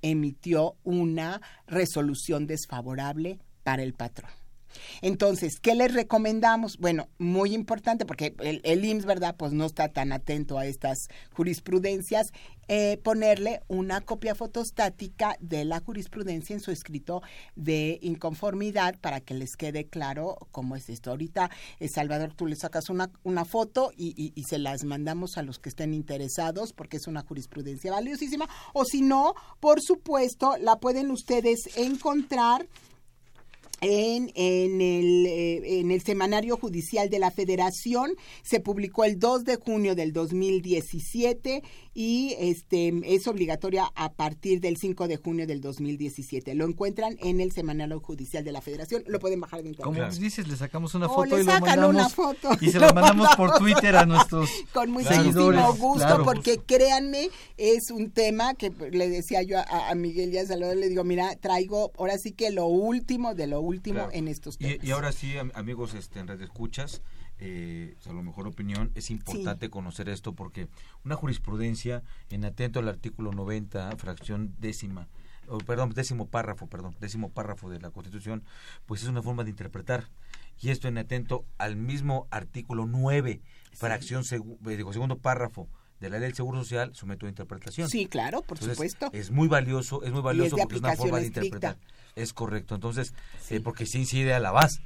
emitió 0.00 0.76
una 0.84 1.42
resolución 1.66 2.46
desfavorable 2.46 3.40
para 3.64 3.82
el 3.82 3.94
patrón. 3.94 4.30
Entonces, 5.02 5.60
¿qué 5.60 5.74
les 5.74 5.94
recomendamos? 5.94 6.78
Bueno, 6.78 7.08
muy 7.18 7.54
importante 7.54 8.04
porque 8.04 8.34
el, 8.40 8.60
el, 8.64 8.84
IMSS, 8.84 9.06
¿verdad? 9.06 9.34
Pues 9.36 9.52
no 9.52 9.66
está 9.66 9.88
tan 9.88 10.12
atento 10.12 10.58
a 10.58 10.66
estas 10.66 11.08
jurisprudencias. 11.32 12.32
Eh, 12.72 12.98
ponerle 13.02 13.62
una 13.66 14.00
copia 14.00 14.36
fotostática 14.36 15.36
de 15.40 15.64
la 15.64 15.80
jurisprudencia 15.80 16.54
en 16.54 16.60
su 16.60 16.70
escrito 16.70 17.20
de 17.56 17.98
inconformidad 18.00 18.96
para 19.00 19.20
que 19.20 19.34
les 19.34 19.56
quede 19.56 19.88
claro 19.88 20.36
cómo 20.52 20.76
es 20.76 20.88
esto. 20.88 21.10
Ahorita, 21.10 21.50
eh, 21.80 21.88
Salvador, 21.88 22.32
tú 22.32 22.46
le 22.46 22.54
sacas 22.54 22.88
una, 22.88 23.10
una 23.24 23.44
foto 23.44 23.90
y, 23.96 24.32
y, 24.36 24.44
se 24.44 24.60
las 24.60 24.84
mandamos 24.84 25.36
a 25.36 25.42
los 25.42 25.58
que 25.58 25.68
estén 25.68 25.92
interesados 25.92 26.72
porque 26.72 26.98
es 26.98 27.08
una 27.08 27.22
jurisprudencia 27.22 27.90
valiosísima. 27.90 28.48
O 28.72 28.84
si 28.84 29.02
no, 29.02 29.34
por 29.58 29.80
supuesto, 29.82 30.56
la 30.56 30.76
pueden 30.76 31.10
ustedes 31.10 31.76
encontrar 31.76 32.68
en, 33.80 34.30
en, 34.34 34.80
el, 34.80 35.26
eh, 35.26 35.80
en 35.80 35.90
el 35.90 36.02
Semanario 36.02 36.56
Judicial 36.56 37.10
de 37.10 37.18
la 37.18 37.30
Federación. 37.30 38.12
Se 38.42 38.60
publicó 38.60 39.04
el 39.04 39.18
2 39.18 39.44
de 39.44 39.56
junio 39.56 39.94
del 39.94 40.12
2017 40.12 41.62
y 41.94 42.36
este 42.38 42.92
es 43.04 43.26
obligatoria 43.26 43.90
a 43.94 44.12
partir 44.12 44.60
del 44.60 44.76
5 44.76 45.08
de 45.08 45.16
junio 45.16 45.46
del 45.46 45.60
2017. 45.60 46.54
Lo 46.54 46.66
encuentran 46.66 47.16
en 47.20 47.40
el 47.40 47.52
Semanario 47.52 48.00
Judicial 48.00 48.44
de 48.44 48.52
la 48.52 48.60
Federación. 48.60 49.02
Lo 49.06 49.18
pueden 49.18 49.40
bajar 49.40 49.62
de 49.62 49.70
internet. 49.70 49.94
Como 49.94 50.12
dices, 50.20 50.46
le 50.46 50.56
sacamos 50.56 50.94
una 50.94 51.08
foto 51.08 51.38
y 51.38 51.44
lo 51.44 51.60
mandamos 51.60 52.14
y 52.60 52.70
se 52.70 52.78
lo 52.80 52.92
mandamos 52.92 53.28
por 53.36 53.58
Twitter 53.58 53.96
a 53.96 54.04
nuestros 54.04 54.50
Con 54.74 54.90
muchísimo 54.90 55.74
gusto 55.74 56.22
porque 56.24 56.58
créanme, 56.58 57.30
es 57.56 57.90
un 57.90 58.10
tema 58.10 58.54
que 58.54 58.70
le 58.90 59.08
decía 59.08 59.42
yo 59.42 59.58
a, 59.58 59.94
Miguel 59.94 60.32
y 60.32 60.38
a 60.38 60.46
Salvador, 60.46 60.76
le 60.76 60.88
digo, 60.88 61.04
mira, 61.04 61.34
traigo 61.36 61.92
ahora 61.98 62.18
sí 62.18 62.32
que 62.32 62.50
lo 62.50 62.66
último 62.66 63.34
de 63.34 63.46
lo 63.46 63.60
último 63.60 63.70
último 63.70 64.08
en 64.12 64.28
estos 64.28 64.58
temas. 64.58 64.84
Y, 64.84 64.90
ahora 64.90 65.12
sí, 65.12 65.34
amigos 65.54 65.94
este, 65.94 66.20
en 66.20 66.28
red 66.28 66.42
escuchas, 66.42 67.02
eh, 67.40 67.96
a 68.06 68.12
lo 68.12 68.22
mejor 68.22 68.46
opinión, 68.46 68.92
es 68.94 69.10
importante 69.10 69.70
conocer 69.70 70.08
esto 70.08 70.34
porque 70.34 70.68
una 71.04 71.16
jurisprudencia, 71.16 72.02
en 72.28 72.44
atento 72.44 72.80
al 72.80 72.88
artículo 72.88 73.32
90, 73.32 73.96
fracción 73.96 74.54
décima, 74.58 75.08
perdón, 75.66 75.90
décimo 75.90 76.28
párrafo, 76.28 76.68
perdón, 76.68 76.94
décimo 77.00 77.30
párrafo 77.30 77.70
de 77.70 77.80
la 77.80 77.90
Constitución, 77.90 78.44
pues 78.86 79.02
es 79.02 79.08
una 79.08 79.22
forma 79.22 79.44
de 79.44 79.50
interpretar. 79.50 80.08
Y 80.60 80.68
esto 80.68 80.88
en 80.88 80.98
atento 80.98 81.46
al 81.56 81.76
mismo 81.76 82.28
artículo 82.30 82.86
9, 82.86 83.40
fracción, 83.72 84.22
eh, 84.30 84.76
digo, 84.76 84.92
segundo 84.92 85.18
párrafo 85.18 85.68
de 86.00 86.10
la 86.10 86.18
ley 86.18 86.28
del 86.28 86.34
Seguro 86.34 86.58
Social 86.58 86.94
someto 86.94 87.26
a 87.26 87.28
interpretación. 87.28 87.88
Sí, 87.88 88.06
claro, 88.06 88.42
por 88.42 88.58
supuesto. 88.58 89.10
Es 89.12 89.30
muy 89.30 89.48
valioso, 89.48 90.02
es 90.02 90.12
muy 90.12 90.22
valioso 90.22 90.56
porque 90.56 90.76
es 90.76 90.80
una 90.80 90.96
forma 90.96 91.20
de 91.20 91.26
interpretar. 91.26 91.78
Es 92.16 92.32
correcto, 92.32 92.74
entonces, 92.74 93.14
eh, 93.50 93.60
porque 93.60 93.86
se 93.86 93.98
incide 93.98 94.34
a 94.34 94.40
la 94.40 94.50
base. 94.50 94.82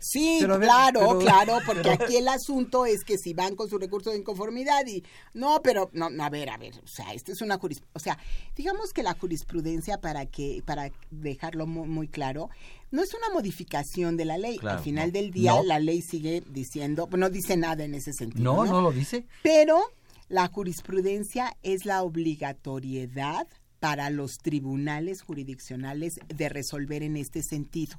Sí, 0.00 0.38
claro, 0.40 1.18
claro, 1.18 1.58
porque 1.66 1.90
aquí 1.90 2.16
el 2.16 2.28
asunto 2.28 2.86
es 2.86 3.04
que 3.04 3.18
si 3.18 3.34
van 3.34 3.56
con 3.56 3.68
su 3.68 3.78
recurso 3.78 4.10
de 4.10 4.18
inconformidad 4.18 4.86
y 4.86 5.02
no, 5.34 5.60
pero 5.62 5.90
no, 5.92 6.06
a 6.06 6.30
ver, 6.30 6.50
a 6.50 6.56
ver, 6.56 6.74
o 6.82 6.86
sea, 6.86 7.12
esto 7.12 7.32
es 7.32 7.40
una 7.40 7.58
jurisprudencia, 7.58 7.92
o 7.94 7.98
sea, 7.98 8.18
digamos 8.54 8.92
que 8.92 9.02
la 9.02 9.14
jurisprudencia 9.14 9.98
para 9.98 10.26
que 10.26 10.62
para 10.64 10.90
dejarlo 11.10 11.66
muy, 11.66 12.08
claro, 12.08 12.50
no 12.90 13.02
es 13.02 13.14
una 13.14 13.30
modificación 13.30 14.16
de 14.16 14.24
la 14.24 14.38
ley. 14.38 14.58
Al 14.62 14.80
final 14.80 15.12
del 15.12 15.30
día 15.30 15.62
la 15.62 15.78
ley 15.78 16.02
sigue 16.02 16.42
diciendo, 16.48 17.08
no 17.10 17.30
dice 17.30 17.56
nada 17.56 17.84
en 17.84 17.94
ese 17.94 18.12
sentido. 18.12 18.44
No, 18.44 18.64
no, 18.64 18.72
no 18.72 18.80
lo 18.80 18.92
dice. 18.92 19.26
Pero 19.42 19.92
la 20.28 20.48
jurisprudencia 20.48 21.56
es 21.62 21.84
la 21.84 22.02
obligatoriedad 22.02 23.46
para 23.80 24.10
los 24.10 24.38
tribunales 24.38 25.22
jurisdiccionales 25.22 26.18
de 26.28 26.48
resolver 26.48 27.02
en 27.02 27.16
este 27.16 27.42
sentido. 27.42 27.96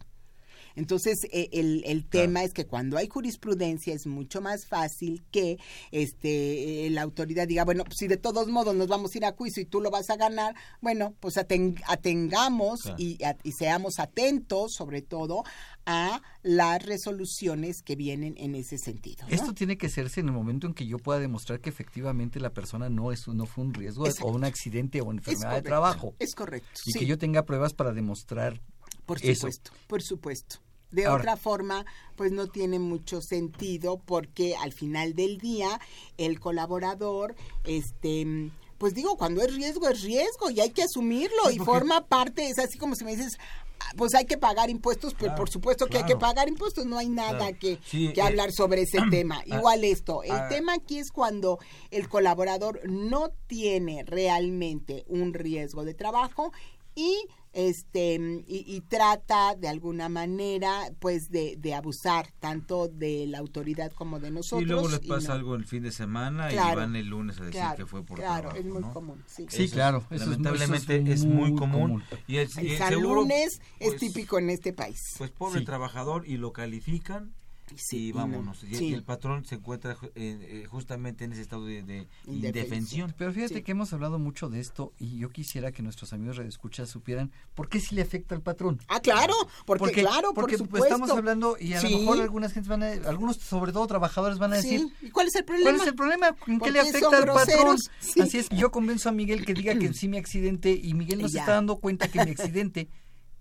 Entonces, 0.77 1.25
eh, 1.31 1.49
el, 1.53 1.83
el 1.85 2.05
tema 2.05 2.43
es 2.43 2.53
que 2.53 2.67
cuando 2.67 2.97
hay 2.97 3.07
jurisprudencia 3.07 3.95
es 3.95 4.05
mucho 4.05 4.41
más 4.41 4.67
fácil 4.67 5.23
que 5.31 5.57
este 5.91 6.85
eh, 6.85 6.89
la 6.91 7.01
autoridad 7.01 7.47
diga, 7.47 7.65
bueno, 7.65 7.83
pues 7.83 7.97
si 7.97 8.07
de 8.07 8.17
todos 8.17 8.47
modos 8.47 8.75
nos 8.75 8.87
vamos 8.87 9.13
a 9.13 9.17
ir 9.17 9.25
a 9.25 9.31
juicio 9.31 9.63
y 9.63 9.65
tú 9.65 9.81
lo 9.81 9.89
vas 9.89 10.11
a 10.11 10.17
ganar, 10.17 10.55
bueno, 10.79 11.15
pues 11.19 11.37
atengamos 11.37 12.81
y, 12.97 13.17
y, 13.43 13.51
seamos 13.53 13.97
atentos, 13.97 14.73
sobre 14.75 15.01
todo, 15.01 15.43
a 15.87 16.21
las 16.43 16.85
resoluciones 16.85 17.81
que 17.81 17.95
vienen 17.95 18.35
en 18.37 18.53
ese 18.53 18.77
sentido. 18.77 19.25
Esto 19.29 19.53
tiene 19.53 19.79
que 19.79 19.87
hacerse 19.87 20.19
en 20.19 20.27
el 20.27 20.33
momento 20.33 20.67
en 20.67 20.75
que 20.75 20.85
yo 20.85 20.99
pueda 20.99 21.19
demostrar 21.19 21.59
que 21.59 21.69
efectivamente 21.69 22.39
la 22.39 22.51
persona 22.53 22.87
no 22.87 23.11
es 23.11 23.27
no 23.27 23.47
fue 23.47 23.63
un 23.63 23.73
riesgo 23.73 24.05
o 24.21 24.31
un 24.31 24.43
accidente 24.43 25.01
o 25.01 25.11
enfermedad 25.11 25.55
de 25.55 25.63
trabajo. 25.63 26.13
Es 26.19 26.35
correcto. 26.35 26.81
Y 26.85 26.93
que 26.93 27.07
yo 27.07 27.17
tenga 27.17 27.45
pruebas 27.45 27.73
para 27.73 27.93
demostrar 27.93 28.61
por 29.07 29.19
supuesto, 29.19 29.71
por 29.87 30.01
supuesto. 30.01 30.66
De 30.91 31.05
Ahora- 31.05 31.21
otra 31.21 31.37
forma, 31.37 31.85
pues 32.15 32.31
no 32.31 32.47
tiene 32.47 32.79
mucho 32.79 33.21
sentido 33.21 33.97
porque 34.05 34.55
al 34.55 34.71
final 34.73 35.13
del 35.15 35.37
día 35.37 35.79
el 36.17 36.39
colaborador, 36.39 37.35
este, 37.65 38.51
pues 38.77 38.93
digo, 38.93 39.17
cuando 39.17 39.41
es 39.41 39.53
riesgo 39.53 39.87
es 39.89 40.01
riesgo 40.03 40.49
y 40.49 40.59
hay 40.61 40.69
que 40.69 40.83
asumirlo 40.83 41.49
Sí, 41.49 41.55
y 41.55 41.59
forma 41.59 42.05
parte, 42.07 42.47
es 42.49 42.57
así 42.59 42.77
como 42.77 42.95
si 42.95 43.03
me 43.03 43.15
dices, 43.15 43.37
"Ah, 43.79 43.91
pues 43.97 44.15
hay 44.15 44.25
que 44.25 44.37
pagar 44.37 44.69
impuestos, 44.69 45.13
pues 45.13 45.23
Claro, 45.25 45.35
por 45.35 45.49
supuesto 45.49 45.87
que 45.87 45.97
hay 45.97 46.05
que 46.05 46.15
pagar 46.15 46.47
impuestos, 46.47 46.85
no 46.85 46.97
hay 46.97 47.09
nada 47.09 47.37
Claro. 47.37 47.57
que, 47.59 47.79
Sí, 47.85 48.13
que 48.13 48.21
eh, 48.21 48.23
hablar 48.23 48.51
sobre 48.51 48.83
ese 48.83 48.97
tema. 49.11 49.39
ah, 49.51 49.57
Igual 49.57 49.83
esto, 49.83 50.23
el 50.23 50.31
ah, 50.31 50.47
tema 50.49 50.73
aquí 50.75 50.99
es 50.99 51.11
cuando 51.11 51.59
el 51.91 52.07
colaborador 52.07 52.79
no 52.89 53.29
tiene 53.47 54.03
realmente 54.05 55.03
un 55.07 55.33
riesgo 55.33 55.83
de 55.83 55.93
trabajo 55.93 56.51
y 56.95 57.17
este 57.53 58.15
y, 58.47 58.63
y 58.67 58.81
trata 58.81 59.55
de 59.55 59.67
alguna 59.67 60.09
manera 60.09 60.91
pues 60.99 61.31
de, 61.31 61.55
de 61.57 61.73
abusar 61.73 62.31
tanto 62.39 62.87
de 62.87 63.25
la 63.27 63.39
autoridad 63.39 63.91
como 63.93 64.19
de 64.19 64.31
nosotros 64.31 64.61
y 64.63 64.65
luego 64.65 64.89
les 64.89 64.99
pasa 64.99 65.29
no. 65.29 65.33
algo 65.35 65.55
el 65.55 65.65
fin 65.65 65.83
de 65.83 65.91
semana 65.91 66.49
Claro, 66.49 66.73
y 66.73 66.75
van 66.83 66.95
el 66.95 67.07
lunes 67.07 67.39
a 67.39 67.45
decir 67.45 67.59
claro, 67.61 67.75
que 67.77 67.85
fue 67.85 68.03
por 68.03 68.19
claro, 68.19 68.49
trabajo, 68.49 68.57
es 68.59 68.65
muy 68.65 68.81
¿no? 68.81 68.93
común 68.93 69.23
sí, 69.27 69.45
Sí, 69.49 69.63
Eso 69.63 69.73
claro, 69.75 70.03
eso 70.11 70.15
es- 70.15 70.21
lamentablemente 70.29 70.95
eso 70.97 71.05
es 71.11 71.19
es, 71.21 71.25
muy 71.25 71.51
muy 71.51 71.55
común, 71.59 71.81
común. 71.81 72.03
y 72.27 72.37
el, 72.37 72.49
y 72.57 72.59
el 72.59 72.81
el 72.81 72.87
seguro, 72.89 73.21
lunes 73.21 73.61
es 73.79 73.89
pues, 73.89 73.99
típico 73.99 74.37
en 74.39 74.49
este 74.49 74.73
país 74.73 75.15
pues 75.17 75.31
pobre 75.31 75.59
Sí. 75.59 75.65
trabajador 75.65 76.27
y 76.27 76.37
lo 76.37 76.53
califican 76.53 77.33
Sí, 77.75 78.11
vámonos 78.11 78.63
y, 78.63 78.75
sí. 78.75 78.85
y 78.87 78.93
el 78.93 79.03
patrón 79.03 79.43
se 79.45 79.55
encuentra 79.55 79.97
eh, 80.15 80.15
eh, 80.15 80.65
justamente 80.69 81.25
en 81.25 81.33
ese 81.33 81.41
estado 81.41 81.65
de, 81.65 81.83
de 81.83 82.07
Indefensión. 82.25 82.35
indefensión 82.35 83.15
Pero 83.17 83.33
fíjate 83.33 83.55
Sí. 83.55 83.61
que 83.63 83.71
hemos 83.71 83.91
hablado 83.93 84.19
mucho 84.19 84.49
de 84.49 84.59
esto 84.59 84.93
y 84.97 85.17
yo 85.19 85.29
quisiera 85.29 85.71
que 85.71 85.81
nuestros 85.83 86.13
amigos 86.13 86.37
radioescuchas 86.37 86.89
supieran 86.89 87.31
por 87.55 87.69
qué 87.69 87.79
sí 87.79 87.95
le 87.95 88.01
afecta 88.03 88.35
al 88.35 88.41
patrón. 88.41 88.79
ah 88.87 88.99
claro 88.99 89.33
porque, 89.65 89.91
claro 89.91 90.33
porque 90.33 90.57
por 90.57 90.67
pues, 90.69 90.81
supuesto 90.83 90.85
estamos 90.87 91.09
hablando 91.11 91.57
y 91.59 91.73
a 91.73 91.81
Sí. 91.81 91.89
lo 91.91 91.99
mejor 91.99 92.21
algunas 92.21 92.53
gentes 92.53 92.69
van 92.69 92.83
a, 92.83 92.91
algunos 93.07 93.37
sobre 93.37 93.71
todo 93.71 93.85
trabajadores 93.87 94.37
van 94.37 94.53
a 94.53 94.57
decir 94.57 94.79
sí 94.99 95.07
y 95.07 95.09
cuál 95.09 95.27
es 95.27 95.35
el 95.35 95.45
problema 95.45 95.71
¿Cuál 95.71 95.81
es 95.81 95.87
el 95.87 95.95
problema? 95.95 96.27
¿En 96.27 96.35
qué 96.35 96.57
¿Por 96.59 96.71
le 96.71 96.79
afecta 96.79 97.17
al 97.17 97.25
patrón? 97.25 97.77
Así 98.21 98.37
es, 98.37 98.49
yo 98.49 98.71
convenzo 98.71 99.09
a 99.09 99.11
Miguel 99.11 99.45
que 99.45 99.53
diga 99.53 99.77
que 99.77 99.93
sí 99.93 100.07
me 100.07 100.17
accidente 100.17 100.71
y 100.71 100.93
Miguel 100.93 101.21
no 101.21 101.29
se 101.29 101.39
está 101.39 101.53
dando 101.53 101.77
cuenta 101.77 102.07
que 102.07 102.23
mi 102.23 102.31
accidente 102.31 102.89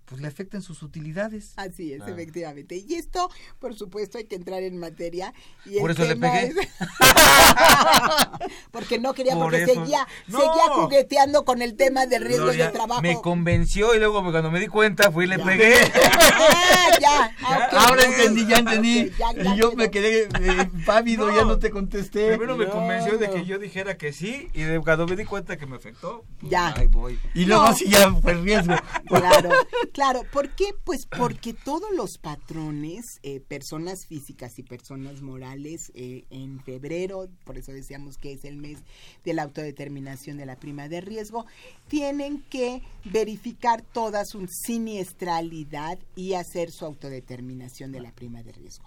pues 0.07 0.21
le 0.21 0.27
afecta 0.27 0.57
en 0.57 0.63
sus 0.63 0.83
utilidades. 0.83 1.53
Así 1.57 1.91
es, 1.91 1.97
Claro. 1.97 2.13
efectivamente. 2.13 2.83
Y 2.87 2.95
esto, 2.95 3.29
por 3.59 3.75
supuesto, 3.75 4.17
hay 4.17 4.25
que 4.25 4.35
entrar 4.35 4.63
en 4.63 4.77
materia. 4.77 5.33
Y 5.65 5.79
Por 5.79 5.91
eso 5.91 6.05
le 6.05 6.15
pegué. 6.15 6.47
es- 6.47 6.55
porque 8.71 8.99
no 8.99 9.13
quería, 9.13 9.33
Por 9.33 9.43
porque 9.43 9.63
eso. 9.63 9.73
seguía, 9.73 10.07
No. 10.27 10.39
seguía 10.39 10.63
jugueteando 10.73 11.45
con 11.45 11.61
el 11.61 11.75
tema 11.75 12.05
de 12.05 12.19
riesgos 12.19 12.47
Gloria, 12.47 12.65
de 12.67 12.71
trabajo. 12.71 13.01
me 13.01 13.19
convenció 13.21 13.95
y 13.95 13.99
luego 13.99 14.21
cuando 14.23 14.51
me 14.51 14.59
di 14.59 14.67
cuenta 14.67 15.11
fui 15.11 15.25
y 15.25 15.27
le 15.27 15.37
Ya. 15.37 15.45
pegué 15.45 15.75
Ah, 16.39 16.97
ya. 17.01 17.35
ah. 17.43 17.67
Ahora 17.87 18.03
entendí, 18.05 18.45
ya 18.47 18.57
entendí. 18.59 19.07
Ok, 19.09 19.13
ya- 19.17 19.33
ya 19.43 19.53
y 19.53 19.57
yo 19.57 19.69
quedó. 19.71 19.77
me 19.77 19.91
quedé 19.91 20.23
eh, 20.23 20.69
pávido, 20.85 21.27
No. 21.29 21.35
ya 21.35 21.43
no 21.45 21.59
te 21.59 21.69
contesté. 21.69 22.29
primero 22.29 22.55
me 22.55 22.65
No, 22.65 22.71
convenció 22.71 23.17
de 23.17 23.27
no. 23.27 23.33
que 23.33 23.45
yo 23.45 23.59
dijera 23.59 23.97
que 23.97 24.13
sí 24.13 24.49
y 24.53 24.61
de- 24.61 24.79
cuando 24.81 25.05
me 25.07 25.15
di 25.15 25.25
cuenta 25.25 25.57
que 25.57 25.65
me 25.65 25.75
afectó 25.75 26.23
pues, 26.39 26.51
Ya. 26.51 26.73
ahí 26.77 26.87
voy 26.87 27.19
Y 27.33 27.45
luego 27.45 27.65
No. 27.65 27.73
sí 27.75 27.85
ya 27.89 28.11
fue 28.13 28.33
riesgo. 28.35 28.75
Claro, 29.07 29.49
claro. 29.97 30.21
¿Por 30.31 30.53
qué? 30.53 30.75
Pues 30.83 31.07
porque 31.07 31.55
todos 31.55 31.89
los 31.95 32.19
patrones, 32.19 33.03
eh, 33.23 33.39
personas 33.39 34.05
físicas 34.05 34.59
y 34.59 34.61
personas 34.61 35.23
morales, 35.23 35.91
eh, 35.95 36.23
en 36.29 36.59
febrero, 36.59 37.27
por 37.43 37.57
eso 37.57 37.71
decíamos 37.71 38.19
que 38.19 38.33
es 38.33 38.45
el 38.45 38.57
mes 38.57 38.77
de 39.25 39.33
la 39.33 39.41
autodeterminación 39.41 40.37
de 40.37 40.45
la 40.45 40.55
prima 40.55 40.87
de 40.87 41.01
riesgo, 41.01 41.47
tienen 41.87 42.43
que 42.43 42.83
verificar 43.05 43.81
toda 43.81 44.23
su 44.25 44.45
siniestralidad 44.47 45.97
y 46.15 46.33
hacer 46.33 46.69
su 46.69 46.85
autodeterminación 46.85 47.91
de 47.91 48.01
la 48.01 48.11
prima 48.11 48.43
de 48.43 48.51
riesgo. 48.51 48.85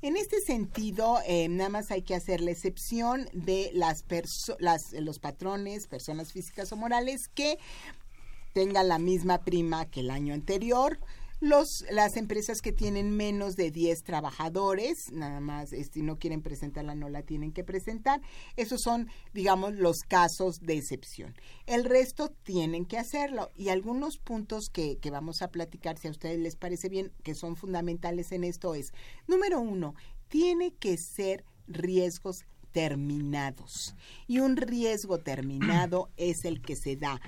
En 0.00 0.16
este 0.16 0.40
sentido, 0.40 1.18
eh, 1.26 1.48
nada 1.48 1.70
más 1.70 1.90
hay 1.90 2.02
que 2.02 2.14
hacer 2.14 2.40
la 2.40 2.52
excepción 2.52 3.28
de 3.32 3.70
las, 3.74 4.04
los 4.92 5.18
patrones, 5.18 5.88
personas 5.88 6.32
físicas 6.32 6.70
o 6.70 6.76
morales 6.76 7.28
que 7.34 7.58
tengan 8.52 8.88
la 8.88 8.98
misma 8.98 9.38
prima 9.38 9.86
que 9.86 10.00
el 10.00 10.10
año 10.10 10.34
anterior. 10.34 10.98
Los, 11.40 11.84
las 11.90 12.16
empresas 12.16 12.60
que 12.60 12.70
tienen 12.70 13.16
menos 13.16 13.56
de 13.56 13.72
10 13.72 14.04
trabajadores, 14.04 15.10
nada 15.10 15.40
más, 15.40 15.72
este, 15.72 15.94
si 15.94 16.02
no 16.02 16.16
quieren 16.16 16.40
presentarla, 16.40 16.94
no 16.94 17.08
la 17.08 17.22
tienen 17.22 17.50
que 17.50 17.64
presentar. 17.64 18.20
Esos 18.56 18.82
son, 18.82 19.08
digamos, 19.34 19.74
los 19.74 20.02
casos 20.06 20.60
de 20.60 20.74
excepción. 20.74 21.34
El 21.66 21.84
resto 21.84 22.28
tienen 22.44 22.84
que 22.84 22.96
hacerlo. 22.96 23.48
Y 23.56 23.70
algunos 23.70 24.18
puntos 24.18 24.68
que, 24.72 24.98
que 24.98 25.10
vamos 25.10 25.42
a 25.42 25.48
platicar, 25.48 25.98
si 25.98 26.06
a 26.06 26.12
ustedes 26.12 26.38
les 26.38 26.54
parece 26.54 26.88
bien, 26.88 27.10
que 27.24 27.34
son 27.34 27.56
fundamentales 27.56 28.30
en 28.30 28.44
esto 28.44 28.76
es, 28.76 28.92
número 29.26 29.60
uno, 29.60 29.96
tiene 30.28 30.72
que 30.74 30.96
ser 30.96 31.44
riesgos 31.66 32.44
terminados. 32.72 33.94
Y 34.26 34.40
un 34.40 34.56
riesgo 34.56 35.18
terminado 35.18 36.08
es 36.16 36.44
el 36.44 36.60
que 36.62 36.76
se 36.76 36.96
da 36.96 37.20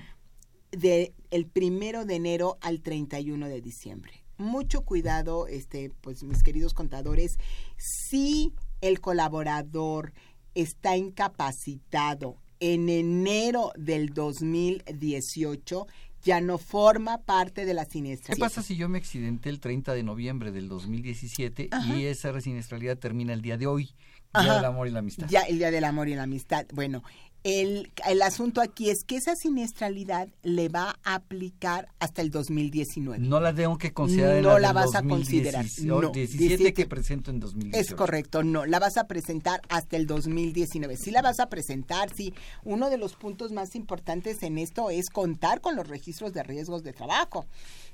de 0.75 1.13
el 1.31 1.45
primero 1.45 2.05
de 2.05 2.15
enero 2.15 2.57
al 2.61 2.81
31 2.81 3.47
de 3.47 3.61
diciembre. 3.61 4.23
Mucho 4.37 4.81
cuidado, 4.81 5.47
este, 5.47 5.91
pues 6.01 6.23
mis 6.23 6.43
queridos 6.43 6.73
contadores, 6.73 7.37
si 7.77 8.53
el 8.81 8.99
colaborador 8.99 10.13
está 10.53 10.97
incapacitado 10.97 12.37
en 12.59 12.89
enero 12.89 13.71
del 13.77 14.13
2018, 14.13 15.87
ya 16.25 16.41
no 16.41 16.57
forma 16.57 17.19
parte 17.19 17.65
de 17.65 17.73
la 17.73 17.85
siniestra. 17.85 18.33
¿Qué 18.33 18.39
pasa 18.39 18.63
si 18.63 18.75
yo 18.75 18.89
me 18.89 18.97
accidenté 18.97 19.49
el 19.49 19.59
30 19.59 19.93
de 19.93 20.03
noviembre 20.03 20.51
del 20.51 20.67
2017 20.67 21.69
y 21.93 22.05
esa 22.05 22.41
siniestralidad 22.41 22.97
termina 22.97 23.33
el 23.33 23.41
día 23.41 23.57
de 23.57 23.67
hoy? 23.67 23.85
Día 23.85 23.93
Ajá. 24.33 24.55
del 24.55 24.65
amor 24.65 24.87
y 24.87 24.91
la 24.91 24.99
amistad. 24.99 25.27
Ya, 25.29 25.41
el 25.41 25.59
Día 25.59 25.71
del 25.71 25.85
Amor 25.85 26.09
y 26.09 26.15
la 26.15 26.23
Amistad. 26.23 26.65
Bueno, 26.73 27.03
el, 27.45 27.91
el 28.07 28.23
asunto 28.23 28.59
aquí 28.59 28.89
es 28.89 29.03
que 29.05 29.17
esa 29.17 29.35
siniestralidad 29.35 30.29
le 30.41 30.67
va 30.67 30.97
a 31.03 31.13
aplicar 31.13 31.89
hasta 31.99 32.23
el 32.23 32.31
2019. 32.31 33.19
No 33.19 33.39
la 33.39 33.53
tengo 33.53 33.77
que 33.77 33.93
considerar 33.93 34.37
en 34.37 34.41
No 34.41 34.57
la, 34.57 34.73
vas 34.73 34.95
a 34.95 35.01
2017, 35.03 35.51
considerar, 35.51 35.65
no, 35.85 36.09
17 36.09 36.37
17 36.39 36.73
que 36.73 36.85
presento 36.87 37.29
en 37.29 37.39
2018. 37.39 37.79
Es 37.79 37.95
correcto, 37.95 38.43
no, 38.43 38.65
la 38.65 38.79
vas 38.79 38.97
a 38.97 39.05
presentar 39.05 39.61
hasta 39.69 39.95
el 39.95 40.07
2019. 40.07 40.97
Sí 40.97 41.11
la 41.11 41.21
vas 41.21 41.39
a 41.39 41.47
presentar, 41.47 42.09
sí. 42.17 42.33
Uno 42.63 42.89
de 42.89 42.97
los 42.97 43.13
puntos 43.15 43.51
más 43.51 43.75
importantes 43.75 44.41
en 44.41 44.57
esto 44.57 44.89
es 44.89 45.05
contar 45.11 45.61
con 45.61 45.75
los 45.75 45.87
registros 45.87 46.33
de 46.33 46.41
riesgos 46.41 46.81
de 46.81 46.93
trabajo. 46.93 47.45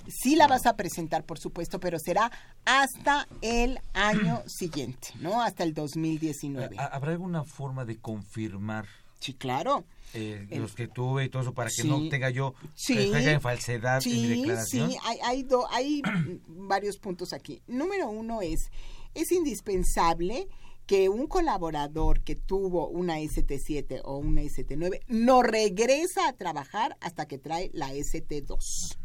Sí 0.08 0.38
la 0.38 0.48
vas 0.48 0.66
a 0.66 0.78
presentar, 0.78 1.26
por 1.26 1.40
supuesto, 1.40 1.78
pero 1.82 2.00
será 2.00 2.32
hasta 2.64 3.28
el 3.42 3.80
año 3.94 4.44
siguiente, 4.48 5.10
¿no? 5.20 5.42
Hasta 5.42 5.66
el 5.66 5.74
2019. 5.74 6.78
¿Ha- 6.80 6.86
¿Habrá 6.86 7.12
alguna 7.12 7.44
forma 7.44 7.84
de 7.84 7.98
confirmar 8.00 8.86
Sí, 9.22 9.34
claro. 9.36 9.86
eh, 10.14 10.46
El- 10.50 10.62
los 10.64 10.76
que 10.76 10.90
tuve 10.90 11.24
y 11.24 11.30
todo 11.30 11.42
eso 11.44 11.54
para 11.54 11.70
que 11.70 11.84
Sí. 11.84 11.88
no 11.88 12.10
tenga 12.10 12.30
yo 12.30 12.54
Sí. 12.76 13.12
en 13.14 13.40
falsedad 13.40 14.02
en 14.06 14.12
mi 14.12 14.20
Sí, 14.28 14.28
declaración? 14.42 14.92
sí, 14.92 14.98
hay, 15.04 15.18
hay, 15.24 15.44
do- 15.44 15.72
hay 15.72 16.02
varios 16.48 16.98
puntos 16.98 17.32
aquí. 17.32 17.62
Número 17.68 18.10
uno 18.10 18.42
es, 18.42 18.70
es 19.14 19.32
indispensable 19.32 20.50
que 20.86 21.08
un 21.08 21.28
colaborador 21.28 22.22
que 22.24 22.36
tuvo 22.36 22.90
una 22.90 23.20
ST7 23.22 24.02
o 24.04 24.18
una 24.18 24.42
ST9 24.42 25.00
no 25.08 25.44
regresa 25.44 26.28
a 26.28 26.34
trabajar 26.34 26.98
hasta 27.00 27.26
que 27.28 27.38
trae 27.38 27.70
la 27.74 27.94
ST2. 27.94 28.98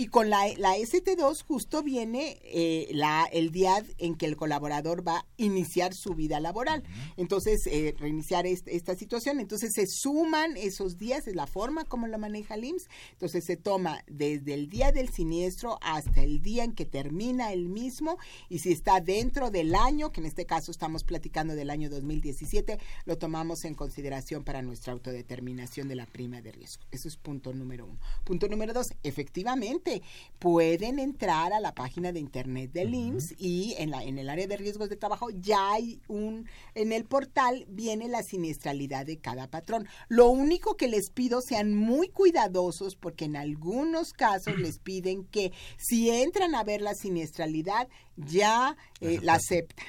Y 0.00 0.06
con 0.06 0.30
la, 0.30 0.46
la 0.56 0.78
ST2 0.78 1.44
justo 1.44 1.82
viene 1.82 2.38
eh, 2.44 2.88
la, 2.92 3.28
el 3.30 3.50
día 3.50 3.84
en 3.98 4.14
que 4.14 4.24
el 4.24 4.34
colaborador 4.34 5.06
va 5.06 5.18
a 5.18 5.26
iniciar 5.36 5.92
su 5.92 6.14
vida 6.14 6.40
laboral. 6.40 6.82
Entonces, 7.18 7.66
eh, 7.66 7.94
reiniciar 7.98 8.46
est- 8.46 8.66
esta 8.68 8.94
situación. 8.96 9.40
Entonces, 9.40 9.72
se 9.74 9.84
suman 9.86 10.56
esos 10.56 10.96
días, 10.96 11.26
es 11.28 11.34
la 11.34 11.46
forma 11.46 11.84
como 11.84 12.06
lo 12.06 12.18
maneja 12.18 12.54
el 12.54 12.64
IMSS. 12.64 12.88
Entonces, 13.12 13.44
se 13.44 13.58
toma 13.58 14.02
desde 14.06 14.54
el 14.54 14.70
día 14.70 14.90
del 14.90 15.10
siniestro 15.10 15.78
hasta 15.82 16.22
el 16.22 16.40
día 16.40 16.64
en 16.64 16.72
que 16.72 16.86
termina 16.86 17.52
el 17.52 17.68
mismo. 17.68 18.16
Y 18.48 18.60
si 18.60 18.72
está 18.72 19.00
dentro 19.00 19.50
del 19.50 19.74
año, 19.74 20.12
que 20.12 20.20
en 20.22 20.26
este 20.28 20.46
caso 20.46 20.70
estamos 20.70 21.04
platicando 21.04 21.54
del 21.54 21.68
año 21.68 21.90
2017, 21.90 22.78
lo 23.04 23.18
tomamos 23.18 23.66
en 23.66 23.74
consideración 23.74 24.44
para 24.44 24.62
nuestra 24.62 24.94
autodeterminación 24.94 25.88
de 25.88 25.96
la 25.96 26.06
prima 26.06 26.40
de 26.40 26.52
riesgo. 26.52 26.84
Eso 26.90 27.06
es 27.06 27.18
punto 27.18 27.52
número 27.52 27.84
uno. 27.84 27.98
Punto 28.24 28.48
número 28.48 28.72
dos, 28.72 28.94
efectivamente, 29.02 29.89
pueden 30.38 30.98
entrar 30.98 31.52
a 31.52 31.60
la 31.60 31.74
página 31.74 32.12
de 32.12 32.20
internet 32.20 32.72
del 32.72 32.94
IMSS 32.94 33.34
y 33.38 33.74
en, 33.78 33.90
la, 33.90 34.02
en 34.02 34.18
el 34.18 34.28
área 34.30 34.46
de 34.46 34.56
riesgos 34.56 34.88
de 34.88 34.96
trabajo 34.96 35.28
ya 35.30 35.72
hay 35.72 36.00
un, 36.08 36.48
en 36.74 36.92
el 36.92 37.04
portal 37.04 37.66
viene 37.68 38.08
la 38.08 38.22
siniestralidad 38.22 39.04
de 39.06 39.18
cada 39.18 39.48
patrón. 39.48 39.86
Lo 40.08 40.28
único 40.30 40.76
que 40.76 40.88
les 40.88 41.10
pido 41.10 41.40
sean 41.42 41.74
muy 41.74 42.08
cuidadosos 42.08 42.96
porque 42.96 43.26
en 43.26 43.36
algunos 43.36 44.12
casos 44.12 44.58
les 44.58 44.78
piden 44.82 45.24
que 45.24 45.52
si 45.76 46.10
entran 46.10 46.54
a 46.54 46.64
ver 46.64 46.80
la 46.80 46.94
siniestralidad 46.94 47.88
ya 48.16 48.76
eh, 49.00 49.18
la 49.22 49.34
aceptan. 49.34 49.86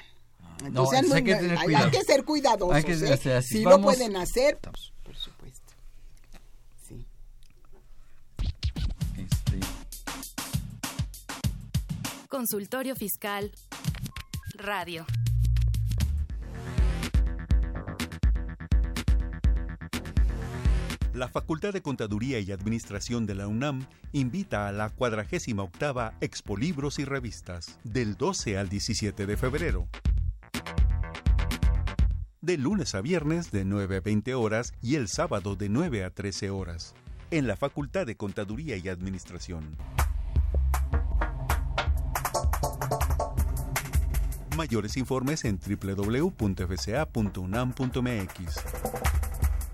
Entonces, 0.64 0.74
No, 0.74 0.86
sean 0.90 1.04
hay 1.16 1.22
muy- 1.22 1.24
que 1.24 1.34
tener 1.36 1.50
hay- 1.52 1.56
hay 1.58 1.64
cuidado. 1.64 1.90
que 1.90 2.02
ser 2.02 2.24
cuidadosos. 2.24 2.74
Hay 2.76 2.84
que- 2.84 2.92
¿eh? 2.92 3.42
si 3.42 3.64
vamos- 3.64 3.80
lo 3.80 3.84
pueden 3.84 4.16
hacer, 4.16 4.58
Consultorio 12.32 12.96
Fiscal 12.96 13.52
Radio. 14.54 15.04
La 21.12 21.28
Facultad 21.28 21.74
de 21.74 21.82
Contaduría 21.82 22.40
y 22.40 22.50
Administración 22.50 23.26
de 23.26 23.34
la 23.34 23.48
UNAM 23.48 23.86
invita 24.12 24.66
a 24.66 24.72
la 24.72 24.88
48 24.88 25.62
octava 25.62 26.14
Expo 26.22 26.56
Libros 26.56 26.98
y 26.98 27.04
Revistas 27.04 27.78
del 27.84 28.16
12 28.16 28.56
al 28.56 28.70
17 28.70 29.26
de 29.26 29.36
febrero. 29.36 29.88
De 32.40 32.56
lunes 32.56 32.94
a 32.94 33.02
viernes 33.02 33.50
de 33.50 33.66
9 33.66 33.96
a 33.96 34.00
20 34.00 34.34
horas 34.36 34.72
y 34.80 34.94
el 34.94 35.08
sábado 35.08 35.54
de 35.54 35.68
9 35.68 36.02
a 36.02 36.08
13 36.08 36.48
horas. 36.48 36.94
En 37.30 37.46
la 37.46 37.56
Facultad 37.56 38.06
de 38.06 38.16
Contaduría 38.16 38.78
y 38.78 38.88
Administración. 38.88 39.76
Mayores 44.62 44.96
informes 44.96 45.44
en 45.44 45.58
www.fca.unam.mx. 45.58 46.30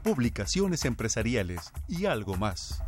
Publicaciones 0.02 0.86
empresariales 0.86 1.74
y 1.86 2.06
algo 2.06 2.38
más. 2.38 2.82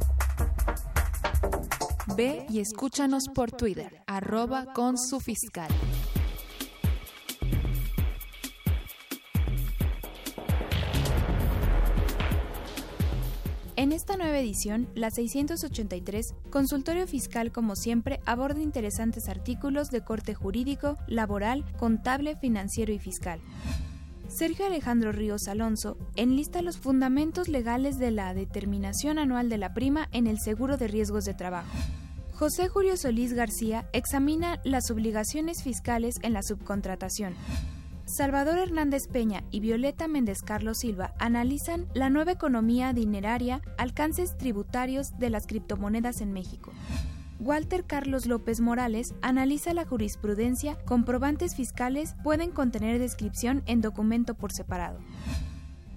Ve 2.16 2.46
y 2.48 2.60
escúchanos 2.60 3.28
por 3.34 3.52
Twitter, 3.52 4.02
arroba 4.06 4.72
con 4.72 4.96
su 4.96 5.20
fiscal. 5.20 5.68
En 13.90 13.96
esta 13.96 14.16
nueva 14.16 14.38
edición, 14.38 14.88
la 14.94 15.10
683, 15.10 16.34
Consultorio 16.48 17.08
Fiscal 17.08 17.50
como 17.50 17.74
siempre 17.74 18.20
aborda 18.24 18.62
interesantes 18.62 19.28
artículos 19.28 19.90
de 19.90 20.04
corte 20.04 20.32
jurídico, 20.32 20.96
laboral, 21.08 21.64
contable, 21.76 22.36
financiero 22.36 22.92
y 22.92 23.00
fiscal. 23.00 23.40
Sergio 24.28 24.64
Alejandro 24.64 25.10
Ríos 25.10 25.48
Alonso 25.48 25.98
enlista 26.14 26.62
los 26.62 26.78
fundamentos 26.78 27.48
legales 27.48 27.98
de 27.98 28.12
la 28.12 28.32
determinación 28.32 29.18
anual 29.18 29.48
de 29.48 29.58
la 29.58 29.74
prima 29.74 30.08
en 30.12 30.28
el 30.28 30.38
seguro 30.38 30.76
de 30.76 30.86
riesgos 30.86 31.24
de 31.24 31.34
trabajo. 31.34 31.76
José 32.34 32.68
Julio 32.68 32.96
Solís 32.96 33.32
García 33.32 33.88
examina 33.92 34.60
las 34.62 34.92
obligaciones 34.92 35.64
fiscales 35.64 36.20
en 36.22 36.32
la 36.32 36.44
subcontratación. 36.44 37.34
Salvador 38.10 38.58
Hernández 38.58 39.06
Peña 39.06 39.44
y 39.52 39.60
Violeta 39.60 40.08
Méndez 40.08 40.42
Carlos 40.42 40.78
Silva 40.78 41.14
analizan 41.20 41.86
la 41.94 42.10
nueva 42.10 42.32
economía 42.32 42.92
dineraria, 42.92 43.62
alcances 43.78 44.36
tributarios 44.36 45.16
de 45.20 45.30
las 45.30 45.46
criptomonedas 45.46 46.20
en 46.20 46.32
México. 46.32 46.72
Walter 47.38 47.84
Carlos 47.84 48.26
López 48.26 48.60
Morales 48.60 49.14
analiza 49.22 49.74
la 49.74 49.86
jurisprudencia, 49.86 50.76
comprobantes 50.86 51.54
fiscales 51.54 52.16
pueden 52.24 52.50
contener 52.50 52.98
descripción 52.98 53.62
en 53.66 53.80
documento 53.80 54.34
por 54.34 54.50
separado. 54.50 54.98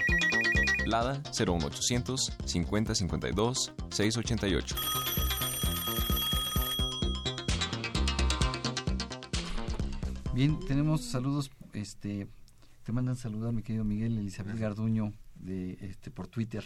Lada 0.86 1.22
01800 1.38 2.32
5052 2.46 3.72
688. 3.90 4.76
Bien, 10.34 10.58
tenemos 10.60 11.02
saludos, 11.02 11.50
este, 11.74 12.26
te 12.84 12.92
mandan 12.92 13.16
saludar 13.16 13.52
mi 13.52 13.62
querido 13.62 13.84
Miguel 13.84 14.16
Elizabeth 14.16 14.56
Garduño 14.56 15.12
de 15.34 15.76
este 15.82 16.10
por 16.10 16.26
Twitter. 16.26 16.64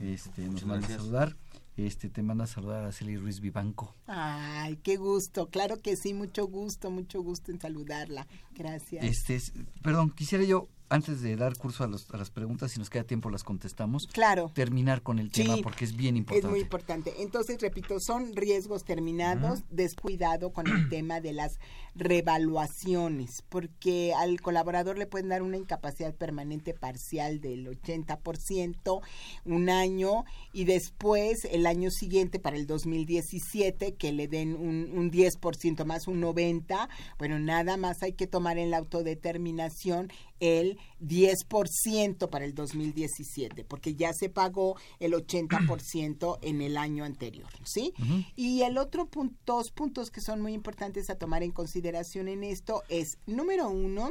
este, 0.00 0.42
nos 0.48 0.64
manda 0.64 0.86
a 0.86 0.90
saludar. 0.90 1.34
Este, 1.76 2.08
te 2.08 2.22
manda 2.22 2.44
a 2.44 2.46
saludar 2.46 2.84
a 2.84 2.92
Celia 2.92 3.18
Ruiz 3.18 3.40
Vivanco. 3.40 3.94
Ay, 4.06 4.76
qué 4.82 4.96
gusto. 4.96 5.48
Claro 5.48 5.80
que 5.82 5.96
sí, 5.96 6.14
mucho 6.14 6.46
gusto, 6.46 6.90
mucho 6.90 7.20
gusto 7.20 7.50
en 7.50 7.60
saludarla. 7.60 8.26
Gracias. 8.54 9.04
Este, 9.04 9.40
perdón, 9.82 10.10
quisiera 10.10 10.44
yo 10.44 10.68
antes 10.88 11.22
de 11.22 11.36
dar 11.36 11.56
curso 11.56 11.84
a, 11.84 11.86
los, 11.86 12.10
a, 12.10 12.16
las 12.16 12.30
preguntas, 12.30 12.72
si 12.72 12.78
nos 12.78 12.90
queda 12.90 13.04
tiempo 13.04 13.30
las 13.30 13.42
contestamos. 13.42 14.06
Claro. 14.12 14.50
Terminar 14.54 15.02
con 15.02 15.18
el 15.18 15.30
tema 15.30 15.56
porque 15.62 15.84
es 15.84 15.96
bien 15.96 16.16
importante. 16.16 16.46
Es 16.46 16.50
muy 16.50 16.60
importante. 16.60 17.14
Entonces, 17.18 17.60
repito, 17.60 17.98
son 18.00 18.34
riesgos 18.36 18.84
terminados, 18.84 19.62
descuidado 19.70 20.52
con 20.52 20.66
el 20.66 20.88
tema 20.90 21.20
de 21.20 21.32
las 21.32 21.58
revaluaciones, 21.94 23.42
porque 23.48 24.12
al 24.14 24.40
colaborador 24.40 24.98
le 24.98 25.06
pueden 25.06 25.28
dar 25.28 25.42
una 25.42 25.56
incapacidad 25.56 26.14
permanente 26.14 26.74
parcial 26.74 27.40
del 27.40 27.66
80%, 27.66 29.00
un 29.44 29.70
año, 29.70 30.24
y 30.52 30.64
después 30.64 31.44
el 31.50 31.66
año 31.66 31.90
siguiente, 31.90 32.38
para 32.38 32.56
el 32.56 32.66
2017, 32.66 33.94
que 33.94 34.12
le 34.12 34.28
den 34.28 34.54
un, 34.54 34.90
un 34.92 35.10
10% 35.10 35.84
más, 35.84 36.08
un 36.08 36.20
90%, 36.20 36.88
bueno, 37.18 37.38
nada 37.38 37.76
más 37.76 38.02
hay 38.02 38.12
que 38.12 38.26
tomar 38.26 38.58
en 38.58 38.70
la 38.70 38.78
autodeterminación 38.78 40.10
el 40.40 40.78
10% 41.00 42.28
para 42.28 42.44
el 42.44 42.54
2017, 42.54 43.64
porque 43.64 43.94
ya 43.94 44.12
se 44.12 44.28
pagó 44.28 44.76
el 44.98 45.12
80% 45.12 46.38
en 46.42 46.60
el 46.60 46.76
año 46.76 47.04
anterior, 47.04 47.48
¿sí? 47.64 47.92
Y 48.36 48.62
el 48.62 48.78
otro 48.78 49.06
punto, 49.06 49.34
dos 49.46 49.70
puntos 49.70 50.10
que 50.10 50.20
son 50.20 50.40
muy 50.40 50.52
importantes 50.52 51.10
a 51.10 51.16
tomar 51.16 51.42
en 51.42 51.52
consideración 51.52 52.28
en 52.28 52.44
esto 52.44 52.82
es, 52.88 53.18
número 53.26 53.68
uno, 53.68 54.10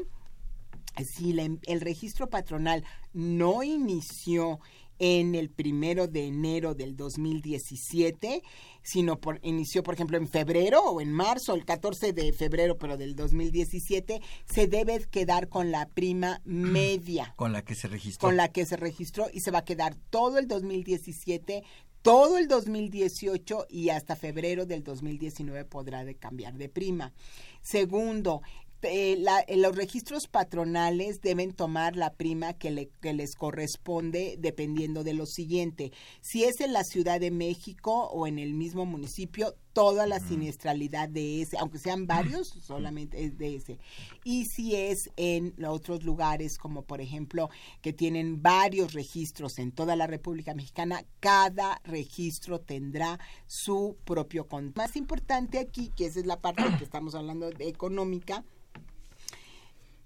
si 1.03 1.33
la, 1.33 1.43
el 1.43 1.81
registro 1.81 2.29
patronal 2.29 2.83
no 3.13 3.63
inició 3.63 4.59
en 4.99 5.35
el 5.35 5.49
primero 5.49 6.07
de 6.07 6.27
enero 6.27 6.75
del 6.75 6.95
2017, 6.95 8.41
sino 8.81 9.19
por, 9.19 9.39
inició, 9.43 9.83
por 9.83 9.93
ejemplo, 9.93 10.17
en 10.17 10.27
febrero 10.27 10.81
o 10.81 11.01
en 11.01 11.11
marzo, 11.11 11.55
el 11.55 11.65
14 11.65 12.13
de 12.13 12.33
febrero, 12.33 12.77
pero 12.77 12.97
del 12.97 13.15
2017, 13.15 14.21
se 14.45 14.67
debe 14.67 15.05
quedar 15.09 15.49
con 15.49 15.71
la 15.71 15.87
prima 15.87 16.41
media. 16.45 17.33
Con 17.35 17.53
la 17.53 17.63
que 17.63 17.75
se 17.75 17.87
registró. 17.87 18.27
Con 18.27 18.37
la 18.37 18.49
que 18.49 18.65
se 18.65 18.77
registró 18.77 19.27
y 19.33 19.41
se 19.41 19.51
va 19.51 19.59
a 19.59 19.65
quedar 19.65 19.95
todo 20.09 20.37
el 20.37 20.47
2017 20.47 21.63
todo 22.03 22.37
el 22.37 22.49
2018 22.49 23.67
y 23.69 23.89
hasta 23.89 24.17
febrero 24.17 24.65
del 24.65 24.83
2019 24.83 25.63
podrá 25.63 26.03
de 26.03 26.15
cambiar 26.15 26.55
de 26.55 26.67
prima. 26.67 27.13
Segundo, 27.61 28.41
eh, 28.83 29.15
la, 29.19 29.39
eh, 29.41 29.57
los 29.57 29.75
registros 29.75 30.27
patronales 30.27 31.21
deben 31.21 31.53
tomar 31.53 31.95
la 31.95 32.13
prima 32.13 32.53
que, 32.53 32.71
le, 32.71 32.89
que, 33.01 33.13
les 33.13 33.35
corresponde 33.35 34.35
dependiendo 34.39 35.03
de 35.03 35.13
lo 35.13 35.25
siguiente. 35.25 35.91
Si 36.21 36.43
es 36.43 36.61
en 36.61 36.73
la 36.73 36.83
Ciudad 36.83 37.19
de 37.19 37.31
México 37.31 38.07
o 38.07 38.27
en 38.27 38.39
el 38.39 38.53
mismo 38.53 38.85
municipio, 38.85 39.55
toda 39.73 40.05
la 40.05 40.19
siniestralidad 40.19 41.09
de 41.09 41.41
ese, 41.41 41.57
aunque 41.57 41.79
sean 41.79 42.05
varios, 42.07 42.47
solamente 42.47 43.23
es 43.25 43.37
de 43.37 43.55
ese. 43.55 43.79
Y 44.23 44.45
si 44.45 44.75
es 44.75 45.09
en 45.17 45.53
otros 45.65 46.03
lugares, 46.03 46.57
como 46.57 46.83
por 46.83 47.01
ejemplo, 47.01 47.49
que 47.81 47.91
tienen 47.91 48.41
varios 48.41 48.93
registros 48.93 49.57
en 49.59 49.71
toda 49.71 49.95
la 49.95 50.07
República 50.07 50.53
Mexicana, 50.53 51.03
cada 51.19 51.81
registro 51.83 52.59
tendrá 52.59 53.19
su 53.47 53.97
propio 54.05 54.47
control. 54.47 54.85
Más 54.85 54.95
importante 54.95 55.57
aquí, 55.57 55.91
que 55.95 56.05
esa 56.05 56.19
es 56.19 56.27
la 56.27 56.39
parte 56.39 56.63
que 56.77 56.83
estamos 56.83 57.15
hablando 57.15 57.49
de 57.49 57.67
económica, 57.67 58.43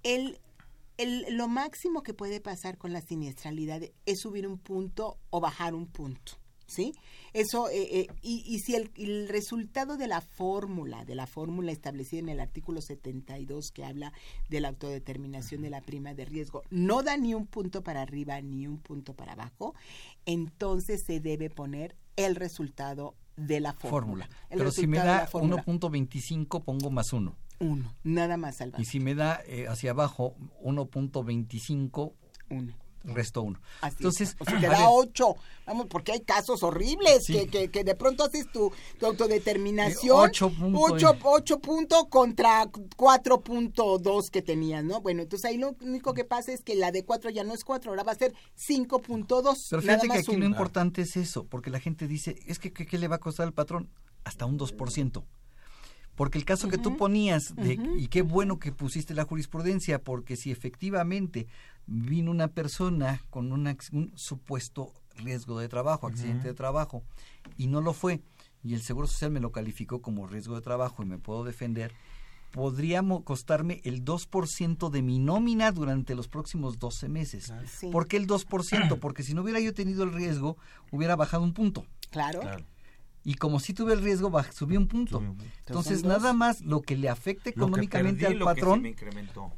el, 0.04 0.40
el, 0.98 1.36
lo 1.36 1.50
máximo 1.50 2.04
que 2.04 2.14
puede 2.14 2.40
pasar 2.40 2.78
con 2.78 2.94
la 2.94 3.02
siniestralidad 3.02 3.82
es 4.06 4.20
subir 4.20 4.48
un 4.48 4.58
punto 4.58 5.18
o 5.30 5.42
bajar 5.42 5.74
un 5.74 5.88
punto. 5.88 6.34
¿Sí? 6.68 6.94
Eso, 7.34 7.70
eh, 7.70 8.00
eh, 8.02 8.08
y, 8.22 8.44
y, 8.46 8.60
si 8.60 8.76
el, 8.76 8.92
el, 8.98 9.30
resultado 9.30 9.96
de 9.96 10.08
la 10.08 10.20
fórmula, 10.20 11.06
de 11.06 11.16
la 11.16 11.26
fórmula 11.26 11.72
establecida 11.72 12.20
en 12.20 12.30
el 12.30 12.42
artículo 12.42 12.82
72 12.82 13.72
que 13.74 13.86
habla 13.86 14.12
de 14.50 14.60
la 14.60 14.70
autodeterminación 14.70 15.62
de 15.62 15.70
la 15.70 15.82
prima 15.82 16.14
de 16.14 16.26
riesgo, 16.26 16.64
no 16.70 17.04
da 17.04 17.16
ni 17.16 17.34
un 17.34 17.48
punto 17.48 17.84
para 17.84 18.02
arriba 18.02 18.42
ni 18.42 18.68
un 18.68 18.80
punto 18.80 19.14
para 19.14 19.34
abajo, 19.34 19.76
entonces 20.26 21.04
se 21.06 21.22
debe 21.22 21.50
poner 21.50 21.96
el 22.18 22.36
resultado 22.36 23.16
de 23.38 23.62
la 23.62 23.74
fórmula. 23.74 24.26
Fórmula. 24.26 24.30
Pero 24.50 24.72
si 24.72 24.88
me 24.88 24.98
da 24.98 25.30
1.25 25.30 26.64
pongo 26.64 26.92
más 26.92 27.14
1. 27.14 27.34
1, 27.60 27.96
nada 28.04 28.38
más 28.38 28.62
al 28.62 28.74
Y 28.78 28.86
si 28.86 29.00
me 29.00 29.16
da 29.16 29.42
eh, 29.48 29.68
hacia 29.68 29.92
abajo 29.92 30.36
1.25, 30.64 32.14
1 32.50 32.87
resto 33.16 33.42
uno. 33.42 33.60
Entonces, 33.84 34.36
o 34.40 34.46
si 34.46 34.60
te 34.60 34.68
da 34.68 34.90
ocho, 34.90 35.36
vamos, 35.66 35.88
porque 35.90 36.12
hay 36.12 36.22
casos 36.22 36.64
horribles 36.64 37.26
que, 37.28 37.48
que, 37.48 37.70
que, 37.70 37.84
de 37.84 37.96
pronto 37.96 38.24
haces 38.24 38.52
tu, 38.52 38.72
tu 39.00 39.06
autodeterminación. 39.06 40.30
ocho 40.30 40.50
puntos. 40.50 41.04
Ocho, 41.24 41.60
puntos 41.60 42.06
contra 42.10 42.70
cuatro 42.96 43.42
punto 43.42 43.98
dos 43.98 44.30
que 44.30 44.42
tenías, 44.42 44.84
¿no? 44.84 45.02
Bueno, 45.02 45.24
entonces 45.24 45.50
ahí 45.50 45.58
lo 45.58 45.76
único 45.82 46.14
que 46.14 46.24
pasa 46.24 46.52
es 46.52 46.62
que 46.62 46.76
la 46.76 46.92
de 46.92 47.04
cuatro 47.04 47.30
ya 47.30 47.44
no 47.44 47.54
es 47.54 47.64
cuatro, 47.64 47.92
ahora 47.92 48.04
va 48.04 48.12
a 48.12 48.16
ser 48.16 48.34
cinco 48.56 49.02
punto 49.02 49.42
dos. 49.42 49.68
Pero 49.70 49.82
fíjate 49.82 50.08
que 50.08 50.18
aquí 50.20 50.36
lo 50.36 50.46
importante 50.46 51.02
es 51.02 51.18
eso, 51.18 51.46
porque 51.46 51.70
la 51.70 51.80
gente 51.80 52.08
dice, 52.08 52.38
es 52.46 52.60
que 52.60 52.72
¿qué, 52.72 52.98
le 52.98 53.08
va 53.08 53.18
a 53.18 53.20
costar 53.20 53.46
al 53.46 53.54
patrón? 53.54 53.90
Hasta 54.24 54.46
un 54.46 54.58
2%. 54.60 55.24
Porque 56.16 56.40
el 56.40 56.46
caso 56.46 56.68
que 56.68 56.80
tú 56.80 56.98
ponías, 56.98 57.56
de, 57.56 57.80
y 57.96 58.08
qué 58.08 58.24
bueno 58.24 58.58
que 58.58 58.72
pusiste 58.72 59.14
la 59.14 59.24
jurisprudencia, 59.24 60.02
porque 60.02 60.36
si 60.36 60.50
efectivamente 60.50 61.48
vino 61.88 62.32
una 62.32 62.50
persona 62.50 63.22
con 63.30 63.52
un 63.52 64.12
supuesto 64.16 64.94
riesgo 65.16 65.60
de 65.60 65.70
trabajo, 65.70 66.08
accidente 66.08 66.50
de 66.50 66.54
trabajo, 66.54 67.04
y 67.58 67.68
no 67.68 67.82
lo 67.82 67.94
fue, 67.94 68.22
y 68.64 68.74
el 68.74 68.82
Seguro 68.82 69.08
Social 69.08 69.32
me 69.32 69.40
lo 69.40 69.52
calificó 69.52 70.02
como 70.02 70.28
riesgo 70.28 70.56
de 70.56 70.62
trabajo 70.62 71.02
y 71.02 71.06
me 71.06 71.18
puedo 71.18 71.44
defender, 71.44 71.94
podría 72.52 73.04
costarme 73.24 73.82
el 73.84 74.04
2% 74.06 74.90
de 74.90 75.02
mi 75.02 75.20
nómina 75.20 75.72
durante 75.72 76.16
los 76.16 76.28
próximos 76.28 76.80
12 76.80 77.10
meses. 77.10 77.54
¿Por 77.92 78.08
qué 78.08 78.18
el 78.18 78.28
2%? 78.28 79.00
Porque 79.00 79.24
si 79.24 79.34
no 79.34 79.42
hubiera 79.42 79.60
yo 79.60 79.74
tenido 79.74 80.04
el 80.04 80.14
riesgo, 80.14 80.58
hubiera 80.92 81.16
bajado 81.16 81.44
un 81.44 81.54
punto. 81.54 81.86
claro. 82.10 82.42
claro 82.42 82.64
y 83.28 83.34
como 83.34 83.60
si 83.60 83.74
tuve 83.74 83.92
el 83.92 84.02
riesgo, 84.02 84.32
subió 84.54 84.80
un 84.80 84.88
punto. 84.88 85.22
Entonces, 85.66 86.06
nada 86.06 86.32
más 86.32 86.62
lo 86.62 86.82
que 86.82 86.96
le 86.96 87.10
afecta 87.10 87.50
económicamente 87.50 88.26
al 88.26 88.40
patrón. 88.40 88.96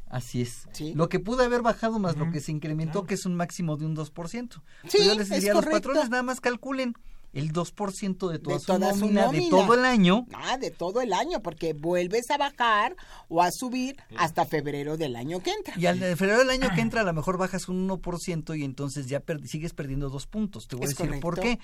Así 0.08 0.42
es. 0.42 0.68
Lo 0.96 1.08
que 1.08 1.20
pudo 1.20 1.44
haber 1.44 1.62
bajado 1.62 2.00
más 2.00 2.18
lo 2.18 2.32
que 2.32 2.40
se 2.40 2.52
incrementó, 2.52 3.04
que 3.04 3.14
es 3.14 3.28
un 3.28 3.36
máximo 3.36 3.78
de 3.78 3.86
un 3.86 3.96
2%. 3.96 4.62
Sí, 4.88 5.06
yo 5.06 5.14
les 5.14 5.30
diría 5.30 5.52
a 5.52 5.54
los 5.54 5.68
patrones, 5.68 6.10
nada 6.10 6.24
más 6.24 6.42
calculen 6.42 6.96
el 7.32 7.54
2% 7.54 8.32
de 8.32 8.40
toda, 8.40 8.58
de 8.58 8.98
su, 8.98 9.06
nómina, 9.06 9.32
de 9.32 9.48
todo 9.52 9.76
el 9.76 9.86
año. 9.86 10.26
Ah, 10.34 10.58
de 10.58 10.72
todo 10.72 11.02
el 11.02 11.14
año, 11.14 11.44
porque 11.44 11.74
vuelves 11.74 12.32
a 12.32 12.40
bajar 12.40 12.96
o 13.28 13.44
a 13.44 13.52
subir 13.52 13.98
hasta 14.18 14.46
febrero 14.46 14.98
del 14.98 15.16
año 15.16 15.42
que 15.42 15.52
entra. 15.52 15.76
Y 15.78 15.86
al 15.86 16.00
de 16.00 16.16
febrero 16.16 16.40
del 16.40 16.50
año 16.50 16.72
que 16.74 16.82
entra 16.82 17.02
a 17.02 17.04
lo 17.04 17.14
mejor 17.14 17.38
bajas 17.38 17.70
un 17.70 17.88
1% 17.88 18.58
y 18.58 18.64
entonces 18.64 19.06
ya 19.06 19.22
sigues 19.46 19.74
perdiendo 19.74 20.10
dos 20.10 20.26
puntos. 20.26 20.68
Te 20.68 20.76
voy 20.76 20.86
a 20.86 20.88
decir 20.88 21.20
por 21.20 21.40
qué. 21.40 21.60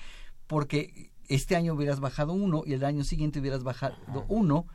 Porque 0.46 1.10
este 1.28 1.56
año 1.56 1.74
hubieras 1.74 2.00
bajado 2.00 2.32
uno 2.32 2.62
y 2.66 2.74
el 2.74 2.84
año 2.84 3.04
siguiente 3.04 3.40
hubieras 3.40 3.62
bajado 3.62 3.96
uno 4.28 4.66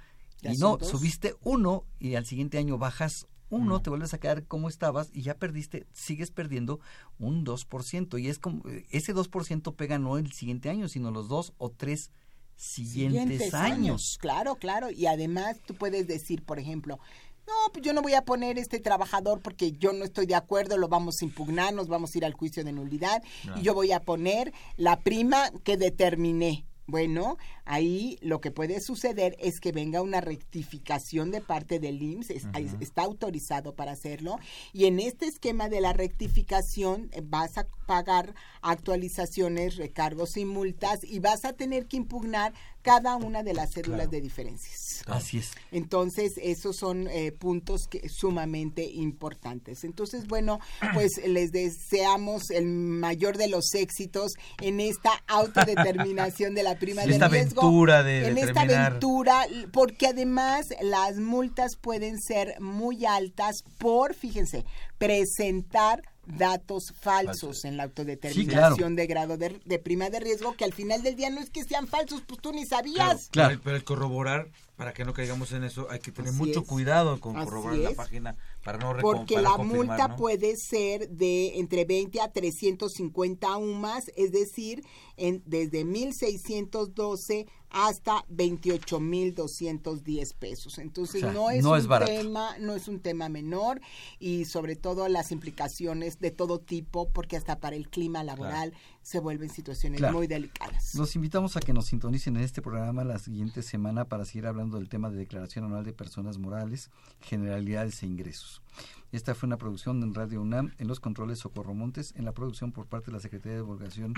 y 0.41 0.57
no, 0.57 0.79
subiste 0.79 1.35
uno 1.41 1.85
y 1.99 2.15
al 2.15 2.25
siguiente 2.25 2.57
año 2.57 2.77
bajas 2.77 3.27
uno, 3.51 3.81
te 3.81 3.89
vuelves 3.89 4.13
a 4.13 4.17
quedar 4.17 4.45
como 4.45 4.69
estabas 4.69 5.09
y 5.13 5.23
ya 5.23 5.35
perdiste, 5.35 5.85
sigues 5.91 6.31
perdiendo 6.31 6.79
un 7.19 7.45
2%. 7.45 8.19
Y 8.19 8.29
es 8.29 8.39
como, 8.39 8.63
ese 8.89 9.13
2% 9.13 9.75
pega 9.75 9.99
no 9.99 10.17
el 10.17 10.31
siguiente 10.31 10.69
año, 10.69 10.87
sino 10.87 11.11
los 11.11 11.27
dos 11.27 11.53
o 11.57 11.69
tres 11.69 12.11
siguientes, 12.55 13.53
años. 13.53 14.17
Claro, 14.21 14.55
claro. 14.55 14.89
Y 14.89 15.05
además 15.07 15.57
tú 15.65 15.75
puedes 15.75 16.07
decir, 16.07 16.43
por 16.43 16.59
ejemplo, 16.59 16.99
no, 17.47 17.53
pues 17.73 17.83
yo 17.83 17.93
no 17.93 18.01
voy 18.01 18.13
a 18.13 18.23
poner 18.23 18.57
este 18.57 18.79
trabajador 18.79 19.41
porque 19.41 19.71
yo 19.73 19.93
no 19.93 20.05
estoy 20.05 20.25
de 20.25 20.35
acuerdo, 20.35 20.77
lo 20.77 20.87
vamos 20.87 21.21
a 21.21 21.25
impugnar, 21.25 21.73
nos 21.73 21.87
vamos 21.87 22.13
a 22.13 22.17
ir 22.17 22.25
al 22.25 22.33
juicio 22.33 22.63
de 22.63 22.71
nulidad 22.71 23.23
y 23.55 23.61
yo 23.61 23.73
voy 23.73 23.91
a 23.91 23.99
poner 23.99 24.53
la 24.77 24.99
prima 24.99 25.49
que 25.63 25.77
determiné. 25.77 26.65
Bueno, 26.87 27.37
ahí 27.63 28.17
lo 28.21 28.41
que 28.41 28.51
puede 28.51 28.81
suceder 28.81 29.37
es 29.39 29.61
que 29.61 29.71
venga 29.71 30.01
una 30.01 30.19
rectificación 30.19 31.31
de 31.31 31.39
parte 31.39 31.79
del 31.79 32.01
IMSS, 32.01 32.47
está 32.81 33.03
autorizado 33.03 33.75
para 33.75 33.93
hacerlo, 33.93 34.39
y 34.73 34.85
en 34.85 34.99
este 34.99 35.25
esquema 35.25 35.69
de 35.69 35.79
la 35.79 35.93
rectificación 35.93 37.09
eh, 37.13 37.21
vas 37.23 37.57
a 37.57 37.67
pagar 37.85 38.33
actualizaciones, 38.61 39.77
recargos 39.77 40.35
y 40.35 40.43
multas 40.43 41.05
y 41.05 41.19
vas 41.19 41.45
a 41.45 41.53
tener 41.53 41.85
que 41.85 41.95
impugnar 41.95 42.53
cada 42.81 43.15
una 43.15 43.43
de 43.43 43.53
las 43.53 43.71
cédulas 43.73 44.09
de 44.09 44.21
diferencias. 44.21 45.03
Así 45.07 45.39
es. 45.39 45.51
Entonces, 45.71 46.33
esos 46.41 46.77
son 46.77 47.07
eh, 47.07 47.31
puntos 47.31 47.87
que, 47.89 48.07
sumamente 48.09 48.83
importantes. 48.83 49.83
Entonces, 49.83 50.27
bueno, 50.27 50.59
pues 50.93 51.11
les 51.25 51.51
deseamos 51.51 52.49
el 52.51 52.65
mayor 52.65 53.37
de 53.37 53.47
los 53.47 53.73
éxitos 53.73 54.33
en 54.61 54.79
esta 54.79 55.11
autodeterminación 55.27 56.55
de 56.55 56.63
la 56.63 56.77
prima 56.77 57.05
de 57.05 57.13
esta 57.13 57.25
aventura 57.25 58.03
de 58.03 58.27
en 58.27 58.37
esta 58.37 58.61
aventura, 58.61 59.45
porque 59.71 60.07
además 60.07 60.65
las 60.81 61.17
multas 61.17 61.75
pueden 61.79 62.19
ser 62.19 62.59
muy 62.59 63.05
altas 63.05 63.63
por, 63.77 64.13
fíjense, 64.13 64.65
presentar 64.97 66.01
datos 66.25 66.93
falsos 66.99 67.65
en 67.65 67.77
la 67.77 67.83
autodeterminación 67.83 68.95
de 68.95 69.07
grado 69.07 69.37
de, 69.37 69.79
prima 69.79 70.09
de 70.09 70.19
riesgo 70.19 70.55
que 70.55 70.63
al 70.63 70.73
final 70.73 71.01
del 71.03 71.15
día 71.15 71.29
no 71.29 71.41
es 71.41 71.49
que 71.49 71.63
sean 71.63 71.87
falsos, 71.87 72.21
pues 72.21 72.39
tú 72.39 72.53
ni 72.53 72.65
sabías. 72.65 73.29
Claro, 73.31 73.59
Pero, 73.63 73.75
el 73.75 73.83
corroborar, 73.83 74.49
para 74.75 74.93
que 74.93 75.03
no 75.03 75.13
caigamos 75.13 75.51
en 75.51 75.63
eso, 75.63 75.87
hay 75.89 75.99
que 75.99 76.11
tener 76.11 76.33
mucho 76.33 76.63
cuidado 76.63 77.19
con 77.19 77.33
corroborar 77.33 77.79
la 77.79 77.91
página 77.91 78.35
para 78.63 78.77
no 78.77 78.95
Porque 79.01 79.41
la 79.41 79.57
multa 79.57 80.15
puede 80.15 80.55
ser 80.55 81.09
de 81.09 81.59
entre 81.59 81.85
20 81.85 82.21
a 82.21 82.31
350 82.31 83.57
UMAS, 83.57 84.11
es 84.15 84.31
decir, 84.31 84.83
en, 85.21 85.41
desde 85.45 85.85
1612 85.85 87.47
hasta 87.69 88.25
28.210 88.27 90.35
pesos. 90.35 90.77
Entonces 90.79 91.23
no 91.23 91.49
es 91.51 91.63
un 91.63 91.87
tema, 92.05 92.57
no 92.59 92.75
es 92.75 92.89
un 92.89 92.99
tema 92.99 93.29
menor 93.29 93.79
y 94.19 94.43
sobre 94.45 94.75
todo 94.75 95.07
las 95.07 95.31
implicaciones 95.31 96.19
de 96.19 96.31
todo 96.31 96.59
tipo, 96.59 97.11
porque 97.11 97.37
hasta 97.37 97.59
para 97.59 97.75
el 97.75 97.87
clima 97.87 98.23
laboral 98.23 98.73
se 99.03 99.19
vuelven 99.19 99.49
situaciones 99.49 100.01
muy 100.11 100.25
delicadas. 100.27 100.95
Los 100.95 101.15
invitamos 101.15 101.55
a 101.55 101.59
que 101.59 101.71
nos 101.71 101.85
sintonicen 101.85 102.35
en 102.35 102.41
este 102.43 102.63
programa 102.63 103.03
la 103.03 103.19
siguiente 103.19 103.61
semana 103.61 104.05
para 104.05 104.25
seguir 104.25 104.47
hablando 104.47 104.77
del 104.77 104.89
tema 104.89 105.11
de 105.11 105.17
declaración 105.17 105.65
anual 105.65 105.85
de 105.85 105.93
personas 105.93 106.39
morales, 106.39 106.89
generalidades 107.21 108.01
e 108.03 108.07
ingresos. 108.07 108.63
Esta 109.11 109.35
fue 109.35 109.47
una 109.47 109.57
producción 109.57 110.01
en 110.03 110.13
Radio 110.13 110.41
UNAM, 110.41 110.71
en 110.77 110.87
los 110.87 111.01
controles 111.01 111.39
Socorro 111.39 111.73
Montes, 111.73 112.13
en 112.15 112.23
la 112.23 112.31
producción 112.31 112.71
por 112.71 112.87
parte 112.87 113.07
de 113.07 113.11
la 113.11 113.19
Secretaría 113.19 113.57
de 113.57 113.61
Divulgación 113.61 114.13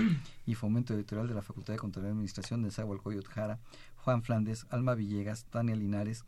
y 0.46 0.54
Fomento 0.54 0.94
Editorial 0.94 1.28
de 1.28 1.34
la 1.34 1.42
Facultad 1.42 1.74
de 1.74 1.80
Contaduría 1.80 2.10
y 2.10 2.12
Administración 2.12 2.62
de 2.62 2.70
Zahualcoyot 2.70 3.26
Jara, 3.26 3.60
Juan 3.96 4.22
Flandes, 4.22 4.68
Alma 4.70 4.94
Villegas, 4.94 5.46
Tania 5.46 5.76
Linares, 5.76 6.26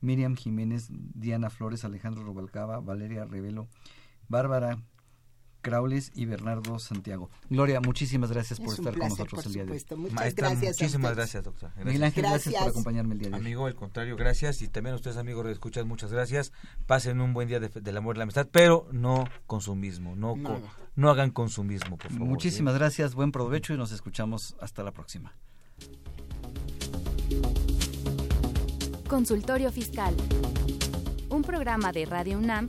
Miriam 0.00 0.34
Jiménez, 0.34 0.88
Diana 0.90 1.50
Flores, 1.50 1.84
Alejandro 1.84 2.24
Robalcaba, 2.24 2.80
Valeria 2.80 3.26
Revelo, 3.26 3.68
Bárbara 4.28 4.78
Craules 5.66 6.12
y 6.14 6.26
Bernardo 6.26 6.78
Santiago. 6.78 7.28
Gloria, 7.50 7.80
muchísimas 7.80 8.30
gracias 8.30 8.60
por 8.60 8.72
estar 8.72 8.96
con 8.96 9.08
nosotros 9.08 9.46
el 9.46 9.52
día 9.52 9.64
de 9.64 9.72
hoy. 9.72 9.84
Muchas 9.96 10.34
gracias. 10.36 10.76
Muchísimas 10.80 11.16
gracias, 11.16 11.42
doctora. 11.42 11.74
Miguel 11.82 12.04
Ángel, 12.04 12.22
gracias. 12.22 12.54
por 12.54 12.68
acompañarme 12.68 13.14
el 13.14 13.18
día 13.18 13.30
de 13.30 13.34
hoy. 13.34 13.40
Amigo, 13.40 13.66
al 13.66 13.74
contrario, 13.74 14.14
gracias. 14.14 14.62
Y 14.62 14.68
también 14.68 14.92
a 14.92 14.96
ustedes, 14.96 15.16
amigos, 15.16 15.44
escuchas, 15.48 15.84
muchas 15.84 16.12
gracias. 16.12 16.52
Pasen 16.86 17.20
un 17.20 17.34
buen 17.34 17.48
día 17.48 17.58
del 17.58 17.96
amor 17.96 18.14
y 18.14 18.18
la 18.18 18.22
amistad, 18.22 18.46
pero 18.48 18.86
no 18.92 19.24
consumismo. 19.48 20.14
No, 20.14 20.36
no 20.94 21.10
hagan 21.10 21.32
consumismo, 21.32 21.98
por 21.98 22.12
favor. 22.12 22.28
Muchísimas 22.28 22.74
gracias, 22.74 23.16
buen 23.16 23.32
provecho 23.32 23.74
y 23.74 23.76
nos 23.76 23.90
escuchamos 23.90 24.54
hasta 24.60 24.84
la 24.84 24.92
próxima. 24.92 25.34
Consultorio 29.08 29.72
Fiscal. 29.72 30.14
Un 31.28 31.42
programa 31.42 31.90
de 31.90 32.04
Radio 32.04 32.38
UNAM 32.38 32.68